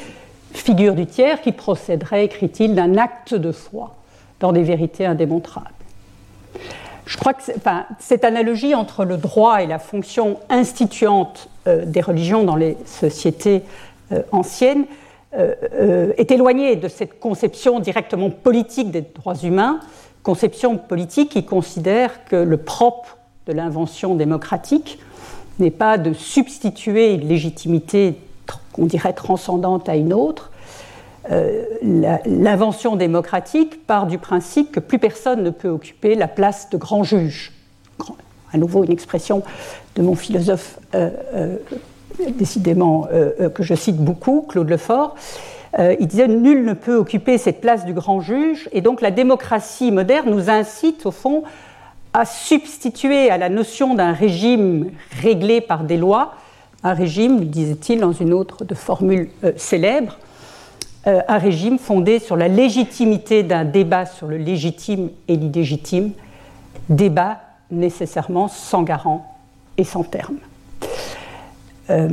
figure 0.52 0.94
du 0.94 1.04
tiers 1.06 1.42
qui 1.42 1.52
procéderait, 1.52 2.24
écrit-il, 2.24 2.74
d'un 2.74 2.96
acte 2.96 3.34
de 3.34 3.52
foi 3.52 3.94
dans 4.40 4.52
des 4.52 4.62
vérités 4.62 5.04
indémontrables. 5.04 5.68
Je 7.04 7.16
crois 7.16 7.34
que 7.34 7.42
cette 7.98 8.24
analogie 8.24 8.74
entre 8.74 9.04
le 9.04 9.16
droit 9.16 9.62
et 9.62 9.66
la 9.66 9.78
fonction 9.78 10.38
instituante 10.48 11.48
euh, 11.66 11.84
des 11.84 12.00
religions 12.00 12.44
dans 12.44 12.56
les 12.56 12.76
sociétés 12.86 13.62
euh, 14.12 14.22
anciennes 14.32 14.84
euh, 15.36 16.12
est 16.16 16.30
éloignée 16.30 16.76
de 16.76 16.88
cette 16.88 17.20
conception 17.20 17.80
directement 17.80 18.30
politique 18.30 18.90
des 18.90 19.02
droits 19.02 19.36
humains, 19.36 19.80
conception 20.22 20.76
politique 20.76 21.30
qui 21.30 21.44
considère 21.44 22.24
que 22.24 22.36
le 22.36 22.56
propre 22.56 23.18
de 23.46 23.52
l'invention 23.52 24.14
démocratique 24.14 24.98
n'est 25.62 25.70
pas 25.70 25.98
de 25.98 26.12
substituer 26.12 27.14
une 27.14 27.28
légitimité 27.28 28.14
qu'on 28.72 28.86
dirait 28.86 29.12
transcendante 29.12 29.88
à 29.88 29.96
une 29.96 30.12
autre, 30.12 30.50
euh, 31.30 31.64
l'invention 32.24 32.96
démocratique 32.96 33.86
part 33.86 34.06
du 34.06 34.18
principe 34.18 34.72
que 34.72 34.80
plus 34.80 34.98
personne 34.98 35.42
ne 35.42 35.50
peut 35.50 35.68
occuper 35.68 36.14
la 36.14 36.28
place 36.28 36.70
de 36.70 36.76
grand 36.76 37.04
juge. 37.04 37.52
À 38.52 38.58
nouveau 38.58 38.82
une 38.84 38.90
expression 38.90 39.42
de 39.96 40.02
mon 40.02 40.14
philosophe 40.14 40.78
euh, 40.94 41.10
euh, 41.34 41.56
décidément 42.36 43.06
que 43.54 43.62
je 43.62 43.74
cite 43.74 43.96
beaucoup, 43.96 44.44
Claude 44.46 44.68
Lefort. 44.68 45.14
il 45.78 46.06
disait 46.06 46.28
nul 46.28 46.66
ne 46.66 46.74
peut 46.74 46.96
occuper 46.96 47.38
cette 47.38 47.62
place 47.62 47.86
du 47.86 47.94
grand 47.94 48.20
juge 48.20 48.68
et 48.72 48.82
donc 48.82 49.00
la 49.00 49.10
démocratie 49.10 49.90
moderne 49.90 50.28
nous 50.28 50.50
incite 50.50 51.06
au 51.06 51.12
fond 51.12 51.44
à 52.12 52.24
substituer 52.24 53.30
à 53.30 53.38
la 53.38 53.48
notion 53.48 53.94
d'un 53.94 54.12
régime 54.12 54.90
réglé 55.22 55.60
par 55.60 55.84
des 55.84 55.96
lois 55.96 56.34
un 56.82 56.94
régime, 56.94 57.44
disait-il 57.44 58.00
dans 58.00 58.12
une 58.12 58.32
autre 58.32 58.64
de 58.64 58.74
formule 58.74 59.28
célèbre, 59.56 60.16
euh, 61.06 61.20
un 61.28 61.38
régime 61.38 61.78
fondé 61.78 62.18
sur 62.18 62.36
la 62.36 62.48
légitimité 62.48 63.42
d'un 63.42 63.64
débat 63.64 64.04
sur 64.04 64.26
le 64.26 64.36
légitime 64.36 65.08
et 65.28 65.36
l'illégitime, 65.36 66.10
débat 66.90 67.40
nécessairement 67.70 68.48
sans 68.48 68.82
garant 68.82 69.34
et 69.78 69.84
sans 69.84 70.02
terme. 70.02 70.36
Euh, 71.88 72.08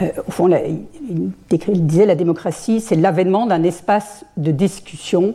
euh, 0.00 0.08
au 0.26 0.30
fond, 0.30 0.48
il, 0.48 1.86
disait 1.86 2.06
la 2.06 2.14
démocratie, 2.14 2.80
c'est 2.80 2.96
l'avènement 2.96 3.44
d'un 3.44 3.62
espace 3.62 4.24
de 4.38 4.52
discussion 4.52 5.34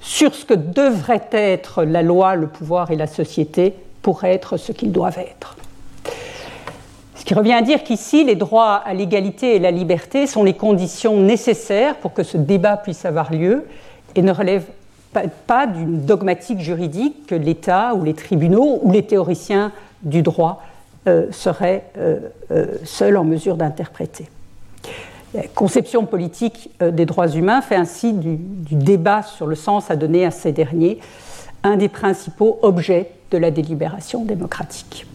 sur 0.00 0.34
ce 0.34 0.44
que 0.44 0.54
devrait 0.54 1.28
être 1.32 1.84
la 1.84 2.02
loi, 2.02 2.36
le 2.36 2.46
pouvoir 2.46 2.90
et 2.90 2.96
la 2.96 3.06
société 3.06 3.74
pour 4.02 4.24
être 4.24 4.56
ce 4.56 4.72
qu'ils 4.72 4.92
doivent 4.92 5.18
être 5.18 5.56
qui 7.28 7.34
revient 7.34 7.52
à 7.52 7.60
dire 7.60 7.84
qu'ici, 7.84 8.24
les 8.24 8.36
droits 8.36 8.76
à 8.76 8.94
l'égalité 8.94 9.54
et 9.54 9.58
la 9.58 9.70
liberté 9.70 10.26
sont 10.26 10.44
les 10.44 10.54
conditions 10.54 11.20
nécessaires 11.20 11.96
pour 11.96 12.14
que 12.14 12.22
ce 12.22 12.38
débat 12.38 12.78
puisse 12.78 13.04
avoir 13.04 13.30
lieu 13.30 13.66
et 14.14 14.22
ne 14.22 14.32
relèvent 14.32 14.70
pas, 15.46 15.66
d'une 15.66 16.06
dogmatique 16.06 16.60
juridique 16.60 17.26
que 17.26 17.34
l'État 17.34 17.94
ou 17.94 18.02
les 18.02 18.14
tribunaux 18.14 18.80
ou 18.82 18.92
les 18.92 19.02
théoriciens 19.02 19.72
du 20.02 20.22
droit 20.22 20.62
euh, 21.06 21.26
seraient 21.30 21.84
euh, 21.98 22.20
euh, 22.50 22.64
seuls 22.84 23.18
en 23.18 23.24
mesure 23.24 23.56
d'interpréter. 23.56 24.30
La 25.34 25.42
conception 25.46 26.06
politique 26.06 26.70
des 26.80 27.04
droits 27.04 27.28
humains 27.28 27.60
fait 27.60 27.76
ainsi 27.76 28.14
du, 28.14 28.38
débat 28.70 29.22
sur 29.22 29.46
le 29.46 29.56
sens 29.56 29.90
à 29.90 29.96
donner 29.96 30.24
à 30.24 30.30
ces 30.30 30.52
derniers 30.52 31.00
un 31.62 31.76
des 31.76 31.88
principaux 31.88 32.58
objets 32.62 33.10
de 33.30 33.36
la 33.36 33.50
délibération 33.50 34.24
démocratique. 34.24 35.06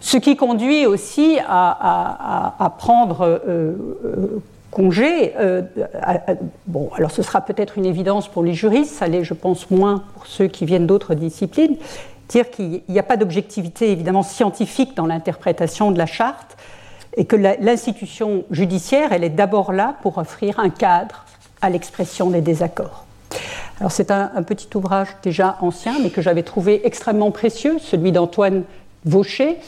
Ce 0.00 0.16
qui 0.16 0.36
conduit 0.36 0.86
aussi 0.86 1.38
à, 1.44 2.74
prendre 2.78 3.40
congé. 4.70 5.34
Euh, 5.38 5.62
bon, 6.66 6.90
alors 6.94 7.10
ce 7.10 7.22
sera 7.22 7.40
peut-être 7.40 7.78
une 7.78 7.86
évidence 7.86 8.28
pour 8.28 8.42
les 8.42 8.54
juristes, 8.54 8.92
ça 8.92 9.06
l'est, 9.06 9.24
je 9.24 9.34
pense, 9.34 9.70
moins 9.70 10.04
pour 10.14 10.26
ceux 10.26 10.46
qui 10.46 10.66
viennent 10.66 10.86
d'autres 10.86 11.14
disciplines. 11.14 11.76
Dire 12.28 12.50
qu'il 12.50 12.82
n'y 12.88 12.98
a 12.98 13.02
pas 13.02 13.16
d'objectivité 13.16 13.90
évidemment 13.90 14.22
scientifique 14.22 14.94
dans 14.96 15.06
l'interprétation 15.06 15.90
de 15.90 15.98
la 15.98 16.06
charte 16.06 16.56
et 17.18 17.26
que 17.26 17.36
l'institution 17.36 18.44
judiciaire, 18.50 19.12
elle 19.12 19.24
est 19.24 19.28
d'abord 19.28 19.72
là 19.72 19.96
pour 20.00 20.16
offrir 20.16 20.58
un 20.60 20.70
cadre 20.70 21.26
à 21.60 21.68
l'expression 21.68 22.30
des 22.30 22.40
désaccords. 22.40 23.04
Alors 23.80 23.92
c'est 23.92 24.10
un, 24.10 24.42
petit 24.42 24.68
ouvrage 24.74 25.08
déjà 25.22 25.58
ancien, 25.60 25.96
mais 26.02 26.10
que 26.10 26.22
j'avais 26.22 26.42
trouvé 26.42 26.80
extrêmement 26.86 27.30
précieux, 27.30 27.78
celui 27.80 28.12
d'Antoine 28.12 28.62
Vaucher, 29.04 29.58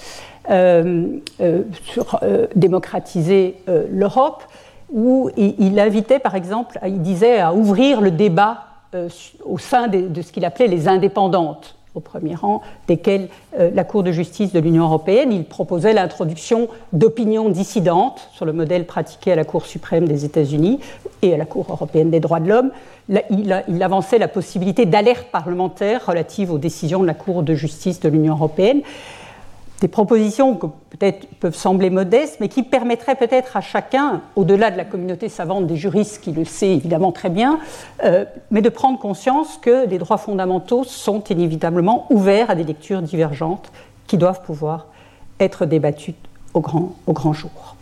euh, 0.48 1.08
euh, 1.40 1.62
sur 1.84 2.18
démocratiser 2.54 3.56
l'Europe, 3.90 4.44
où 4.92 5.30
il, 5.36 5.78
invitait, 5.78 6.18
par 6.18 6.34
exemple, 6.34 6.78
il 6.86 7.02
disait 7.02 7.38
à 7.38 7.52
ouvrir 7.52 8.00
le 8.00 8.10
débat 8.10 8.64
euh, 8.94 9.08
au 9.44 9.58
sein 9.58 9.86
de, 9.88 10.22
ce 10.22 10.32
qu'il 10.32 10.44
appelait 10.44 10.66
les 10.66 10.88
indépendantes, 10.88 11.76
au 11.94 12.00
premier 12.00 12.34
rang 12.34 12.62
desquelles 12.88 13.28
euh, 13.58 13.70
la 13.74 13.84
Cour 13.84 14.02
de 14.02 14.12
justice 14.12 14.52
de 14.52 14.60
l'Union 14.60 14.84
européenne. 14.84 15.32
Il 15.32 15.44
proposait 15.44 15.92
l'introduction 15.92 16.68
d'opinions 16.92 17.48
dissidentes 17.48 18.28
sur 18.32 18.44
le 18.44 18.52
modèle 18.52 18.86
pratiqué 18.86 19.32
à 19.32 19.36
la 19.36 19.44
Cour 19.44 19.66
suprême 19.66 20.06
des 20.06 20.24
États-Unis 20.24 20.80
et 21.22 21.34
à 21.34 21.36
la 21.36 21.46
Cour 21.46 21.66
européenne 21.68 22.10
des 22.10 22.20
droits 22.20 22.40
de 22.40 22.48
l'homme. 22.48 22.70
Il, 23.08 23.64
il, 23.68 23.82
avançait 23.82 24.18
la 24.18 24.28
possibilité 24.28 24.86
d'alerte 24.86 25.28
parlementaire 25.32 26.06
relative 26.06 26.52
aux 26.52 26.58
décisions 26.58 27.00
de 27.00 27.06
la 27.06 27.14
Cour 27.14 27.42
de 27.42 27.54
justice 27.54 27.98
de 28.00 28.08
l'Union 28.08 28.34
européenne 28.34 28.82
des 29.80 29.88
propositions 29.88 30.56
que 30.56 30.66
peut-être 30.66 31.26
peuvent 31.40 31.56
sembler 31.56 31.88
modestes, 31.88 32.38
mais 32.40 32.48
qui 32.48 32.62
permettraient 32.62 33.14
peut-être 33.14 33.56
à 33.56 33.60
chacun, 33.62 34.20
au-delà 34.36 34.70
de 34.70 34.76
la 34.76 34.84
communauté 34.84 35.28
savante 35.28 35.66
des 35.66 35.76
juristes 35.76 36.20
qui 36.20 36.32
le 36.32 36.44
sait 36.44 36.74
évidemment 36.74 37.12
très 37.12 37.30
bien, 37.30 37.58
euh, 38.04 38.26
mais 38.50 38.60
de 38.60 38.68
prendre 38.68 38.98
conscience 38.98 39.58
que 39.60 39.86
les 39.86 39.98
droits 39.98 40.18
fondamentaux 40.18 40.84
sont 40.84 41.24
inévitablement 41.24 42.06
ouverts 42.10 42.50
à 42.50 42.54
des 42.54 42.64
lectures 42.64 43.00
divergentes 43.00 43.72
qui 44.06 44.18
doivent 44.18 44.42
pouvoir 44.42 44.86
être 45.38 45.64
débattues 45.64 46.14
au 46.52 46.60
grand, 46.60 46.94
au 47.06 47.12
grand 47.12 47.32
jour. 47.32 47.76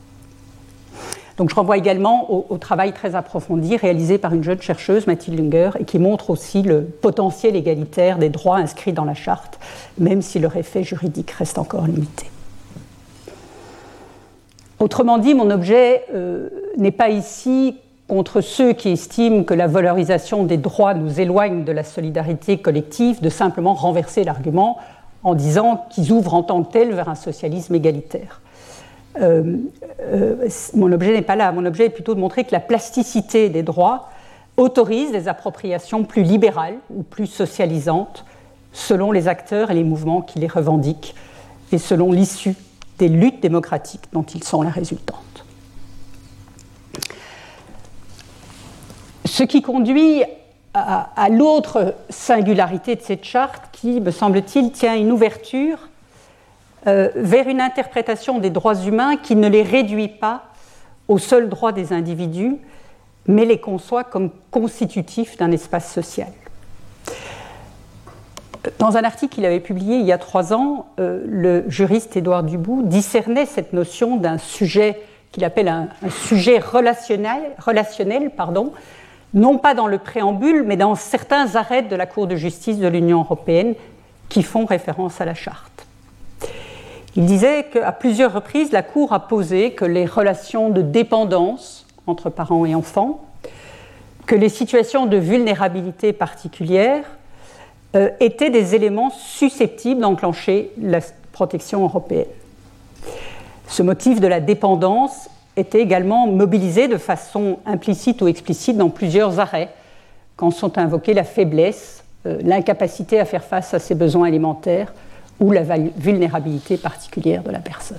Donc 1.39 1.51
je 1.51 1.55
renvoie 1.55 1.77
également 1.77 2.29
au, 2.51 2.59
travail 2.59 2.93
très 2.93 3.15
approfondi 3.15 3.77
réalisé 3.77 4.19
par 4.19 4.35
une 4.35 4.43
jeune 4.43 4.61
chercheuse, 4.61 5.07
Mathilde 5.07 5.39
Lunger, 5.39 5.71
et 5.79 5.85
qui 5.85 6.01
montre 6.01 6.31
aussi 6.31 6.63
le 6.63 6.83
potentiel 6.83 7.55
égalitaire 7.55 8.19
des 8.19 8.29
droits 8.29 8.57
inscrits 8.57 8.93
dans 8.93 9.05
la 9.05 9.15
charte, 9.15 9.61
même 9.99 10.21
si 10.21 10.41
leur 10.41 10.57
effet 10.57 10.83
juridique 10.83 11.31
reste 11.31 11.59
encore 11.59 11.87
limité. 11.87 12.29
Autrement 14.81 15.19
dit, 15.19 15.35
mon 15.35 15.51
objet 15.51 16.05
euh, 16.13 16.49
n'est 16.77 16.91
pas 16.91 17.09
ici 17.09 17.77
contre 18.09 18.41
ceux 18.41 18.73
qui 18.73 18.89
estiment 18.89 19.45
que 19.45 19.55
la 19.55 19.69
valorisation 19.69 20.43
des 20.43 20.57
droits 20.57 20.95
nous 20.95 21.21
éloigne 21.21 21.63
de 21.63 21.73
la 21.73 21.85
solidarité 21.85 22.59
collective, 22.59 23.21
de 23.21 23.29
simplement 23.29 23.75
renverser 23.75 24.25
l'argument 24.25 24.79
en 25.23 25.35
disant 25.35 25.87
qu'ils 25.91 26.11
ouvrent 26.11 26.35
en 26.35 26.43
tant 26.43 26.65
que 26.65 26.73
tels 26.73 26.95
vers 26.95 27.09
un 27.09 27.15
socialisme 27.15 27.77
égalitaire. 27.77 28.41
Euh, 29.17 29.57
euh, 30.01 30.49
mon 30.75 30.93
objet 30.93 31.13
n'est 31.13 31.23
pas 31.23 31.37
là. 31.37 31.53
Mon 31.53 31.65
objet 31.65 31.87
est 31.87 31.91
plutôt 31.91 32.15
de 32.15 32.21
montrer 32.21 32.45
que 32.45 32.53
la 32.53 32.61
plasticité 32.61 33.49
des 33.49 33.63
droits 33.63 34.11
autorise 34.57 35.13
des 35.13 35.29
appropriations 35.29 36.05
plus 36.05 36.23
libérales 36.23 36.77
ou 36.91 37.03
plus 37.03 37.27
socialisantes 37.27 38.25
selon 38.73 39.13
les 39.13 39.29
acteurs 39.29 39.71
et 39.71 39.75
les 39.75 39.85
mouvements 39.85 40.21
qui 40.21 40.39
les 40.39 40.47
revendiquent 40.47 41.15
et 41.73 41.79
selon 41.79 42.13
l'issue 42.13 42.55
des 42.99 43.09
luttes 43.09 43.41
démocratiques 43.41 44.05
dont 44.13 44.23
ils 44.23 44.45
sont 44.45 44.63
la 44.63 44.71
résultante. 44.71 45.45
Ce 49.25 49.45
qui 49.45 49.63
conduit 49.63 50.25
à, 50.75 51.11
à 51.15 51.29
l'autre 51.29 51.95
singularité 52.11 52.97
de 52.97 53.03
cette 53.03 53.25
charte 53.25 53.63
qui, 53.73 54.01
me 54.01 54.11
semble-t-il, 54.11 54.73
tient 54.73 54.97
une 54.97 55.13
ouverture 55.13 55.89
euh, 56.89 57.11
vers 57.15 57.49
une 57.49 57.61
interprétation 57.61 58.39
des 58.39 58.51
droits 58.51 58.75
humains 58.75 59.17
qui 59.17 59.37
ne 59.37 59.47
les 59.49 59.63
réduit 59.63 60.09
pas 60.09 60.45
aux 61.07 61.19
seuls 61.19 61.49
droits 61.49 61.73
des 61.73 61.93
individus, 61.93 62.57
mais 63.27 63.45
les 63.45 63.61
conçoit 63.61 64.05
comme 64.05 64.31
constitutifs 64.51 65.37
d'un 65.37 65.53
espace 65.53 65.93
social. 65.93 66.29
Dans 68.79 68.97
un 68.97 69.05
article 69.05 69.35
qu'il 69.35 69.45
avait 69.45 69.61
publié 69.61 69.97
il 69.97 70.07
y 70.07 70.13
a 70.13 70.19
trois 70.19 70.55
ans, 70.55 70.87
euh, 70.99 71.23
le 71.27 71.65
juriste 71.69 72.17
Édouard 72.17 72.43
Dubout 72.43 72.83
discernait 72.85 73.47
cette 73.47 73.75
notion 73.75 74.17
d'un 74.17 74.39
sujet 74.39 74.99
qu'il 75.31 75.45
appelle 75.45 75.69
un, 75.69 75.89
sujet 76.09 76.59
relationnel, 76.59 78.31
non 79.35 79.59
pas 79.59 79.75
dans 79.75 79.87
le 79.87 79.99
préambule, 79.99 80.63
mais 80.67 80.79
dans 80.79 80.95
certains 80.95 81.55
arrêts 81.55 81.83
de 81.83 81.95
la 81.95 82.07
Cour 82.07 82.27
de 82.27 82.35
justice 82.35 82.79
de 82.79 82.89
l'Union 82.89 83.21
européenne 83.21 83.75
qui 84.31 84.43
font 84.43 84.65
référence 84.65 85.21
à 85.21 85.27
la 85.27 85.35
charte. 85.35 85.88
Il 87.19 87.27
disait 87.27 87.65
qu'à 87.65 87.91
plusieurs 87.91 88.33
reprises, 88.33 88.71
la 88.71 88.85
Cour 88.85 89.13
a 89.13 89.27
posé 89.27 89.73
que 89.73 89.85
les 89.85 90.07
relations 90.07 90.71
de 90.71 90.83
dépendance 90.83 91.85
entre 92.07 92.31
parents 92.31 92.65
et 92.65 92.77
enfants, 92.77 93.25
que 94.27 94.37
les 94.37 94.49
situations 94.49 95.07
de 95.07 95.17
vulnérabilité 95.17 96.13
particulière 96.13 97.03
euh, 97.97 98.11
étaient 98.21 98.51
des 98.51 98.77
éléments 98.77 99.11
susceptibles 99.11 100.01
d'enclencher 100.01 100.71
la 100.81 101.01
protection 101.33 101.83
européenne. 101.83 102.29
Ce 103.67 103.83
motif 103.83 104.21
de 104.21 104.29
la 104.29 104.39
dépendance 104.39 105.29
était 105.57 105.81
également 105.81 106.29
mobilisé 106.29 106.87
de 106.87 106.99
façon 106.99 107.59
implicite 107.67 108.23
ou 108.23 108.29
explicite 108.29 108.77
dans 108.77 108.91
plusieurs 108.91 109.41
arrêts, 109.41 109.71
quand 110.37 110.53
sont 110.53 110.79
invoqués 110.79 111.15
la 111.15 111.25
faiblesse, 111.25 112.05
euh, 112.27 112.39
l'incapacité 112.45 113.19
à 113.19 113.25
faire 113.25 113.43
face 113.43 113.75
à 113.75 113.81
ses 113.81 113.97
besoins 113.97 114.29
alimentaires, 114.29 114.93
ou 115.41 115.53
la 115.53 115.63
vulnérabilité 115.63 116.77
particulière 116.77 117.43
de 117.43 117.51
la 117.51 117.61
personne. 117.61 117.99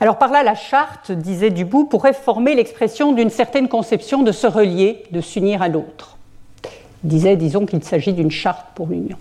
Alors 0.00 0.18
par 0.18 0.30
là, 0.30 0.42
la 0.42 0.54
charte, 0.54 1.12
disait 1.12 1.50
Dubout, 1.50 1.86
pourrait 1.86 2.12
former 2.12 2.54
l'expression 2.54 3.12
d'une 3.12 3.30
certaine 3.30 3.68
conception 3.68 4.22
de 4.22 4.32
se 4.32 4.46
relier, 4.46 5.04
de 5.12 5.20
s'unir 5.20 5.62
à 5.62 5.68
l'autre. 5.68 6.18
Il 7.04 7.10
disait, 7.10 7.36
disons, 7.36 7.64
qu'il 7.64 7.82
s'agit 7.82 8.12
d'une 8.12 8.30
charte 8.30 8.66
pour 8.74 8.88
l'union. 8.88 9.16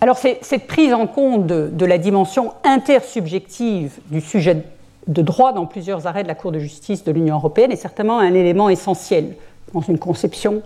Alors 0.00 0.16
cette 0.16 0.66
prise 0.66 0.94
en 0.94 1.06
compte 1.06 1.46
de, 1.46 1.68
de, 1.72 1.84
la 1.84 1.98
dimension 1.98 2.52
intersubjective 2.62 3.98
du 4.10 4.20
sujet 4.20 4.62
de 5.08 5.22
droit 5.22 5.52
dans 5.52 5.66
plusieurs 5.66 6.06
arrêts 6.06 6.22
de 6.22 6.28
la 6.28 6.36
Cour 6.36 6.52
de 6.52 6.60
justice 6.60 7.02
de 7.02 7.10
l'Union 7.10 7.36
européenne 7.36 7.72
est 7.72 7.76
certainement 7.76 8.20
un 8.20 8.32
élément 8.32 8.68
essentiel 8.68 9.34
dans 9.74 9.80
une 9.80 9.98
conception 9.98 10.62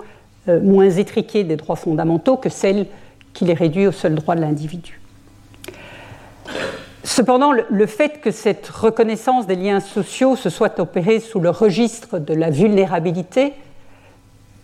euh, 0.48 0.60
moins 0.60 0.90
étriquée 0.90 1.44
des 1.44 1.56
droits 1.56 1.76
fondamentaux 1.76 2.36
que 2.36 2.48
celle 2.48 2.86
qui 3.32 3.44
les 3.44 3.54
réduit 3.54 3.86
au 3.86 3.92
seul 3.92 4.14
droit 4.14 4.34
de 4.34 4.40
l'individu. 4.40 5.00
Cependant, 7.04 7.52
le 7.52 7.86
fait 7.86 8.20
que 8.20 8.30
cette 8.30 8.68
reconnaissance 8.68 9.46
des 9.46 9.56
liens 9.56 9.80
sociaux 9.80 10.36
se 10.36 10.50
soit 10.50 10.78
opérée 10.78 11.20
sous 11.20 11.40
le 11.40 11.50
registre 11.50 12.18
de 12.18 12.34
la 12.34 12.50
vulnérabilité, 12.50 13.54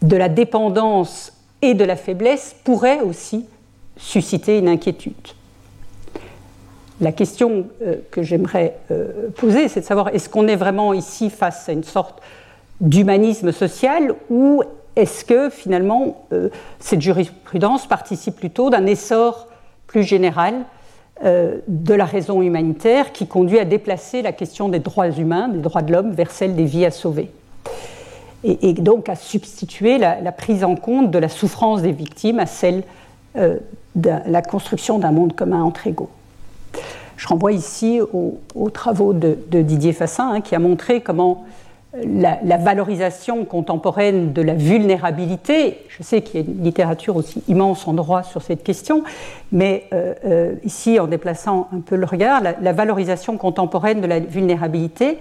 de 0.02 0.16
la 0.16 0.28
dépendance 0.28 1.32
et 1.62 1.74
de 1.74 1.84
la 1.84 1.96
faiblesse 1.96 2.54
pourrait 2.64 3.00
aussi 3.00 3.46
susciter 3.96 4.58
une 4.58 4.68
inquiétude. 4.68 5.14
La 7.00 7.12
question 7.12 7.68
euh, 7.82 7.96
que 8.10 8.22
j'aimerais 8.22 8.76
euh, 8.90 9.28
poser, 9.36 9.68
c'est 9.68 9.80
de 9.80 9.84
savoir 9.84 10.08
est-ce 10.08 10.28
qu'on 10.28 10.48
est 10.48 10.56
vraiment 10.56 10.92
ici 10.92 11.30
face 11.30 11.68
à 11.68 11.72
une 11.72 11.84
sorte 11.84 12.20
d'humanisme 12.80 13.52
social 13.52 14.14
ou 14.30 14.62
est-ce 14.98 15.24
que 15.24 15.48
finalement 15.48 16.24
euh, 16.32 16.48
cette 16.80 17.00
jurisprudence 17.00 17.86
participe 17.86 18.34
plutôt 18.34 18.68
d'un 18.68 18.84
essor 18.84 19.46
plus 19.86 20.02
général 20.02 20.54
euh, 21.24 21.58
de 21.68 21.94
la 21.94 22.04
raison 22.04 22.42
humanitaire 22.42 23.12
qui 23.12 23.28
conduit 23.28 23.60
à 23.60 23.64
déplacer 23.64 24.22
la 24.22 24.32
question 24.32 24.68
des 24.68 24.80
droits 24.80 25.08
humains, 25.10 25.48
des 25.48 25.60
droits 25.60 25.82
de 25.82 25.92
l'homme, 25.92 26.10
vers 26.10 26.32
celle 26.32 26.56
des 26.56 26.64
vies 26.64 26.84
à 26.84 26.90
sauver? 26.90 27.30
Et, 28.44 28.72
donc 28.72 29.08
à 29.08 29.16
substituer 29.16 29.98
la, 29.98 30.30
prise 30.30 30.62
en 30.62 30.76
compte 30.76 31.10
de 31.10 31.18
la 31.18 31.28
souffrance 31.28 31.82
des 31.82 31.90
victimes 31.90 32.38
à 32.38 32.46
celle 32.46 32.84
de 33.34 34.10
la 34.26 34.42
construction 34.42 35.00
d'un 35.00 35.10
monde 35.10 35.34
commun 35.34 35.60
entre 35.60 35.88
égaux. 35.88 36.10
Je 37.16 37.26
renvoie 37.26 37.50
ici 37.50 38.00
aux, 38.00 38.70
travaux 38.70 39.12
de, 39.12 39.36
Didier 39.50 39.92
Fassin, 39.92 40.34
hein, 40.34 40.40
qui 40.40 40.54
a 40.54 40.60
montré 40.60 41.00
comment 41.00 41.44
la, 42.04 42.56
valorisation 42.56 43.44
contemporaine 43.44 44.32
de 44.32 44.42
la 44.42 44.54
vulnérabilité, 44.54 45.84
je 45.88 46.02
sais 46.02 46.22
qu'il 46.22 46.40
y 46.40 46.42
a 46.42 46.46
une 46.46 46.62
littérature 46.62 47.16
aussi 47.16 47.42
immense 47.48 47.86
en 47.86 47.94
droit 47.94 48.22
sur 48.22 48.42
cette 48.42 48.62
question, 48.62 49.04
mais 49.52 49.84
euh, 49.92 50.14
euh, 50.24 50.54
ici, 50.64 50.98
en 50.98 51.06
déplaçant 51.06 51.68
un 51.72 51.80
peu 51.80 51.96
le 51.96 52.06
regard, 52.06 52.42
la, 52.42 52.72
valorisation 52.72 53.36
contemporaine 53.36 54.00
de 54.00 54.06
la 54.06 54.20
vulnérabilité 54.20 55.18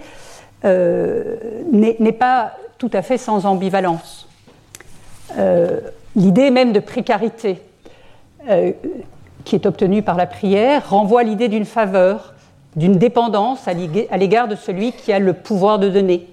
euh, 0.64 1.36
n'est 1.72 2.12
pas 2.12 2.52
tout 2.78 2.90
à 2.92 3.02
fait 3.02 3.18
sans 3.18 3.46
ambivalence. 3.46 4.28
L'idée 6.16 6.50
même 6.50 6.72
de 6.72 6.80
précarité 6.80 7.60
qui 9.44 9.54
est 9.54 9.66
obtenue 9.66 10.02
par 10.02 10.16
la 10.16 10.26
prière 10.26 10.88
renvoie 10.88 11.22
l'idée 11.22 11.48
d'une 11.48 11.66
faveur, 11.66 12.34
d'une 12.76 12.96
dépendance 12.96 13.68
à 13.68 13.74
l'égard 13.74 14.48
de 14.48 14.54
celui 14.54 14.92
qui 14.92 15.12
a 15.12 15.18
le 15.18 15.32
pouvoir 15.32 15.78
de 15.78 15.88
donner, 15.88 16.26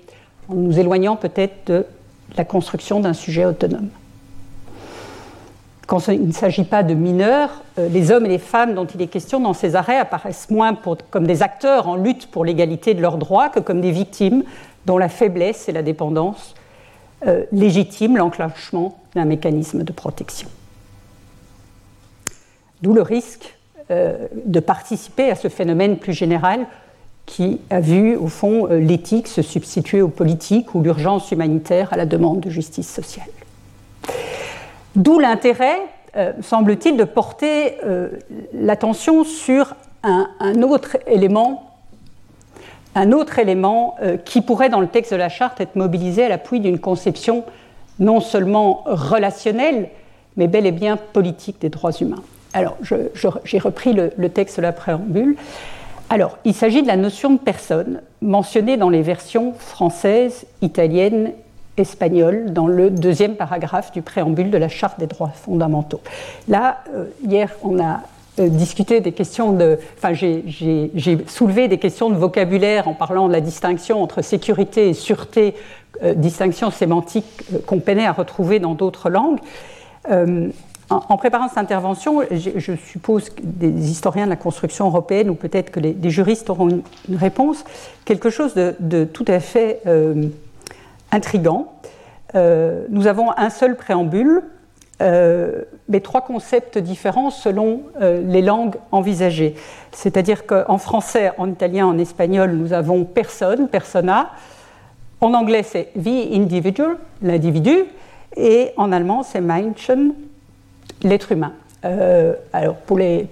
en 0.49 0.55
nous 0.55 0.79
éloignant 0.79 1.15
peut-être 1.15 1.67
de 1.67 1.85
la 2.37 2.45
construction 2.45 2.99
d'un 2.99 3.13
sujet 3.13 3.45
autonome. 3.45 3.89
Quand 5.87 6.07
il 6.07 6.27
ne 6.27 6.31
s'agit 6.31 6.63
pas 6.63 6.81
de 6.81 6.95
mineurs, 6.95 7.61
euh, 7.77 7.87
les 7.89 8.11
hommes 8.11 8.25
et 8.25 8.29
les 8.29 8.39
femmes 8.39 8.73
dont 8.73 8.85
il 8.85 9.01
est 9.01 9.07
question 9.07 9.39
dans 9.39 9.53
ces 9.53 9.75
arrêts 9.75 9.97
apparaissent 9.97 10.49
moins 10.49 10.75
comme 11.11 11.27
des 11.27 11.43
acteurs 11.43 11.87
en 11.87 11.95
lutte 11.95 12.27
pour 12.31 12.43
l'égalité 12.43 12.93
de 12.95 13.01
leurs 13.01 13.17
droits 13.17 13.49
que 13.49 13.59
comme 13.59 13.81
des 13.81 13.91
victimes 13.91 14.43
dont 14.85 14.97
la 14.97 15.09
faiblesse 15.09 15.69
et 15.69 15.71
la 15.71 15.83
dépendance 15.83 16.55
euh, 17.27 17.45
légitiment 17.51 18.17
l'enclenchement 18.17 18.97
d'un 19.13 19.25
mécanisme 19.25 19.83
de 19.83 19.93
protection. 19.93 20.49
D'où 22.81 22.93
le 22.93 23.01
risque 23.01 23.55
euh, 23.91 24.27
de 24.45 24.59
participer 24.59 25.29
à 25.29 25.35
ce 25.35 25.47
phénomène 25.47 25.97
plus 25.97 26.13
général 26.13 26.65
qui 27.26 27.59
a 27.69 27.80
vu, 27.80 28.15
au 28.15 28.28
fond, 28.28 28.67
euh, 28.67 28.80
l'éthique 28.80 29.28
se 29.28 29.41
substituer 29.41 30.01
aux 30.01 30.09
politiques 30.09 30.76
ou 30.76 30.82
l'urgence 30.82 31.32
humanitaire 31.32 31.91
à 31.91 31.97
la 31.97 32.05
demande 32.05 32.39
de 32.39 32.49
justice 32.49 32.91
sociale. 32.91 33.28
D'où 34.95 35.19
l'intérêt, 35.19 35.80
euh, 36.15 36.34
semble-t-il, 36.41 36.97
de 36.97 37.03
porter 37.03 37.78
l'attention 38.53 39.23
sur 39.23 39.76
un, 40.03 40.61
autre 40.61 40.97
élément, 41.07 41.71
un 42.93 43.11
autre 43.11 43.39
élément 43.39 43.95
qui 44.23 44.41
pourrait, 44.41 44.69
dans 44.69 44.80
le 44.80 44.88
texte 44.88 45.11
de 45.11 45.17
la 45.17 45.30
charte, 45.30 45.59
être 45.59 45.76
mobilisé 45.76 46.23
à 46.23 46.30
l'appui 46.30 46.59
d'une 46.59 46.80
conception 46.80 47.43
non 47.99 48.19
seulement 48.19 48.84
relationnelle, 48.86 49.89
mais 50.38 50.47
bel 50.47 50.65
et 50.65 50.71
bien 50.71 50.97
politique 50.97 51.59
des 51.59 51.69
droits 51.69 51.91
humains. 51.91 52.23
Alors, 52.53 52.78
j'ai 53.43 53.59
repris 53.59 53.93
le, 53.93 54.30
texte 54.30 54.57
de 54.57 54.61
la 54.61 54.71
préambule. 54.71 55.36
Alors, 56.10 56.38
il 56.45 56.53
s'agit 56.53 56.82
de 56.84 56.88
la 56.88 56.97
notion 56.97 57.32
de 57.32 57.39
personne 57.39 58.01
mentionnée 58.22 58.78
dans 58.78 58.89
les 58.89 59.01
versions 59.01 59.53
françaises, 59.53 60.45
italiennes, 60.62 61.32
espagnoles, 61.78 62.53
dans 62.53 62.68
le 62.68 62.89
deuxième 62.89 63.36
paragraphe 63.36 63.91
du 63.91 64.01
préambule 64.01 64.51
de 64.51 64.58
la 64.58 64.70
Charte 64.70 64.99
des 64.99 65.08
droits 65.08 65.32
fondamentaux. 65.34 66.01
Là, 66.47 66.80
euh, 66.93 67.06
hier, 67.28 67.51
on 67.64 67.80
a 67.80 68.01
euh, 68.39 68.49
discuté 68.49 69.01
des 69.01 69.14
questions 69.14 69.51
de. 69.51 69.80
Enfin, 69.97 70.14
j'ai 70.14 71.26
soulevé 71.28 71.68
des 71.68 71.80
questions 71.80 72.10
de 72.10 72.16
vocabulaire 72.16 72.88
en 72.88 72.93
parlant 72.93 73.28
de 73.28 73.34
la 73.34 73.41
distinction 73.41 74.01
entre 74.01 74.22
sécurité 74.22 74.89
et 74.89 74.93
sûreté, 74.93 75.56
euh, 76.03 76.14
distinction 76.14 76.70
sémantique 76.70 77.26
qu'on 77.66 77.80
peinait 77.80 78.06
à 78.06 78.12
retrouver 78.12 78.60
dans 78.60 78.74
d'autres 78.74 79.10
langues. 79.10 79.39
En, 80.89 81.17
préparant 81.17 81.47
cette 81.47 81.57
intervention, 81.57 82.21
je, 82.29 82.75
suppose 82.75 83.29
que 83.31 83.41
des 83.41 83.89
historiens 83.89 84.25
de 84.25 84.29
la 84.29 84.36
construction 84.36 84.86
européenne, 84.86 85.31
ou 85.31 85.36
peut-être 85.36 85.71
que 85.71 85.79
les, 85.79 86.09
juristes 86.11 86.49
auront 86.51 86.69
une, 86.69 87.15
réponse, 87.15 87.63
quelque 88.05 88.29
chose 88.29 88.53
de, 88.53 89.03
tout 89.05 89.25
à 89.27 89.39
fait 89.39 89.81
euh, 89.88 90.27
intrigant. 91.11 91.73
Euh, 92.36 92.86
nous 92.89 93.07
avons 93.07 93.36
un 93.36 93.49
seul 93.49 93.75
préambule, 93.77 94.43
euh, 95.01 95.63
mais 95.89 96.01
trois 96.01 96.21
concepts 96.21 96.77
différents 96.77 97.31
selon 97.31 97.81
les 97.99 98.43
langues 98.43 98.75
envisagées. 98.91 99.55
C'est-à-dire 99.91 100.45
qu'en 100.45 100.77
français, 100.77 101.31
en 101.39 101.49
italien, 101.49 101.88
en 101.88 101.97
espagnol, 101.97 102.51
nous 102.51 102.73
avons 102.73 103.05
personne, 103.05 103.69
persona. 103.69 104.29
En 105.19 105.33
anglais, 105.33 105.63
c'est 105.63 105.91
the 105.95 106.31
individual, 106.31 106.97
l'individu. 107.23 107.86
Et 108.38 108.71
en 108.77 108.91
allemand, 108.91 109.23
c'est 109.23 109.41
Menschen, 109.41 110.13
l'être 111.03 111.31
humain. 111.31 111.53
Euh, 111.85 112.33
alors 112.51 112.75
pour 112.75 112.97
les, 112.97 113.27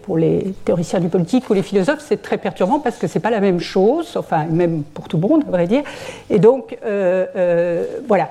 théoriciens 0.64 1.00
du 1.00 1.10
politique 1.10 1.50
ou 1.50 1.54
les 1.54 1.64
philosophes, 1.64 2.04
c'est 2.08 2.22
très 2.22 2.38
perturbant 2.38 2.80
parce 2.80 2.98
que 2.98 3.08
ce 3.08 3.18
n'est 3.18 3.22
pas 3.22 3.32
la 3.32 3.40
même 3.40 3.60
chose, 3.60 4.16
enfin 4.16 4.46
même 4.46 4.84
pour 4.84 5.08
tout 5.08 5.18
le 5.18 5.28
monde, 5.28 5.44
à 5.48 5.52
vrai 5.52 5.66
dire. 5.66 5.84
Et 6.30 6.40
donc, 6.40 6.78
euh, 6.86 7.26
euh, 7.36 7.86
voilà. 8.08 8.30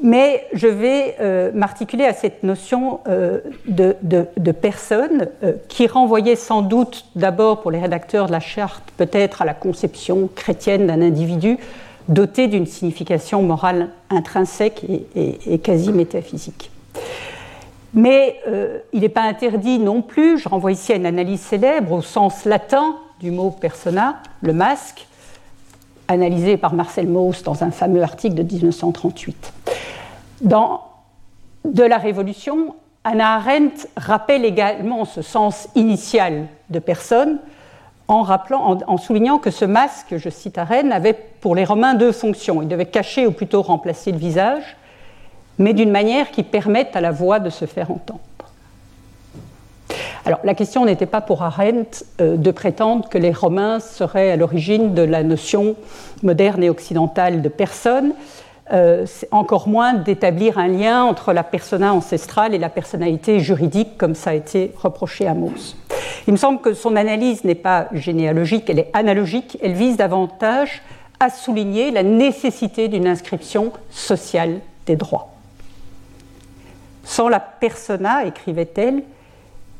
Mais 0.00 0.46
je 0.52 0.68
vais 0.68 1.16
m'articuler 1.54 2.04
à 2.04 2.12
cette 2.12 2.44
notion 2.44 3.00
de, 3.66 4.52
personne 4.52 5.26
qui 5.66 5.88
renvoyait 5.88 6.36
sans 6.36 6.62
doute 6.62 7.06
d'abord 7.16 7.62
pour 7.62 7.72
les 7.72 7.80
rédacteurs 7.80 8.26
de 8.26 8.30
la 8.30 8.38
charte 8.38 8.84
peut-être 8.96 9.42
à 9.42 9.44
la 9.44 9.54
conception 9.54 10.30
chrétienne 10.32 10.86
d'un 10.86 11.02
individu 11.02 11.58
doté 12.06 12.46
d'une 12.46 12.66
signification 12.66 13.42
morale 13.42 13.88
intrinsèque 14.08 14.84
et 15.16 15.58
quasi 15.58 15.90
métaphysique. 15.90 16.70
Mais 17.94 18.40
euh, 18.46 18.78
il 18.92 19.00
n'est 19.00 19.08
pas 19.08 19.22
interdit 19.22 19.78
non 19.78 20.02
plus, 20.02 20.38
je 20.38 20.48
renvoie 20.48 20.72
ici 20.72 20.92
à 20.92 20.96
une 20.96 21.06
analyse 21.06 21.40
célèbre 21.40 21.92
au 21.92 22.02
sens 22.02 22.44
latin 22.44 22.96
du 23.20 23.30
mot 23.30 23.50
persona, 23.50 24.20
le 24.42 24.52
masque, 24.52 25.06
analysé 26.06 26.56
par 26.56 26.74
Marcel 26.74 27.08
Mauss 27.08 27.42
dans 27.42 27.64
un 27.64 27.70
fameux 27.70 28.02
article 28.02 28.34
de 28.34 28.42
1938. 28.42 29.52
Dans 30.40 30.82
De 31.64 31.82
la 31.82 31.98
Révolution, 31.98 32.74
Anna 33.04 33.34
Arendt 33.36 33.88
rappelle 33.96 34.44
également 34.44 35.04
ce 35.04 35.22
sens 35.22 35.68
initial 35.74 36.46
de 36.70 36.78
personne 36.78 37.38
en, 38.08 38.26
en, 38.86 38.96
soulignant 38.96 39.38
que 39.38 39.50
ce 39.50 39.64
masque, 39.64 40.16
je 40.16 40.30
cite 40.30 40.56
Arendt, 40.56 40.92
avait 40.92 41.12
pour 41.12 41.54
les 41.54 41.64
Romains 41.64 41.94
deux 41.94 42.12
fonctions. 42.12 42.62
Il 42.62 42.68
devait 42.68 42.86
cacher 42.86 43.26
ou 43.26 43.32
plutôt 43.32 43.60
remplacer 43.62 44.12
le 44.12 44.18
visage, 44.18 44.76
mais 45.58 45.72
d'une 45.72 45.90
manière 45.90 46.30
qui 46.30 46.42
permette 46.42 46.96
à 46.96 47.00
la 47.00 47.10
voix 47.10 47.40
de 47.40 47.50
se 47.50 47.66
faire 47.66 47.90
entendre. 47.90 48.20
Alors, 50.24 50.40
la 50.44 50.54
question 50.54 50.84
n'était 50.84 51.06
pas 51.06 51.22
pour 51.22 51.42
Arendt 51.42 52.04
euh, 52.20 52.36
de 52.36 52.50
prétendre 52.50 53.08
que 53.08 53.16
les 53.16 53.32
Romains 53.32 53.80
seraient 53.80 54.30
à 54.30 54.36
l'origine 54.36 54.92
de 54.92 55.00
la 55.00 55.22
notion 55.22 55.74
moderne 56.22 56.62
et 56.62 56.68
occidentale 56.68 57.40
de 57.40 57.48
personne, 57.48 58.12
euh, 58.70 59.06
encore 59.30 59.68
moins 59.68 59.94
d'établir 59.94 60.58
un 60.58 60.68
lien 60.68 61.02
entre 61.04 61.32
la 61.32 61.42
persona 61.42 61.94
ancestrale 61.94 62.54
et 62.54 62.58
la 62.58 62.68
personnalité 62.68 63.40
juridique, 63.40 63.96
comme 63.96 64.14
ça 64.14 64.30
a 64.30 64.34
été 64.34 64.72
reproché 64.76 65.26
à 65.26 65.32
Mauss. 65.32 65.78
Il 66.26 66.32
me 66.32 66.36
semble 66.36 66.60
que 66.60 66.74
son 66.74 66.94
analyse 66.96 67.44
n'est 67.44 67.54
pas 67.54 67.88
généalogique, 67.92 68.68
elle 68.68 68.80
est 68.80 68.90
analogique, 68.92 69.56
elle 69.62 69.72
vise 69.72 69.96
davantage 69.96 70.82
à 71.20 71.30
souligner 71.30 71.90
la 71.90 72.02
nécessité 72.02 72.88
d'une 72.88 73.06
inscription 73.06 73.72
sociale 73.88 74.60
des 74.84 74.96
droits. 74.96 75.37
Sans 77.08 77.30
la 77.30 77.40
persona, 77.40 78.26
écrivait-elle, 78.26 79.02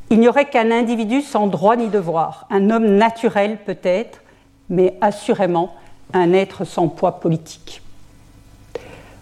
il 0.09 0.19
n'y 0.19 0.29
aurait 0.29 0.49
qu'un 0.49 0.71
individu 0.71 1.21
sans 1.21 1.47
droit 1.47 1.77
ni 1.77 1.89
devoir, 1.89 2.47
un 2.49 2.71
homme 2.71 2.87
naturel 2.97 3.59
peut-être, 3.67 4.23
mais 4.71 4.97
assurément 5.03 5.75
un 6.15 6.33
être 6.33 6.65
sans 6.65 6.89
poids 6.89 7.21
politique. 7.21 7.83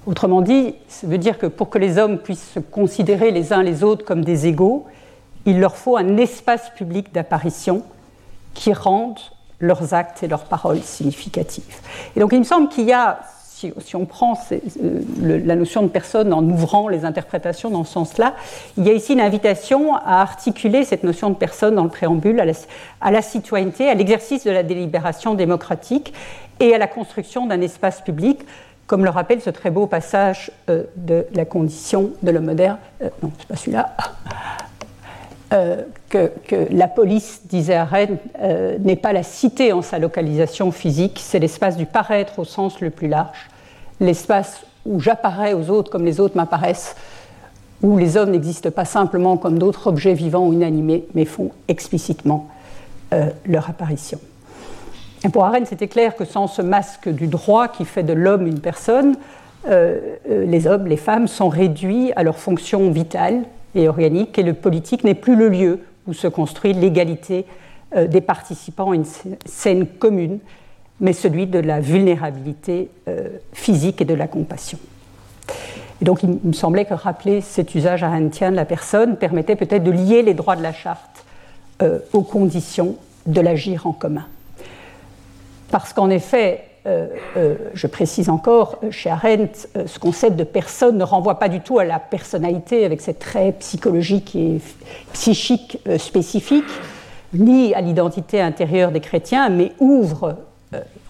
Autrement 0.07 0.41
dit, 0.41 0.77
ça 0.87 1.09
veut 1.09 1.19
dire 1.19 1.37
que 1.37 1.47
pour 1.47 1.69
que 1.69 1.79
les 1.79 1.99
hommes 1.99 2.19
puissent 2.19 2.53
se 2.53 2.61
considérer 2.61 3.33
les 3.33 3.53
uns 3.53 3.65
les 3.65 3.83
autres 3.83 4.05
comme 4.05 4.25
des 4.25 4.47
égaux, 4.47 4.87
il 5.45 5.59
leur 5.59 5.77
faut 5.77 5.97
un 5.97 6.17
espace 6.17 6.71
public 6.77 7.13
d'apparition 7.13 7.83
qui 8.55 8.73
rende 8.73 9.19
leurs 9.59 9.95
actes 9.95 10.23
et 10.23 10.29
leurs 10.29 10.45
paroles 10.45 10.81
significatifs. 10.81 11.83
Et 12.15 12.21
donc 12.21 12.33
il 12.33 12.39
me 12.39 12.45
semble 12.45 12.69
qu'il 12.69 12.85
y 12.85 12.93
a 12.93 13.19
si, 13.81 13.97
on 13.97 14.05
prend 14.05 14.39
euh, 14.53 15.01
la 15.21 15.57
notion 15.57 15.83
de 15.83 15.89
personne 15.89 16.33
en 16.33 16.43
ouvrant 16.45 16.89
les 16.89 17.05
interprétations 17.05 17.71
dans 17.71 17.85
ce 17.85 17.93
sens-là, 17.93 18.35
il 18.77 18.87
y 18.87 18.91
a 18.91 18.93
ici 18.93 19.13
une 19.13 19.21
invitation 19.21 19.95
à 19.95 20.21
articuler 20.21 20.85
cette 20.85 21.05
notion 21.05 21.31
de 21.31 21.35
personne 21.35 21.75
dans 21.75 21.85
le 21.85 21.91
préambule 21.91 22.41
à 22.41 23.11
la, 23.11 23.23
citoyenneté, 23.23 23.89
à 23.89 23.95
l'exercice 23.95 24.45
de 24.45 24.51
la 24.51 24.63
délibération 24.63 25.35
démocratique 25.35 26.13
et 26.61 26.75
à 26.75 26.79
la 26.79 26.87
construction 26.87 27.47
d'un 27.47 27.61
espace 27.61 28.01
public, 28.01 28.41
comme 28.87 29.05
le 29.05 29.11
rappelle 29.11 29.41
ce 29.41 29.51
très 29.51 29.71
beau 29.71 29.87
passage 29.87 30.51
euh, 30.71 30.85
de 30.97 31.27
la 31.33 31.45
condition 31.45 32.11
de 32.23 32.31
l'homme 32.31 32.47
moderne. 32.47 32.79
Euh, 33.03 33.09
non, 33.23 33.31
c'est 33.39 33.49
pas 33.49 33.57
celui-là. 33.57 33.97
que, 36.09 36.31
la 36.71 36.89
police, 36.89 37.43
disait 37.45 37.75
Arendt, 37.75 38.15
n'est 38.81 38.97
pas 38.97 39.13
la 39.13 39.23
cité 39.23 39.73
en 39.73 39.83
sa 39.83 39.99
localisation 39.99 40.73
physique, 40.73 41.21
c'est 41.23 41.39
l'espace 41.39 41.77
du 41.77 41.87
paraître 41.87 42.39
au 42.39 42.45
sens 42.45 42.81
le 42.81 42.91
plus 42.91 43.09
large, 43.09 43.49
l'espace 44.01 44.65
où 44.85 45.01
j'apparais 45.01 45.55
aux 45.55 45.71
autres 45.71 45.91
comme 45.91 46.05
les 46.05 46.21
autres 46.21 46.37
m'apparaissent 46.37 46.97
où 47.83 47.99
les 47.99 48.17
hommes 48.17 48.31
n'existent 48.31 48.71
pas 48.71 48.85
simplement 48.85 49.37
comme 49.37 49.59
d'autres 49.59 49.87
objets 49.87 50.15
vivants 50.15 50.47
ou 50.47 50.53
inanimés, 50.53 51.05
mais 51.15 51.25
font 51.25 51.51
explicitement 51.69 52.49
euh, 53.13 53.29
leur 53.47 53.69
apparition. 53.69 54.19
Pour 55.33 55.45
Arendt, 55.45 55.67
c'était 55.67 55.89
clair 55.89 56.17
que 56.17 56.25
sans 56.25 56.47
ce 56.47 56.63
masque 56.63 57.09
du 57.09 57.27
droit 57.27 57.69
qui 57.69 57.85
fait 57.85 58.03
de 58.03 58.13
l'homme 58.13 58.47
une 58.47 58.61
personne, 58.61 59.17
euh, 59.69 59.99
euh, 60.31 60.47
les 60.47 60.67
hommes, 60.67 60.87
les 60.87 60.97
femmes 60.97 61.27
sont 61.27 61.49
réduits 61.49 62.13
à 62.17 62.23
leur 62.23 62.39
fonction 62.39 62.91
vitale 62.91 63.43
et 63.75 63.89
organique, 63.89 64.39
et 64.39 64.43
le 64.43 64.55
politique 64.55 65.05
n'est 65.05 65.15
plus 65.15 65.37
le 65.37 65.49
lieu 65.49 65.81
où 66.07 66.13
se 66.13 66.29
construit 66.29 66.73
l'égalité 66.73 67.45
des 68.09 68.21
participants 68.21 68.91
à 68.91 68.95
une 68.95 69.05
scène 69.45 69.87
commune, 69.87 70.41
mais 71.01 71.13
celui 71.13 71.47
de 71.47 71.59
la 71.59 71.81
vulnérabilité 71.81 72.91
physique 73.53 74.01
et 74.01 74.05
de 74.05 74.15
la 74.15 74.27
compassion. 74.27 74.79
Et 76.01 76.05
donc 76.05 76.23
il 76.23 76.39
me 76.43 76.53
semblait 76.53 76.85
que 76.85 76.95
rappeler 76.95 77.41
cet 77.41 77.75
usage 77.75 78.03
arendtien 78.03 78.51
de 78.51 78.57
la 78.57 78.65
personne 78.65 79.17
permettait 79.17 79.57
peut-être 79.57 79.85
de 79.85 79.91
lier 79.91 80.23
les 80.23 80.35
droits 80.35 80.57
de 80.57 80.63
la 80.63 80.73
charte 80.73 81.25
euh, 81.83 81.99
aux 82.13 82.23
conditions 82.23 82.97
de 83.27 83.41
l'agir 83.41 83.87
en 83.87 83.93
commun. 83.93 84.27
Parce 85.71 85.93
qu'en 85.93 86.11
effet, 86.11 86.65
euh, 86.87 87.09
euh, 87.37 87.55
je 87.75 87.87
précise 87.87 88.29
encore, 88.29 88.79
chez 88.91 89.11
Arendt, 89.11 89.69
ce 89.87 89.99
concept 89.99 90.37
de 90.37 90.45
personne 90.45 90.99
ne 90.99 91.03
renvoie 91.03 91.39
pas 91.39 91.49
du 91.49 91.61
tout 91.61 91.79
à 91.79 91.85
la 91.85 91.99
personnalité 91.99 92.85
avec 92.85 93.01
ses 93.01 93.15
traits 93.15 93.59
psychologiques 93.59 94.37
et 94.37 94.61
psychiques 95.13 95.79
spécifiques, 95.99 96.65
ni 97.33 97.75
à 97.75 97.81
l'identité 97.81 98.41
intérieure 98.41 98.93
des 98.93 99.01
chrétiens, 99.01 99.49
mais 99.49 99.73
ouvre, 99.81 100.37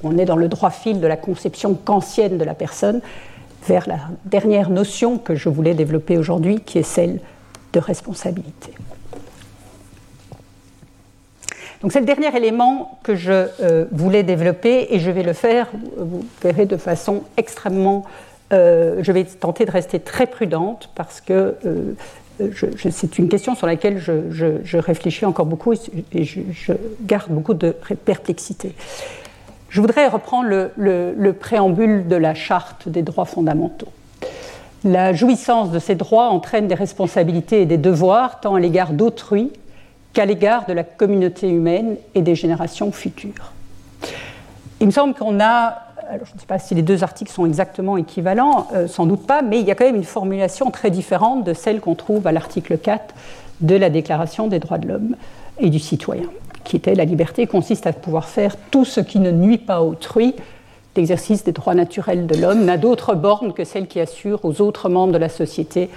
on 0.03 0.18
est 0.18 0.24
dans 0.24 0.36
le 0.36 0.49
droit 0.49 0.70
fil 0.70 1.01
de 1.01 1.07
la 1.07 1.16
conception 1.16 1.74
kantienne 1.74 2.38
de 2.38 2.44
la 2.44 2.55
personne, 2.55 3.01
vers 3.66 3.88
la 3.88 3.99
dernière 4.24 4.70
notion 4.70 5.18
que 5.18 5.34
je 5.34 5.49
voulais 5.49 5.74
développer 5.74 6.18
aujourd'hui, 6.18 6.61
qui 6.61 6.78
est 6.78 6.82
celle 6.82 7.20
de 7.72 7.80
responsabilité. 7.80 8.72
Donc 11.82 11.92
c'est 11.92 12.01
le 12.01 12.07
dernier 12.07 12.34
élément 12.34 12.99
que 13.03 13.14
je 13.14 13.49
euh, 13.61 13.84
voulais 13.92 14.22
développer 14.22 14.88
et 14.90 14.99
je 14.99 15.11
vais 15.11 15.22
le 15.22 15.34
faire, 15.34 15.68
vous 15.97 16.24
verrez, 16.42 16.66
de 16.66 16.76
façon 16.76 17.22
extrêmement... 17.36 18.05
Euh, 18.53 19.03
je 19.03 19.11
vais 19.11 19.24
tenter 19.24 19.64
de 19.64 19.72
rester 19.72 19.99
très 19.99 20.26
prudente 20.26 20.90
parce 20.94 21.20
que 21.20 21.57
euh, 21.66 21.94
c'est 22.90 23.18
une 23.18 23.28
question 23.28 23.57
sur 23.57 23.66
laquelle 23.66 23.99
je, 23.99 24.76
réfléchis 24.76 25.24
encore 25.24 25.47
beaucoup 25.47 25.72
et 25.72 26.24
je 26.24 26.72
garde 27.03 27.30
beaucoup 27.30 27.55
de 27.55 27.70
perplexité. 27.70 28.74
Je 29.77 29.83
voudrais 29.83 30.09
reprendre 30.09 30.49
le, 30.74 31.33
préambule 31.33 32.09
de 32.09 32.16
la 32.16 32.33
charte 32.33 32.89
des 32.89 33.03
droits 33.03 33.27
fondamentaux. 33.27 33.93
La 34.85 35.12
jouissance 35.12 35.70
de 35.70 35.79
ces 35.79 35.97
droits 35.97 36.31
entraîne 36.31 36.66
des 36.66 36.74
responsabilités 36.74 37.61
et 37.61 37.66
des 37.66 37.77
devoirs 37.77 38.41
tant 38.41 38.55
à 38.55 38.59
l'égard 38.59 38.95
d'autrui 38.95 39.53
qu'à 40.14 40.24
l'égard 40.24 40.64
de 40.64 40.72
la 40.72 40.83
communauté 40.83 41.51
humaine 41.51 41.97
et 42.14 42.22
des 42.22 42.35
générations 42.35 42.91
futures. 42.91 43.53
Il 44.81 44.87
me 44.87 44.93
semble 44.93 45.12
qu'on 45.12 45.41
a, 45.41 45.77
alors 46.09 46.24
je 46.24 46.33
ne 46.33 46.41
sais 46.41 46.47
pas 46.47 46.59
si 46.59 46.74
les 46.74 46.81
deux 46.81 47.05
articles 47.05 47.31
sont 47.31 47.45
exactement 47.45 47.99
équivalents, 47.99 48.68
euh, 48.72 48.89
sans 48.89 49.05
doute 49.05 49.27
pas, 49.27 49.43
mais 49.43 49.61
il 49.61 49.66
y 49.66 49.70
a 49.70 49.74
quand 49.74 49.85
même 49.85 49.97
une 49.97 50.05
formulation 50.05 50.70
très 50.70 50.91
différente 50.91 51.45
de 51.45 51.53
celle 51.53 51.81
qu'on 51.81 51.97
trouve 51.97 52.27
à 52.27 52.33
l'article 52.33 52.79
4 52.79 53.14
de 53.61 53.77
la 53.77 53.91
Déclaration 53.91 54.49
des 54.49 54.59
droits 54.59 54.79
de 54.79 54.89
l'homme 54.89 55.16
et 55.59 55.68
du 55.68 55.81
citoyen 55.81 56.31
qui 56.66 56.76
était 56.76 56.94
la 56.94 57.04
liberté, 57.04 57.46
consiste 57.46 57.86
à 57.86 57.92
pouvoir 57.92 58.28
faire 58.28 58.56
tout 58.70 58.84
ce 58.84 59.00
qui 59.00 59.20
ne 59.20 59.30
nuit 59.30 59.58
pas 59.58 59.82
autrui. 59.82 60.34
L'exercice 60.96 61.44
des 61.44 61.52
droits 61.52 61.74
naturels 61.74 62.26
de 62.26 62.34
l'homme 62.34 62.64
n'a 62.64 62.76
d'autre 62.76 63.14
borne 63.14 63.52
que 63.52 63.64
celle 63.64 63.86
qui 63.86 64.00
assure 64.00 64.44
aux 64.44 64.60
autres 64.60 64.88
membres 64.88 65.12
de 65.12 65.18
la 65.18 65.28
société 65.28 65.88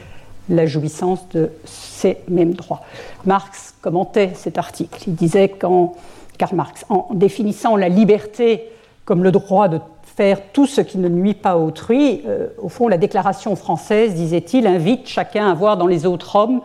la 0.50 0.66
jouissance 0.66 1.28
de 1.30 1.50
ces 1.66 2.18
mêmes 2.28 2.54
droits. 2.54 2.82
Marx 3.26 3.76
commentait 3.82 4.32
cet 4.36 4.58
article. 4.58 5.04
Il 5.08 5.16
disait 5.16 5.50
qu'en 5.50 5.96
Karl 6.38 6.56
Marx, 6.56 6.86
en 6.90 7.08
définissant 7.14 7.76
la 7.76 7.90
liberté 7.90 8.70
comme 9.06 9.24
le 9.24 9.32
droit 9.32 9.68
de 9.68 9.80
faire 10.16 10.40
tout 10.54 10.66
ce 10.66 10.82
qui 10.82 10.98
ne 10.98 11.08
nuit 11.08 11.34
pas 11.34 11.58
autrui, 11.58 12.22
euh, 12.28 12.48
au 12.62 12.70
fond, 12.70 12.88
la 12.88 12.98
déclaration 12.98 13.56
française, 13.56 14.14
disait-il, 14.14 14.68
invite 14.68 15.08
chacun 15.08 15.50
à 15.50 15.54
voir 15.54 15.78
dans 15.78 15.88
les 15.88 16.06
autres 16.06 16.36
hommes 16.36 16.62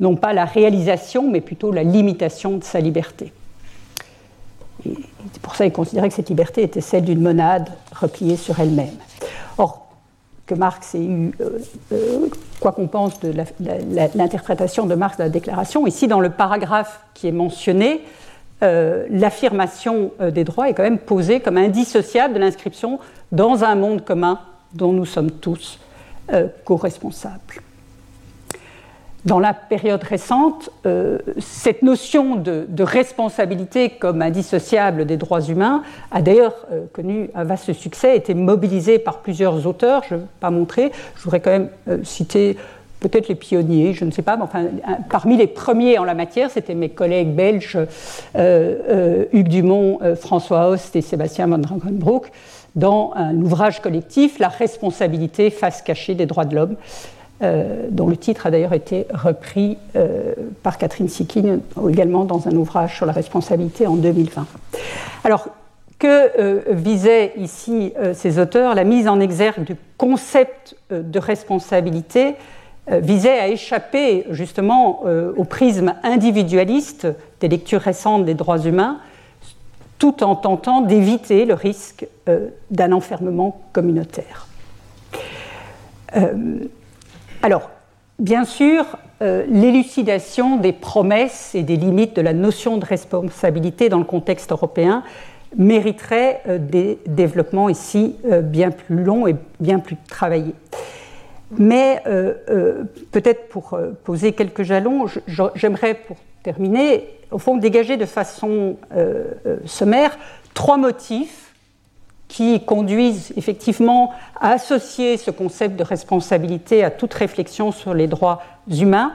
non 0.00 0.16
pas 0.16 0.32
la 0.32 0.44
réalisation, 0.44 1.28
mais 1.30 1.40
plutôt 1.40 1.72
la 1.72 1.82
limitation 1.82 2.56
de 2.58 2.64
sa 2.64 2.80
liberté. 2.80 3.32
c'est 4.84 5.42
pour 5.42 5.56
ça 5.56 5.64
qu'il 5.64 5.72
considérait 5.72 6.08
que 6.08 6.14
cette 6.14 6.28
liberté 6.28 6.62
était 6.62 6.80
celle 6.80 7.04
d'une 7.04 7.20
monade 7.20 7.70
repliée 7.92 8.36
sur 8.36 8.58
elle-même. 8.60 8.96
Or, 9.58 9.88
que 10.46 10.54
Marx 10.54 10.94
ait 10.94 11.04
eu, 11.04 11.32
euh, 11.40 11.58
euh, 11.92 12.28
quoi 12.60 12.72
qu'on 12.72 12.86
pense 12.86 13.20
de 13.20 13.32
l'interprétation 14.14 14.86
de 14.86 14.94
Marx 14.94 15.18
de 15.18 15.24
la 15.24 15.28
déclaration, 15.28 15.86
ici 15.86 16.08
dans 16.08 16.20
le 16.20 16.30
paragraphe 16.30 17.00
qui 17.14 17.28
est 17.28 17.32
mentionné, 17.32 18.00
euh, 18.62 19.06
l'affirmation 19.10 20.10
des 20.20 20.42
droits 20.42 20.68
est 20.68 20.74
quand 20.74 20.82
même 20.82 20.98
posée 20.98 21.40
comme 21.40 21.58
indissociable 21.58 22.34
de 22.34 22.40
l'inscription 22.40 22.98
dans 23.30 23.62
un 23.62 23.74
monde 23.74 24.04
commun 24.04 24.40
dont 24.74 24.92
nous 24.92 25.06
sommes 25.06 25.30
tous 25.30 25.78
co-responsables 26.64 27.62
dans 29.24 29.40
la 29.40 29.52
période 29.52 30.02
récente, 30.02 30.70
euh, 30.86 31.18
cette 31.38 31.82
notion 31.82 32.36
de, 32.36 32.66
responsabilité 32.82 33.90
comme 33.90 34.22
indissociable 34.22 35.04
des 35.04 35.16
droits 35.16 35.42
humains 35.42 35.82
a 36.10 36.22
d'ailleurs 36.22 36.54
euh, 36.72 36.84
connu 36.92 37.28
un 37.34 37.44
vaste 37.44 37.72
succès, 37.72 38.10
a 38.10 38.14
été 38.14 38.34
mobilisée 38.34 38.98
par 38.98 39.18
plusieurs 39.18 39.66
auteurs, 39.66 40.02
je 40.08 40.14
ne 40.14 40.20
vais 40.20 40.26
pas 40.40 40.50
montrer, 40.50 40.92
je 41.16 41.22
voudrais 41.22 41.40
quand 41.40 41.50
même 41.50 41.68
euh, 41.88 41.98
citer 42.04 42.56
peut-être 43.00 43.28
les 43.28 43.34
pionniers, 43.34 43.92
je 43.92 44.04
ne 44.04 44.10
sais 44.10 44.22
pas, 44.22 44.36
mais 44.36 44.82
parmi 45.08 45.36
les 45.36 45.46
premiers 45.46 45.98
en 45.98 46.04
la 46.04 46.14
matière, 46.14 46.50
c'était 46.50 46.74
mes 46.74 46.88
collègues 46.88 47.32
belges 47.32 47.78
Hugues 48.34 49.48
Dumont, 49.48 50.00
François 50.16 50.68
Host 50.68 50.96
et 50.96 51.00
Sébastien 51.00 51.46
von 51.46 51.58
Drangenbroek, 51.58 52.32
dans 52.74 53.12
un 53.14 53.36
ouvrage 53.36 53.80
collectif, 53.80 54.40
La 54.40 54.48
responsabilité 54.48 55.50
face 55.50 55.80
cachée 55.80 56.16
des 56.16 56.26
droits 56.26 56.44
de 56.44 56.56
l'homme, 56.56 56.74
dont 57.40 58.08
le 58.08 58.16
titre 58.16 58.46
a 58.46 58.50
d'ailleurs 58.50 58.72
été 58.72 59.06
repris 59.14 59.78
euh, 59.94 60.34
par 60.64 60.76
Catherine 60.76 61.08
Sikin 61.08 61.60
également 61.88 62.24
dans 62.24 62.48
un 62.48 62.52
ouvrage 62.52 62.96
sur 62.96 63.06
la 63.06 63.12
responsabilité 63.12 63.86
en 63.86 63.94
2020. 63.94 64.46
Alors, 65.22 65.46
que 66.00 66.06
euh, 66.40 66.62
visaient 66.70 67.32
ici 67.36 67.92
ces 68.14 68.38
auteurs? 68.38 68.74
La 68.74 68.84
mise 68.84 69.06
en 69.08 69.20
exergue 69.20 69.64
du 69.64 69.76
concept 69.96 70.76
de 70.90 71.18
responsabilité 71.18 72.34
visait 72.88 73.38
à 73.38 73.48
échapper 73.48 74.24
justement 74.30 75.04
au 75.36 75.44
prisme 75.44 75.94
individualiste 76.02 77.06
des 77.40 77.48
lectures 77.48 77.82
récentes 77.82 78.24
des 78.24 78.34
droits 78.34 78.60
humains, 78.60 78.98
tout 79.98 80.24
en 80.24 80.36
tentant 80.36 80.80
d'éviter 80.80 81.44
le 81.44 81.54
risque 81.54 82.06
d'un 82.70 82.92
enfermement 82.92 83.60
communautaire. 83.72 84.46
Alors, 87.42 87.70
bien 88.18 88.44
sûr, 88.44 88.84
euh, 89.22 89.44
l'élucidation 89.48 90.56
des 90.56 90.72
promesses 90.72 91.54
et 91.54 91.62
des 91.62 91.76
limites 91.76 92.16
de 92.16 92.20
la 92.20 92.32
notion 92.32 92.78
de 92.78 92.84
responsabilité 92.84 93.88
dans 93.88 93.98
le 93.98 94.04
contexte 94.04 94.50
européen 94.50 95.04
mériterait 95.56 96.42
euh, 96.48 96.58
des 96.58 96.98
développements 97.06 97.68
ici 97.68 98.16
euh, 98.26 98.40
bien 98.40 98.72
plus 98.72 99.04
longs 99.04 99.28
et 99.28 99.36
bien 99.60 99.78
plus 99.78 99.96
travaillés. 100.08 100.54
Mais 101.56 102.02
peut-être 103.10 103.48
pour 103.48 103.78
poser 104.04 104.32
quelques 104.32 104.64
jalons, 104.64 105.06
j'aimerais 105.54 105.94
pour 105.94 106.18
terminer, 106.42 107.08
au 107.30 107.38
fond, 107.38 107.56
dégager 107.56 107.96
de 107.96 108.04
façon 108.04 108.76
sommaire 109.64 110.18
trois 110.52 110.76
motifs 110.76 111.47
qui 112.28 112.60
conduisent 112.60 113.32
effectivement 113.36 114.12
à 114.38 114.50
associer 114.50 115.16
ce 115.16 115.30
concept 115.30 115.76
de 115.76 115.82
responsabilité 115.82 116.84
à 116.84 116.90
toute 116.90 117.14
réflexion 117.14 117.72
sur 117.72 117.94
les 117.94 118.06
droits 118.06 118.42
humains. 118.70 119.12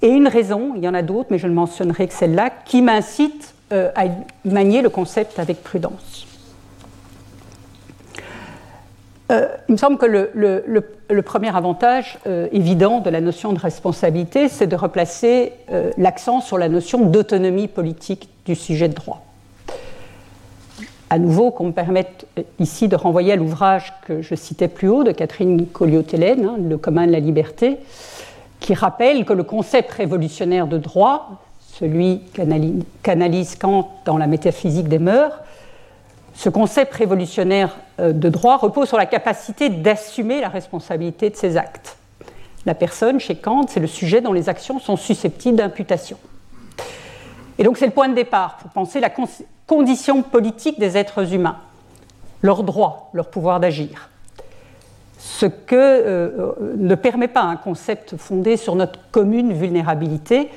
Et 0.00 0.08
une 0.08 0.26
raison, 0.26 0.72
il 0.74 0.82
y 0.82 0.88
en 0.88 0.94
a 0.94 1.02
d'autres, 1.02 1.28
mais 1.30 1.38
je 1.38 1.46
ne 1.46 1.54
mentionnerai 1.54 2.08
que 2.08 2.14
celle-là, 2.14 2.50
qui 2.64 2.82
m'incite 2.82 3.54
euh, 3.72 3.90
à 3.94 4.06
manier 4.44 4.82
le 4.82 4.88
concept 4.88 5.38
avec 5.38 5.62
prudence. 5.62 6.26
Euh, 9.30 9.46
il 9.68 9.72
me 9.72 9.76
semble 9.76 9.98
que 9.98 10.06
le, 10.06 11.22
premier 11.22 11.54
avantage 11.54 12.18
euh, 12.26 12.48
évident 12.50 13.00
de 13.00 13.10
la 13.10 13.20
notion 13.20 13.52
de 13.52 13.60
responsabilité, 13.60 14.48
c'est 14.48 14.66
de 14.66 14.76
replacer 14.76 15.52
l'accent 15.96 16.40
sur 16.40 16.58
la 16.58 16.68
notion 16.68 17.06
d'autonomie 17.06 17.68
politique 17.68 18.28
du 18.44 18.54
sujet 18.54 18.88
de 18.88 18.94
droit 18.94 19.22
à 21.12 21.18
nouveau 21.18 21.50
qu'on 21.50 21.66
me 21.66 21.72
permette 21.72 22.26
ici 22.58 22.88
de 22.88 22.96
renvoyer 22.96 23.34
à 23.34 23.36
l'ouvrage 23.36 23.92
que 24.06 24.22
je 24.22 24.34
citais 24.34 24.66
plus 24.66 24.88
haut 24.88 25.04
de 25.04 25.12
Catherine 25.12 25.66
Colliot-Hélène, 25.66 26.46
hein, 26.46 26.56
Le 26.66 26.78
commun 26.78 27.06
de 27.06 27.12
la 27.12 27.20
liberté, 27.20 27.76
qui 28.60 28.72
rappelle 28.72 29.26
que 29.26 29.34
le 29.34 29.42
concept 29.42 29.90
révolutionnaire 29.90 30.66
de 30.66 30.78
droit, 30.78 31.42
celui 31.60 32.22
qu'analyse 33.02 33.56
Kant 33.56 33.90
dans 34.06 34.16
la 34.16 34.26
métaphysique 34.26 34.88
des 34.88 34.98
mœurs, 34.98 35.34
ce 36.34 36.48
concept 36.48 36.94
révolutionnaire 36.94 37.76
euh, 38.00 38.14
de 38.14 38.30
droit 38.30 38.56
repose 38.56 38.88
sur 38.88 38.96
la 38.96 39.04
capacité 39.04 39.68
d'assumer 39.68 40.40
la 40.40 40.48
responsabilité 40.48 41.28
de 41.28 41.36
ses 41.36 41.58
actes. 41.58 41.98
La 42.64 42.74
personne, 42.74 43.20
chez 43.20 43.36
Kant, 43.36 43.66
c'est 43.68 43.80
le 43.80 43.86
sujet 43.86 44.22
dont 44.22 44.32
les 44.32 44.48
actions 44.48 44.78
sont 44.78 44.96
susceptibles 44.96 45.58
d'imputation. 45.58 46.16
Et 47.58 47.64
donc 47.64 47.76
c'est 47.76 47.84
le 47.84 47.92
point 47.92 48.08
de 48.08 48.14
départ 48.14 48.56
pour 48.56 48.70
penser 48.70 48.98
la 48.98 49.10
condition 49.72 50.22
politique 50.22 50.78
des 50.78 50.98
êtres 50.98 51.32
humains, 51.32 51.56
leurs 52.42 52.62
droits, 52.62 53.08
leur 53.14 53.30
pouvoir 53.30 53.58
d'agir. 53.58 54.10
Ce 55.16 55.46
que 55.46 55.74
euh, 55.74 56.52
ne 56.76 56.94
permet 56.94 57.26
pas 57.26 57.40
un 57.40 57.56
concept 57.56 58.18
fondé 58.18 58.58
sur 58.58 58.76
notre 58.76 59.00
commune 59.10 59.54
vulnérabilité, 59.54 60.50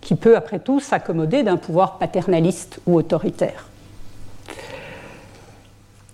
qui 0.00 0.16
peut 0.16 0.36
après 0.36 0.58
tout 0.58 0.80
s'accommoder 0.80 1.44
d'un 1.44 1.58
pouvoir 1.58 1.98
paternaliste 1.98 2.80
ou 2.88 2.96
autoritaire. 2.96 3.68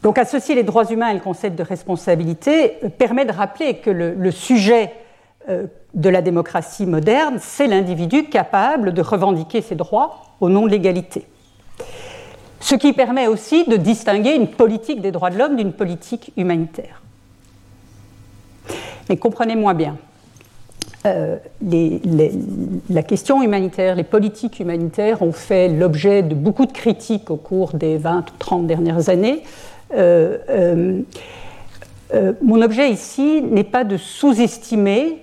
Donc 0.03 0.19
associer 0.19 0.55
les 0.55 0.63
droits 0.63 0.85
humains 0.85 1.09
et 1.09 1.15
le 1.15 1.21
concept 1.21 1.57
de 1.57 1.63
responsabilité 1.63 2.85
euh, 2.85 2.91
permet 2.91 3.25
de 3.25 3.33
rappeler 3.33 3.79
que 3.79 3.89
le, 3.89 4.31
sujet 4.31 4.93
euh, 5.49 5.69
de 5.95 6.11
la 6.11 6.21
démocratie 6.21 6.85
moderne, 6.85 7.39
c'est 7.41 7.67
l'individu 7.67 8.25
capable 8.25 8.93
de 8.93 9.01
revendiquer 9.01 9.63
ses 9.63 9.75
droits 9.75 10.37
au 10.43 10.51
nom 10.51 10.67
de 10.67 10.71
l'égalité. 10.71 11.27
Ce 12.63 12.77
qui 12.77 12.93
permet 12.93 13.27
aussi 13.27 13.65
de 13.69 13.77
distinguer 13.77 14.35
une 14.35 14.47
politique 14.47 15.01
des 15.01 15.11
droits 15.11 15.31
de 15.31 15.37
l'homme 15.37 15.57
d'une 15.57 15.73
politique 15.73 16.33
humanitaire. 16.37 17.03
Mais 19.09 19.17
comprenez-moi 19.17 19.75
bien, 19.75 19.97
euh, 21.05 21.37
la 22.89 23.03
question 23.03 23.43
humanitaire, 23.43 23.97
les 23.97 24.05
politiques 24.05 24.61
humanitaires 24.61 25.23
ont 25.23 25.33
fait 25.33 25.69
l'objet 25.69 26.23
de 26.23 26.37
beaucoup 26.37 26.67
de 26.67 26.73
critiques 26.73 27.31
au 27.31 27.37
cours 27.37 27.73
des 27.75 27.97
20 27.97 28.31
ou 28.31 28.35
30 28.39 28.67
dernières 28.69 29.09
années. 29.09 29.43
Euh, 29.95 30.39
euh, 32.15 32.33
mon 32.43 32.63
objet 32.63 32.91
ici 32.91 33.43
n'est 33.43 33.65
pas 33.65 33.83
de 33.83 33.97
sous-estimer 33.97 35.19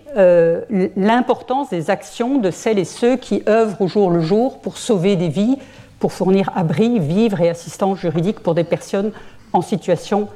l'importance 0.98 1.70
des 1.70 1.90
actions 1.90 2.40
de 2.40 2.52
celles 2.52 2.80
et 2.80 2.86
ceux 2.86 3.16
qui 3.16 3.44
œuvrent 3.48 3.82
au 3.82 3.88
jour 3.88 4.10
le 4.10 4.20
jour 4.20 4.60
pour 4.60 4.78
sauver 4.78 5.16
des 5.16 5.30
vies, 5.30 5.58
pour 6.00 6.14
fournir 6.14 6.52
abri, 6.56 7.00
vivre 7.00 7.42
et 7.42 7.50
assistance 7.50 8.00
juridique 8.00 8.40
pour 8.40 8.56
des 8.56 8.64
personnes 8.64 9.12
en 9.54 9.62
situation 9.62 10.28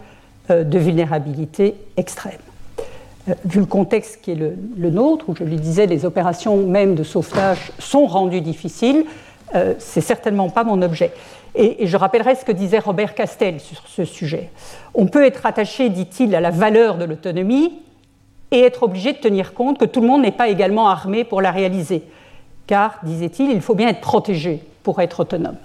de 0.50 0.78
vulnérabilité 0.78 1.76
extrême. 1.96 2.40
Euh, 3.30 3.34
vu 3.46 3.62
le 3.62 3.66
contexte 3.66 4.22
qui 4.22 4.32
est 4.32 4.36
le, 4.36 4.90
nôtre, 4.90 5.30
où 5.30 5.36
je 5.36 5.46
le 5.46 5.56
disais, 5.56 5.86
les 5.86 6.06
opérations 6.06 6.58
même 6.58 6.96
de 6.96 7.04
sauvetage 7.04 7.72
sont 7.80 8.06
rendues 8.06 8.42
difficiles, 8.42 9.06
euh, 9.56 9.76
c'est 9.80 10.02
certainement 10.02 10.50
pas 10.50 10.66
mon 10.66 10.82
objet. 10.82 11.14
Et, 11.56 11.88
je 11.88 11.96
rappellerai 11.96 12.36
ce 12.36 12.44
que 12.44 12.52
disait 12.52 12.80
Robert 12.80 13.16
Castel 13.16 13.60
sur 13.62 13.88
ce 13.88 14.04
sujet. 14.04 14.50
On 14.94 15.06
peut 15.06 15.26
être 15.26 15.46
attaché, 15.46 15.90
dit-il, 15.90 16.36
à 16.36 16.42
la 16.42 16.50
valeur 16.50 16.98
de 16.98 17.06
l'autonomie 17.06 17.74
et 18.52 18.62
être 18.62 18.84
obligé 18.84 19.14
de 19.14 19.20
tenir 19.20 19.54
compte 19.54 19.78
que 19.78 19.86
tout 19.86 20.02
le 20.02 20.08
monde 20.08 20.24
n'est 20.24 20.32
pas 20.32 20.50
également 20.50 20.90
armé 20.90 21.24
pour 21.24 21.42
la 21.42 21.52
réaliser. 21.52 22.04
Car, 22.68 23.00
disait-il, 23.04 23.52
il 23.52 23.62
faut 23.62 23.76
bien 23.76 23.88
être 23.88 24.02
protégé 24.02 24.64
pour 24.84 25.02
être 25.02 25.22
autonome. 25.22 25.58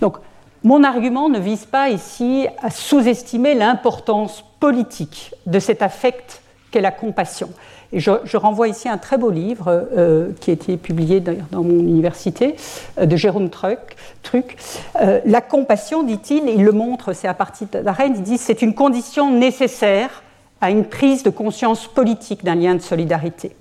Donc, 0.00 0.16
mon 0.64 0.82
argument 0.82 1.28
ne 1.28 1.38
vise 1.38 1.66
pas 1.66 1.90
ici 1.90 2.46
à 2.62 2.70
sous-estimer 2.70 3.54
l'importance 3.54 4.42
politique 4.58 5.34
de 5.46 5.58
cet 5.60 5.82
affect 5.82 6.40
la 6.80 6.90
compassion. 6.90 7.50
Et 7.92 8.00
je, 8.00 8.36
renvoie 8.36 8.68
ici 8.68 8.88
un 8.88 8.98
très 8.98 9.16
beau 9.16 9.30
livre 9.30 9.88
euh, 9.96 10.32
qui 10.40 10.50
a 10.50 10.54
été 10.54 10.76
publié 10.76 11.20
dans 11.20 11.62
mon 11.62 11.78
université, 11.78 12.56
euh, 12.98 13.06
de 13.06 13.16
Jérôme 13.16 13.48
Truc. 13.48 13.78
Truc. 14.22 14.56
Euh, 15.00 15.20
la 15.24 15.40
compassion, 15.40 16.02
dit-il, 16.02 16.48
il 16.48 16.64
le 16.64 16.72
montre, 16.72 17.12
c'est 17.12 17.28
à 17.28 17.34
partir 17.34 17.68
d'Arène, 17.68 18.14
il 18.16 18.22
dit 18.22 18.38
c'est 18.38 18.60
une 18.60 18.74
condition 18.74 19.30
nécessaire 19.30 20.22
à 20.60 20.70
une 20.70 20.84
prise 20.84 21.22
de 21.22 21.30
conscience 21.30 21.86
politique 21.86 22.44
d'un 22.44 22.56
lien 22.56 22.74
de 22.74 22.80
solidarité. 22.80 23.54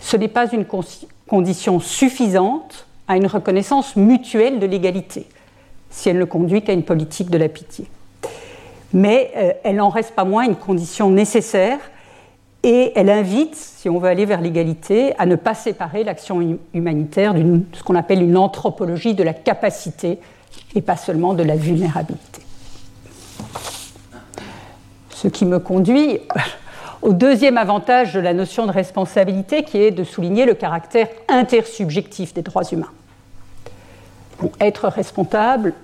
Ce 0.00 0.16
n'est 0.16 0.28
pas 0.28 0.50
une 0.50 0.64
condition 1.28 1.80
suffisante 1.80 2.85
à 3.08 3.16
une 3.16 3.26
reconnaissance 3.26 3.96
mutuelle 3.96 4.58
de 4.58 4.66
l'égalité, 4.66 5.26
si 5.90 6.08
elle 6.08 6.18
ne 6.18 6.24
conduit 6.24 6.62
qu'à 6.62 6.72
une 6.72 6.84
politique 6.84 7.30
de 7.30 7.38
la 7.38 7.48
pitié 7.48 7.86
mais 8.92 9.30
euh, 9.36 9.52
elle 9.64 9.76
n'en 9.76 9.88
reste 9.88 10.14
pas 10.14 10.24
moins 10.24 10.44
une 10.44 10.56
condition 10.56 11.10
nécessaire 11.10 11.78
et 12.62 12.92
elle 12.96 13.10
invite, 13.10 13.54
si 13.54 13.88
on 13.88 13.98
veut 13.98 14.08
aller 14.08 14.24
vers 14.24 14.40
l'égalité, 14.40 15.14
à 15.18 15.26
ne 15.26 15.36
pas 15.36 15.54
séparer 15.54 16.02
l'action 16.02 16.58
humanitaire 16.74 17.34
de 17.34 17.60
ce 17.72 17.82
qu'on 17.82 17.94
appelle 17.94 18.22
une 18.22 18.36
anthropologie 18.36 19.14
de 19.14 19.22
la 19.22 19.34
capacité 19.34 20.18
et 20.74 20.80
pas 20.80 20.96
seulement 20.96 21.34
de 21.34 21.42
la 21.42 21.56
vulnérabilité. 21.56 22.42
Ce 25.10 25.28
qui 25.28 25.44
me 25.44 25.58
conduit 25.58 26.18
au 27.02 27.12
deuxième 27.12 27.58
avantage 27.58 28.14
de 28.14 28.20
la 28.20 28.32
notion 28.32 28.66
de 28.66 28.72
responsabilité 28.72 29.62
qui 29.62 29.78
est 29.78 29.90
de 29.90 30.04
souligner 30.04 30.46
le 30.46 30.54
caractère 30.54 31.08
intersubjectif 31.28 32.34
des 32.34 32.42
droits 32.42 32.64
humains 32.70 32.92
être 34.60 34.88
responsable, 34.88 35.74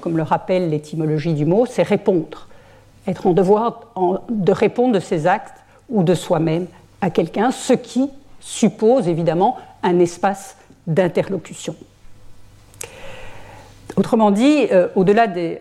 comme 0.00 0.16
le 0.16 0.22
rappelle 0.22 0.70
l'étymologie 0.70 1.34
du 1.34 1.44
mot, 1.44 1.66
c'est 1.66 1.82
répondre. 1.82 2.48
Être 3.06 3.26
en 3.26 3.32
devoir 3.32 3.80
de 4.28 4.52
répondre 4.52 4.94
de 4.94 5.00
ses 5.00 5.26
actes 5.26 5.54
ou 5.88 6.02
de 6.02 6.14
soi-même 6.14 6.66
à 7.00 7.10
quelqu'un, 7.10 7.50
ce 7.50 7.72
qui 7.72 8.10
suppose 8.40 9.08
évidemment 9.08 9.56
un 9.82 9.98
espace 9.98 10.56
d'interlocution. 10.86 11.74
Autrement 13.98 14.30
dit, 14.30 14.68
euh, 14.70 14.86
au-delà 14.94 15.26
des, 15.26 15.60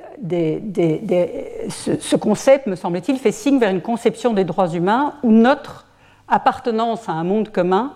ce, 1.70 2.00
ce, 2.00 2.16
concept, 2.16 2.68
me 2.68 2.76
semble-t-il, 2.76 3.18
fait 3.18 3.32
signe 3.32 3.58
vers 3.58 3.72
une 3.72 3.82
conception 3.82 4.34
des 4.34 4.44
droits 4.44 4.70
humains 4.70 5.16
où 5.24 5.32
notre 5.32 5.88
appartenance 6.28 7.10
à 7.10 7.14
un 7.14 7.24
monde 7.24 7.50
commun 7.52 7.94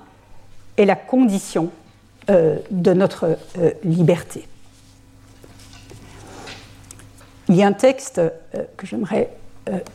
est 0.78 0.86
la 0.86 0.96
condition 0.96 1.70
euh, 2.32 2.58
de 2.72 2.92
notre 2.92 3.38
euh, 3.60 3.70
liberté. 3.84 4.48
Il 7.48 7.56
y 7.56 7.62
a 7.62 7.68
un 7.68 7.74
texte 7.74 8.20
que 8.78 8.88
j'aimerais 8.88 9.30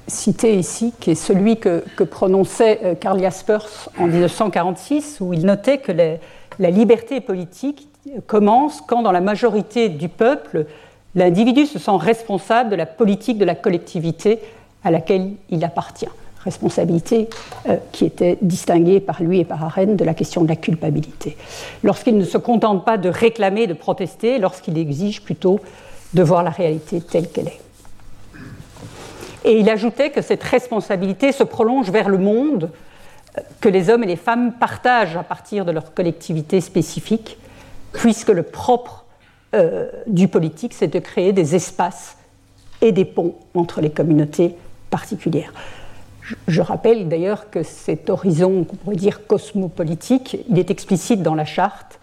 citer 0.07 0.57
ici, 0.57 0.95
qui 1.01 1.11
est 1.11 1.17
celui 1.17 1.59
que, 1.59 1.83
prononçait 2.05 2.97
Karl 3.01 3.19
Jaspers 3.19 3.89
en 3.99 4.07
1946, 4.07 5.19
où 5.21 5.33
il 5.33 5.45
notait 5.45 5.79
que 5.79 5.91
la 5.91 6.71
liberté 6.71 7.21
politique 7.21 7.89
commence 8.27 8.81
quand, 8.81 9.03
dans 9.03 9.13
la 9.13 9.21
majorité 9.21 9.89
du 9.89 10.09
peuple, 10.09 10.67
l'individu 11.15 11.67
se 11.67 11.79
sent 11.79 11.97
responsable 11.99 12.71
de 12.71 12.77
la 12.77 12.87
politique 12.87 13.39
de 13.39 13.45
la 13.45 13.55
collectivité 13.55 14.41
à 14.85 14.91
laquelle 14.91 15.33
il 15.51 15.65
appartient 15.65 16.09
responsabilité 16.47 17.29
euh, 17.69 17.77
qui 17.93 18.05
était 18.05 18.39
distinguée 18.41 19.01
par 19.01 19.23
lui 19.23 19.41
et 19.41 19.45
par 19.45 19.63
Arène 19.63 19.97
de 19.97 20.05
la 20.05 20.15
question 20.15 20.43
de 20.43 20.49
la 20.49 20.57
culpabilité. 20.57 21.37
Lorsqu'il 21.83 22.17
ne 22.17 22.25
se 22.25 22.39
contente 22.39 22.85
pas 22.85 22.97
de 22.97 23.09
réclamer, 23.09 23.67
de 23.67 23.75
protester, 23.75 24.39
lorsqu'il 24.39 24.79
exige 24.79 25.23
plutôt 25.23 25.61
de 26.15 26.23
voir 26.23 26.43
la 26.45 26.51
réalité 26.51 27.01
telle 27.01 27.29
qu'elle 27.29 27.49
est. 27.49 27.61
Et 29.45 29.59
il 29.59 29.69
ajoutait 29.69 30.11
que 30.11 30.23
cette 30.23 30.43
responsabilité 30.43 31.33
se 31.33 31.45
prolonge 31.45 31.91
vers 31.91 32.09
le 32.09 32.19
monde 32.19 32.71
euh, 33.37 33.41
que 33.61 33.69
les 33.69 33.91
hommes 33.91 34.05
et 34.05 34.09
les 34.09 34.17
femmes 34.17 34.53
partagent 34.53 35.17
à 35.17 35.25
partir 35.25 35.65
de 35.65 35.73
leur 35.73 35.95
collectivité 35.95 36.61
spécifique, 36.61 37.39
puisque 37.93 38.29
le 38.29 38.43
propre 38.43 39.05
euh, 39.55 39.89
du 40.07 40.29
politique, 40.29 40.75
c'est 40.75 40.89
de 40.89 40.99
créer 40.99 41.33
des 41.33 41.55
espaces 41.55 42.17
et 42.81 42.93
des 42.93 43.05
ponts 43.05 43.35
entre 43.55 43.81
les 43.81 43.91
communautés 43.91 44.55
particulières. 44.91 45.53
Je 46.49 46.61
rappelle 46.61 47.09
d'ailleurs 47.09 47.51
que 47.51 47.63
cet 47.63 48.11
horizon, 48.11 48.65
qu'on 48.65 48.77
pourrait 48.77 48.97
dire 48.97 49.27
cosmopolitique, 49.27 50.39
il 50.49 50.59
est 50.59 50.71
explicite 50.71 51.23
dans 51.23 51.35
la 51.35 51.45
charte, 51.45 52.01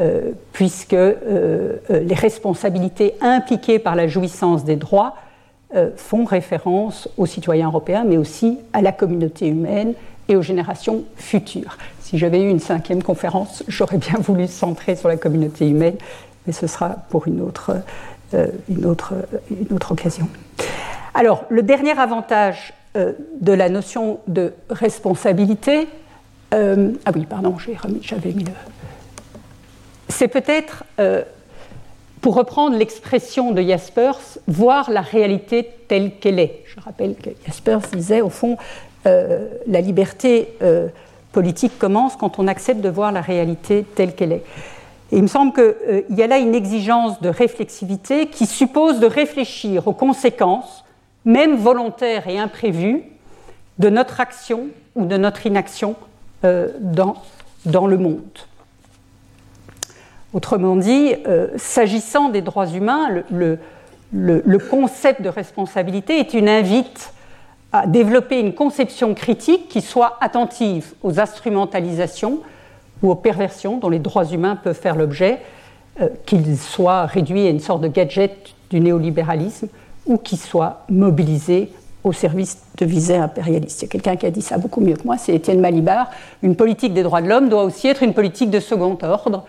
euh, 0.00 0.32
puisque 0.52 0.94
euh, 0.94 1.76
les 1.88 2.14
responsabilités 2.14 3.14
impliquées 3.20 3.78
par 3.78 3.94
la 3.94 4.08
jouissance 4.08 4.64
des 4.64 4.76
droits 4.76 5.14
font 5.96 6.24
référence 6.24 7.10
aux 7.18 7.26
citoyens 7.26 7.66
européens, 7.66 8.04
mais 8.06 8.16
aussi 8.16 8.58
à 8.72 8.80
la 8.80 8.90
communauté 8.90 9.48
humaine 9.48 9.92
et 10.26 10.34
aux 10.34 10.40
générations 10.40 11.04
futures. 11.16 11.76
Si 12.08 12.16
j'avais 12.16 12.40
eu 12.40 12.48
une 12.48 12.58
cinquième 12.58 13.02
conférence, 13.02 13.62
j'aurais 13.68 13.98
bien 13.98 14.18
voulu 14.18 14.46
centrer 14.46 14.96
sur 14.96 15.08
la 15.08 15.18
communauté 15.18 15.68
humaine, 15.68 15.96
mais 16.46 16.54
ce 16.54 16.66
sera 16.66 16.88
pour 17.10 17.28
une 17.28 17.42
autre, 17.42 17.82
une 18.32 18.86
autre, 18.86 19.12
une 19.50 19.76
autre 19.76 19.92
occasion. 19.92 20.26
Alors, 21.12 21.44
le 21.50 21.62
dernier 21.62 21.98
avantage 21.98 22.72
euh, 22.96 23.12
de 23.40 23.52
la 23.52 23.68
notion 23.68 24.20
de 24.26 24.54
responsabilité. 24.70 25.88
Euh, 26.54 26.92
ah 27.04 27.10
oui, 27.14 27.26
pardon, 27.28 27.56
j'avais 27.58 28.32
mis 28.32 28.44
le. 28.44 28.52
C'est 30.08 30.28
peut-être, 30.28 30.84
euh, 30.98 31.22
pour 32.22 32.34
reprendre 32.34 32.78
l'expression 32.78 33.52
de 33.52 33.60
Jaspers, 33.60 34.38
voir 34.46 34.90
la 34.90 35.02
réalité 35.02 35.68
telle 35.86 36.18
qu'elle 36.18 36.38
est. 36.38 36.62
Je 36.64 36.80
rappelle 36.80 37.14
que 37.14 37.28
Jaspers 37.46 37.80
disait, 37.92 38.22
au 38.22 38.30
fond, 38.30 38.56
la 39.04 39.80
liberté 39.80 40.54
politique 41.32 41.78
commence 41.78 42.16
quand 42.16 42.38
on 42.38 42.48
accepte 42.48 42.80
de 42.80 42.88
voir 42.88 43.12
la 43.12 43.20
réalité 43.20 43.84
telle 43.94 44.14
qu'elle 44.14 44.32
est. 44.32 44.44
Et 45.10 45.16
il 45.16 45.22
me 45.22 45.28
semble 45.28 45.52
qu'il 45.52 46.16
y 46.16 46.22
a 46.22 46.26
là 46.26 46.38
une 46.38 46.54
exigence 46.54 47.20
de 47.20 47.28
réflexivité 47.28 48.26
qui 48.26 48.46
suppose 48.46 49.00
de 49.00 49.06
réfléchir 49.06 49.88
aux 49.88 49.94
conséquences 49.94 50.84
même 51.24 51.56
volontaires 51.56 52.28
et 52.28 52.38
imprévus, 52.38 53.02
de 53.78 53.90
notre 53.90 54.20
action 54.20 54.68
ou 54.96 55.04
de 55.04 55.16
notre 55.16 55.46
inaction 55.46 55.94
dans, 56.42 57.16
dans 57.64 57.86
le 57.86 57.98
monde. 57.98 58.22
Autrement 60.32 60.76
dit, 60.76 61.14
s'agissant 61.56 62.28
des 62.28 62.42
droits 62.42 62.66
humains, 62.66 63.22
le, 63.30 63.58
le, 64.12 64.58
concept 64.58 65.22
de 65.22 65.28
responsabilité 65.28 66.18
est 66.18 66.34
une 66.34 66.48
invite 66.48 67.12
à 67.72 67.86
développer 67.86 68.40
une 68.40 68.54
conception 68.54 69.14
critique 69.14 69.68
qui 69.68 69.80
soit 69.80 70.16
attentive 70.20 70.94
aux 71.02 71.20
instrumentalisations 71.20 72.40
ou 73.02 73.10
aux 73.10 73.14
perversions 73.14 73.78
dont 73.78 73.90
les 73.90 73.98
droits 73.98 74.24
humains 74.24 74.56
peuvent 74.56 74.78
faire 74.78 74.96
l'objet, 74.96 75.40
euh, 76.00 76.08
qu'ils 76.26 76.56
soient 76.56 77.06
réduits 77.06 77.46
à 77.46 77.50
une 77.50 77.60
sorte 77.60 77.82
de 77.82 77.88
gadget 77.88 78.54
du 78.70 78.80
néolibéralisme 78.80 79.68
ou 80.06 80.16
qu'ils 80.16 80.38
soient 80.38 80.84
mobilisés 80.88 81.70
au 82.04 82.12
service 82.12 82.62
de 82.78 82.86
visées 82.86 83.16
impérialistes. 83.16 83.82
Il 83.82 83.84
y 83.84 83.88
a 83.88 83.90
quelqu'un 83.90 84.16
qui 84.16 84.26
a 84.26 84.30
dit 84.30 84.40
ça 84.40 84.56
beaucoup 84.56 84.80
mieux 84.80 84.94
que 84.94 85.04
moi, 85.04 85.18
c'est 85.18 85.34
Étienne 85.34 85.60
Malibar. 85.60 86.10
Une 86.42 86.56
politique 86.56 86.94
des 86.94 87.02
droits 87.02 87.20
de 87.20 87.28
l'homme 87.28 87.48
doit 87.48 87.64
aussi 87.64 87.88
être 87.88 88.02
une 88.02 88.14
politique 88.14 88.50
de 88.50 88.60
second 88.60 88.96
ordre 89.02 89.44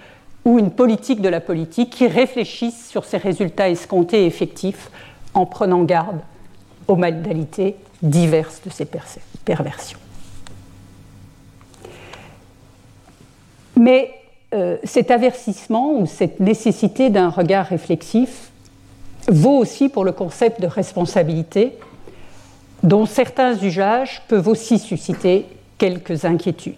ou 0.45 0.59
une 0.59 0.72
politique 0.72 1.22
de 1.22 1.30
la 1.30 1.39
politique 1.39 1.91
qui 1.91 2.07
réfléchisse 2.07 2.89
sur 2.89 3.05
ses 3.05 3.17
résultats 3.17 3.70
escomptés 3.70 4.24
et 4.24 4.26
effectifs 4.26 4.89
en 5.34 5.45
prenant 5.45 5.84
garde 5.84 6.20
aux 6.88 6.95
modalités 6.95 7.76
diverses 8.02 8.62
de 8.66 8.70
ces 8.70 8.88
perversions. 9.45 10.00
Mais 13.76 14.12
euh, 14.54 14.78
cet 14.84 15.12
avertissement 15.12 15.93
ou 15.93 16.06
cette 16.06 16.39
nécessité 16.39 17.10
d'un 17.10 17.30
regard 17.30 17.68
réflexif 17.68 18.52
vaut 19.28 19.58
aussi 19.58 19.89
pour 19.89 20.04
le 20.04 20.12
concept 20.12 20.60
de 20.62 20.68
responsabilité, 20.68 21.78
dont 22.84 23.06
certains 23.06 23.56
usages 23.58 24.22
peuvent 24.28 24.47
aussi 24.47 24.80
susciter 24.80 25.45
quelques 25.78 26.26
inquiétudes. 26.26 26.76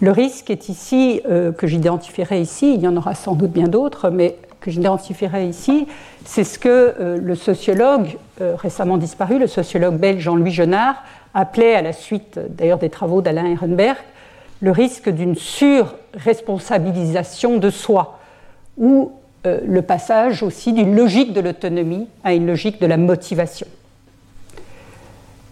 Le 0.00 0.10
risque 0.10 0.50
est 0.50 0.68
ici, 0.68 1.22
euh, 1.26 1.52
que 1.52 1.66
j'identifierai 1.66 2.40
ici, 2.40 2.74
il 2.74 2.82
y 2.82 2.88
en 2.88 2.96
aura 2.96 3.14
sans 3.14 3.34
doute 3.34 3.52
bien 3.52 3.68
d'autres, 3.68 4.10
mais 4.10 4.36
que 4.66 4.72
j'identifierai 4.72 5.48
ici, 5.48 5.86
c'est 6.24 6.42
ce 6.42 6.58
que 6.58 6.68
euh, 6.68 7.16
le 7.22 7.36
sociologue 7.36 8.18
euh, 8.40 8.56
récemment 8.56 8.96
disparu, 8.98 9.38
le 9.38 9.46
sociologue 9.46 9.96
belge 9.96 10.22
Jean-Louis 10.22 10.50
Genard, 10.50 11.04
appelait, 11.34 11.76
à 11.76 11.82
la 11.82 11.92
suite 11.92 12.40
d'ailleurs 12.50 12.78
des 12.78 12.90
travaux 12.90 13.22
d'Alain 13.22 13.46
Ehrenberg, 13.46 13.98
le 14.60 14.72
risque 14.72 15.08
d'une 15.08 15.36
surresponsabilisation 15.36 17.58
de 17.58 17.70
soi, 17.70 18.18
ou 18.76 19.12
euh, 19.46 19.60
le 19.64 19.82
passage 19.82 20.42
aussi 20.42 20.72
d'une 20.72 20.96
logique 20.96 21.32
de 21.32 21.40
l'autonomie 21.40 22.08
à 22.24 22.34
une 22.34 22.48
logique 22.48 22.80
de 22.80 22.86
la 22.86 22.96
motivation. 22.96 23.68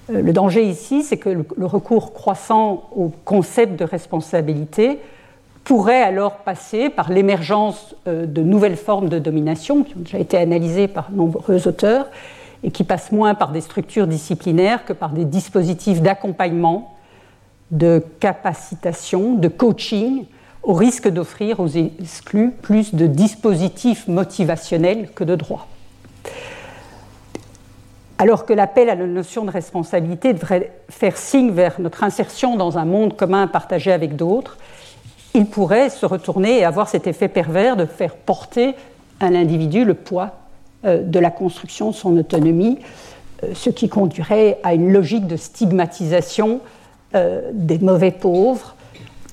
le 0.09 0.33
danger 0.33 0.65
ici, 0.65 1.05
c'est 1.05 1.19
que 1.19 1.29
le 1.29 1.67
recours 1.67 2.13
croissant 2.13 2.91
au 2.97 3.13
concept 3.25 3.79
de 3.79 3.85
responsabilité 3.85 4.99
pourrait 5.65 6.03
alors 6.03 6.37
passer 6.37 6.91
par 6.91 7.11
l'émergence 7.11 7.97
euh, 8.07 8.27
de 8.27 8.43
nouvelles 8.43 8.77
formes 8.77 9.09
de 9.09 9.19
domination 9.19 9.83
qui 9.83 9.97
ont 9.97 10.01
déjà 10.01 10.19
été 10.19 10.37
analysées 10.37 10.89
par 10.89 11.11
nombreux 11.11 11.67
auteurs 11.67 12.07
et 12.63 12.71
qui 12.71 12.85
passent 12.85 13.13
moins 13.13 13.35
par 13.35 13.51
des 13.51 13.63
structures 13.63 14.07
disciplinaires 14.07 14.85
que 14.85 14.93
par 14.93 15.11
des 15.11 15.25
dispositifs 15.25 16.03
d'accompagnement, 16.03 16.95
de 17.71 18.05
capacitation, 18.21 19.35
de 19.35 19.49
coaching, 19.49 20.27
au 20.63 20.73
risque 20.73 21.09
d'offrir 21.09 21.61
aux 21.61 21.69
exclus 21.69 22.51
plus 22.51 22.95
de 22.95 23.07
dispositifs 23.07 24.09
motivationnels 24.09 25.11
que 25.15 25.25
de 25.25 25.35
droits. 25.35 25.67
Alors 28.17 28.47
que 28.47 28.53
l'appel 28.53 28.89
à 28.89 28.95
la 28.95 29.07
notion 29.07 29.45
de 29.45 29.51
responsabilité 29.51 30.33
devrait 30.33 30.73
faire 30.89 31.17
signe 31.17 31.51
vers 31.51 31.81
notre 31.81 32.05
insertion 32.05 32.57
dans 32.57 32.79
un 32.79 32.85
monde 32.85 33.17
commun 33.17 33.47
partagé 33.47 33.93
avec 33.93 34.17
d'autres, 34.17 34.57
il 35.35 35.47
pourrait 35.47 35.91
se 35.91 36.07
retourner 36.07 36.61
et 36.61 36.65
avoir 36.65 36.89
cet 36.89 37.07
effet 37.07 37.29
pervers 37.29 37.77
de 37.77 37.87
faire 37.87 38.15
porter 38.15 38.75
à 39.21 39.31
l'individu 39.31 39.85
le 39.85 39.95
poids 39.95 40.31
euh, 40.85 41.03
de 41.03 41.19
la 41.19 41.31
construction 41.31 41.91
de 41.91 41.95
son 41.95 42.17
autonomie, 42.17 42.79
euh, 43.43 43.49
ce 43.53 43.69
qui 43.71 43.89
conduirait 43.89 44.59
à 44.63 44.75
une 44.75 44.93
logique 44.93 45.27
de 45.27 45.37
stigmatisation 45.37 46.61
euh, 47.15 47.51
des 47.53 47.79
mauvais 47.79 48.13
pauvres, 48.13 48.77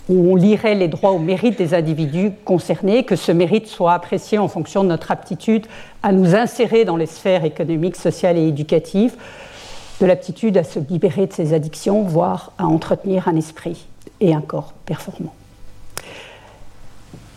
où 0.10 0.32
on 0.32 0.36
lirait 0.36 0.76
les 0.76 0.88
droits 0.88 1.12
au 1.12 1.20
mérite 1.20 1.58
des 1.58 1.76
individus 1.76 2.32
concernés, 2.46 3.04
que 3.04 3.16
ce 3.16 3.32
mérite 3.32 3.68
soit 3.68 3.94
apprécié 3.94 4.40
en 4.40 4.48
fonction 4.48 4.84
de 4.84 4.90
notre 4.90 5.12
aptitude 5.12 5.68
à 6.02 6.12
nous 6.12 6.36
insérer 6.36 6.84
dans 6.84 6.98
les 6.98 7.06
sphères 7.06 7.46
économiques, 7.46 7.96
sociales 7.96 8.38
et 8.38 8.48
éducatives, 8.48 9.16
de 10.02 10.06
l'aptitude 10.08 10.58
à 10.58 10.64
se 10.64 10.80
libérer 10.80 11.28
de 11.28 11.34
ses 11.34 11.54
addictions, 11.54 12.02
voire 12.02 12.54
à 12.58 12.66
entretenir 12.66 13.28
un 13.28 13.36
esprit 13.36 13.86
et 14.20 14.34
un 14.34 14.42
corps 14.42 14.74
performants. 14.86 15.36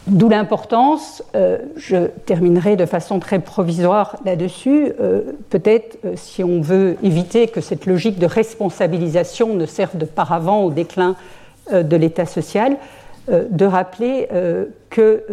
D'où 0.07 0.29
l'importance, 0.29 1.23
euh, 1.35 1.59
je 1.77 2.09
terminerai 2.27 2.77
de 2.77 2.85
façon 2.85 3.21
très 3.21 3.39
provisoire 3.39 4.17
là-dessus, 4.27 4.93
euh, 5.01 5.23
peut-être 5.49 5.97
euh, 6.05 6.13
si 6.17 6.45
on 6.45 6.61
veut 6.61 6.99
éviter 7.03 7.49
que 7.49 7.63
cette 7.63 7.87
logique 7.87 8.19
de 8.19 8.27
responsabilisation 8.27 9.55
ne 9.55 9.65
serve 9.65 9.97
de 9.97 10.05
paravent 10.05 10.63
au 10.65 10.71
déclin 10.71 11.17
de 11.73 11.97
l'État 11.97 12.27
social, 12.27 12.77
de 13.31 13.65
rappeler 13.65 14.29
que 14.91 15.25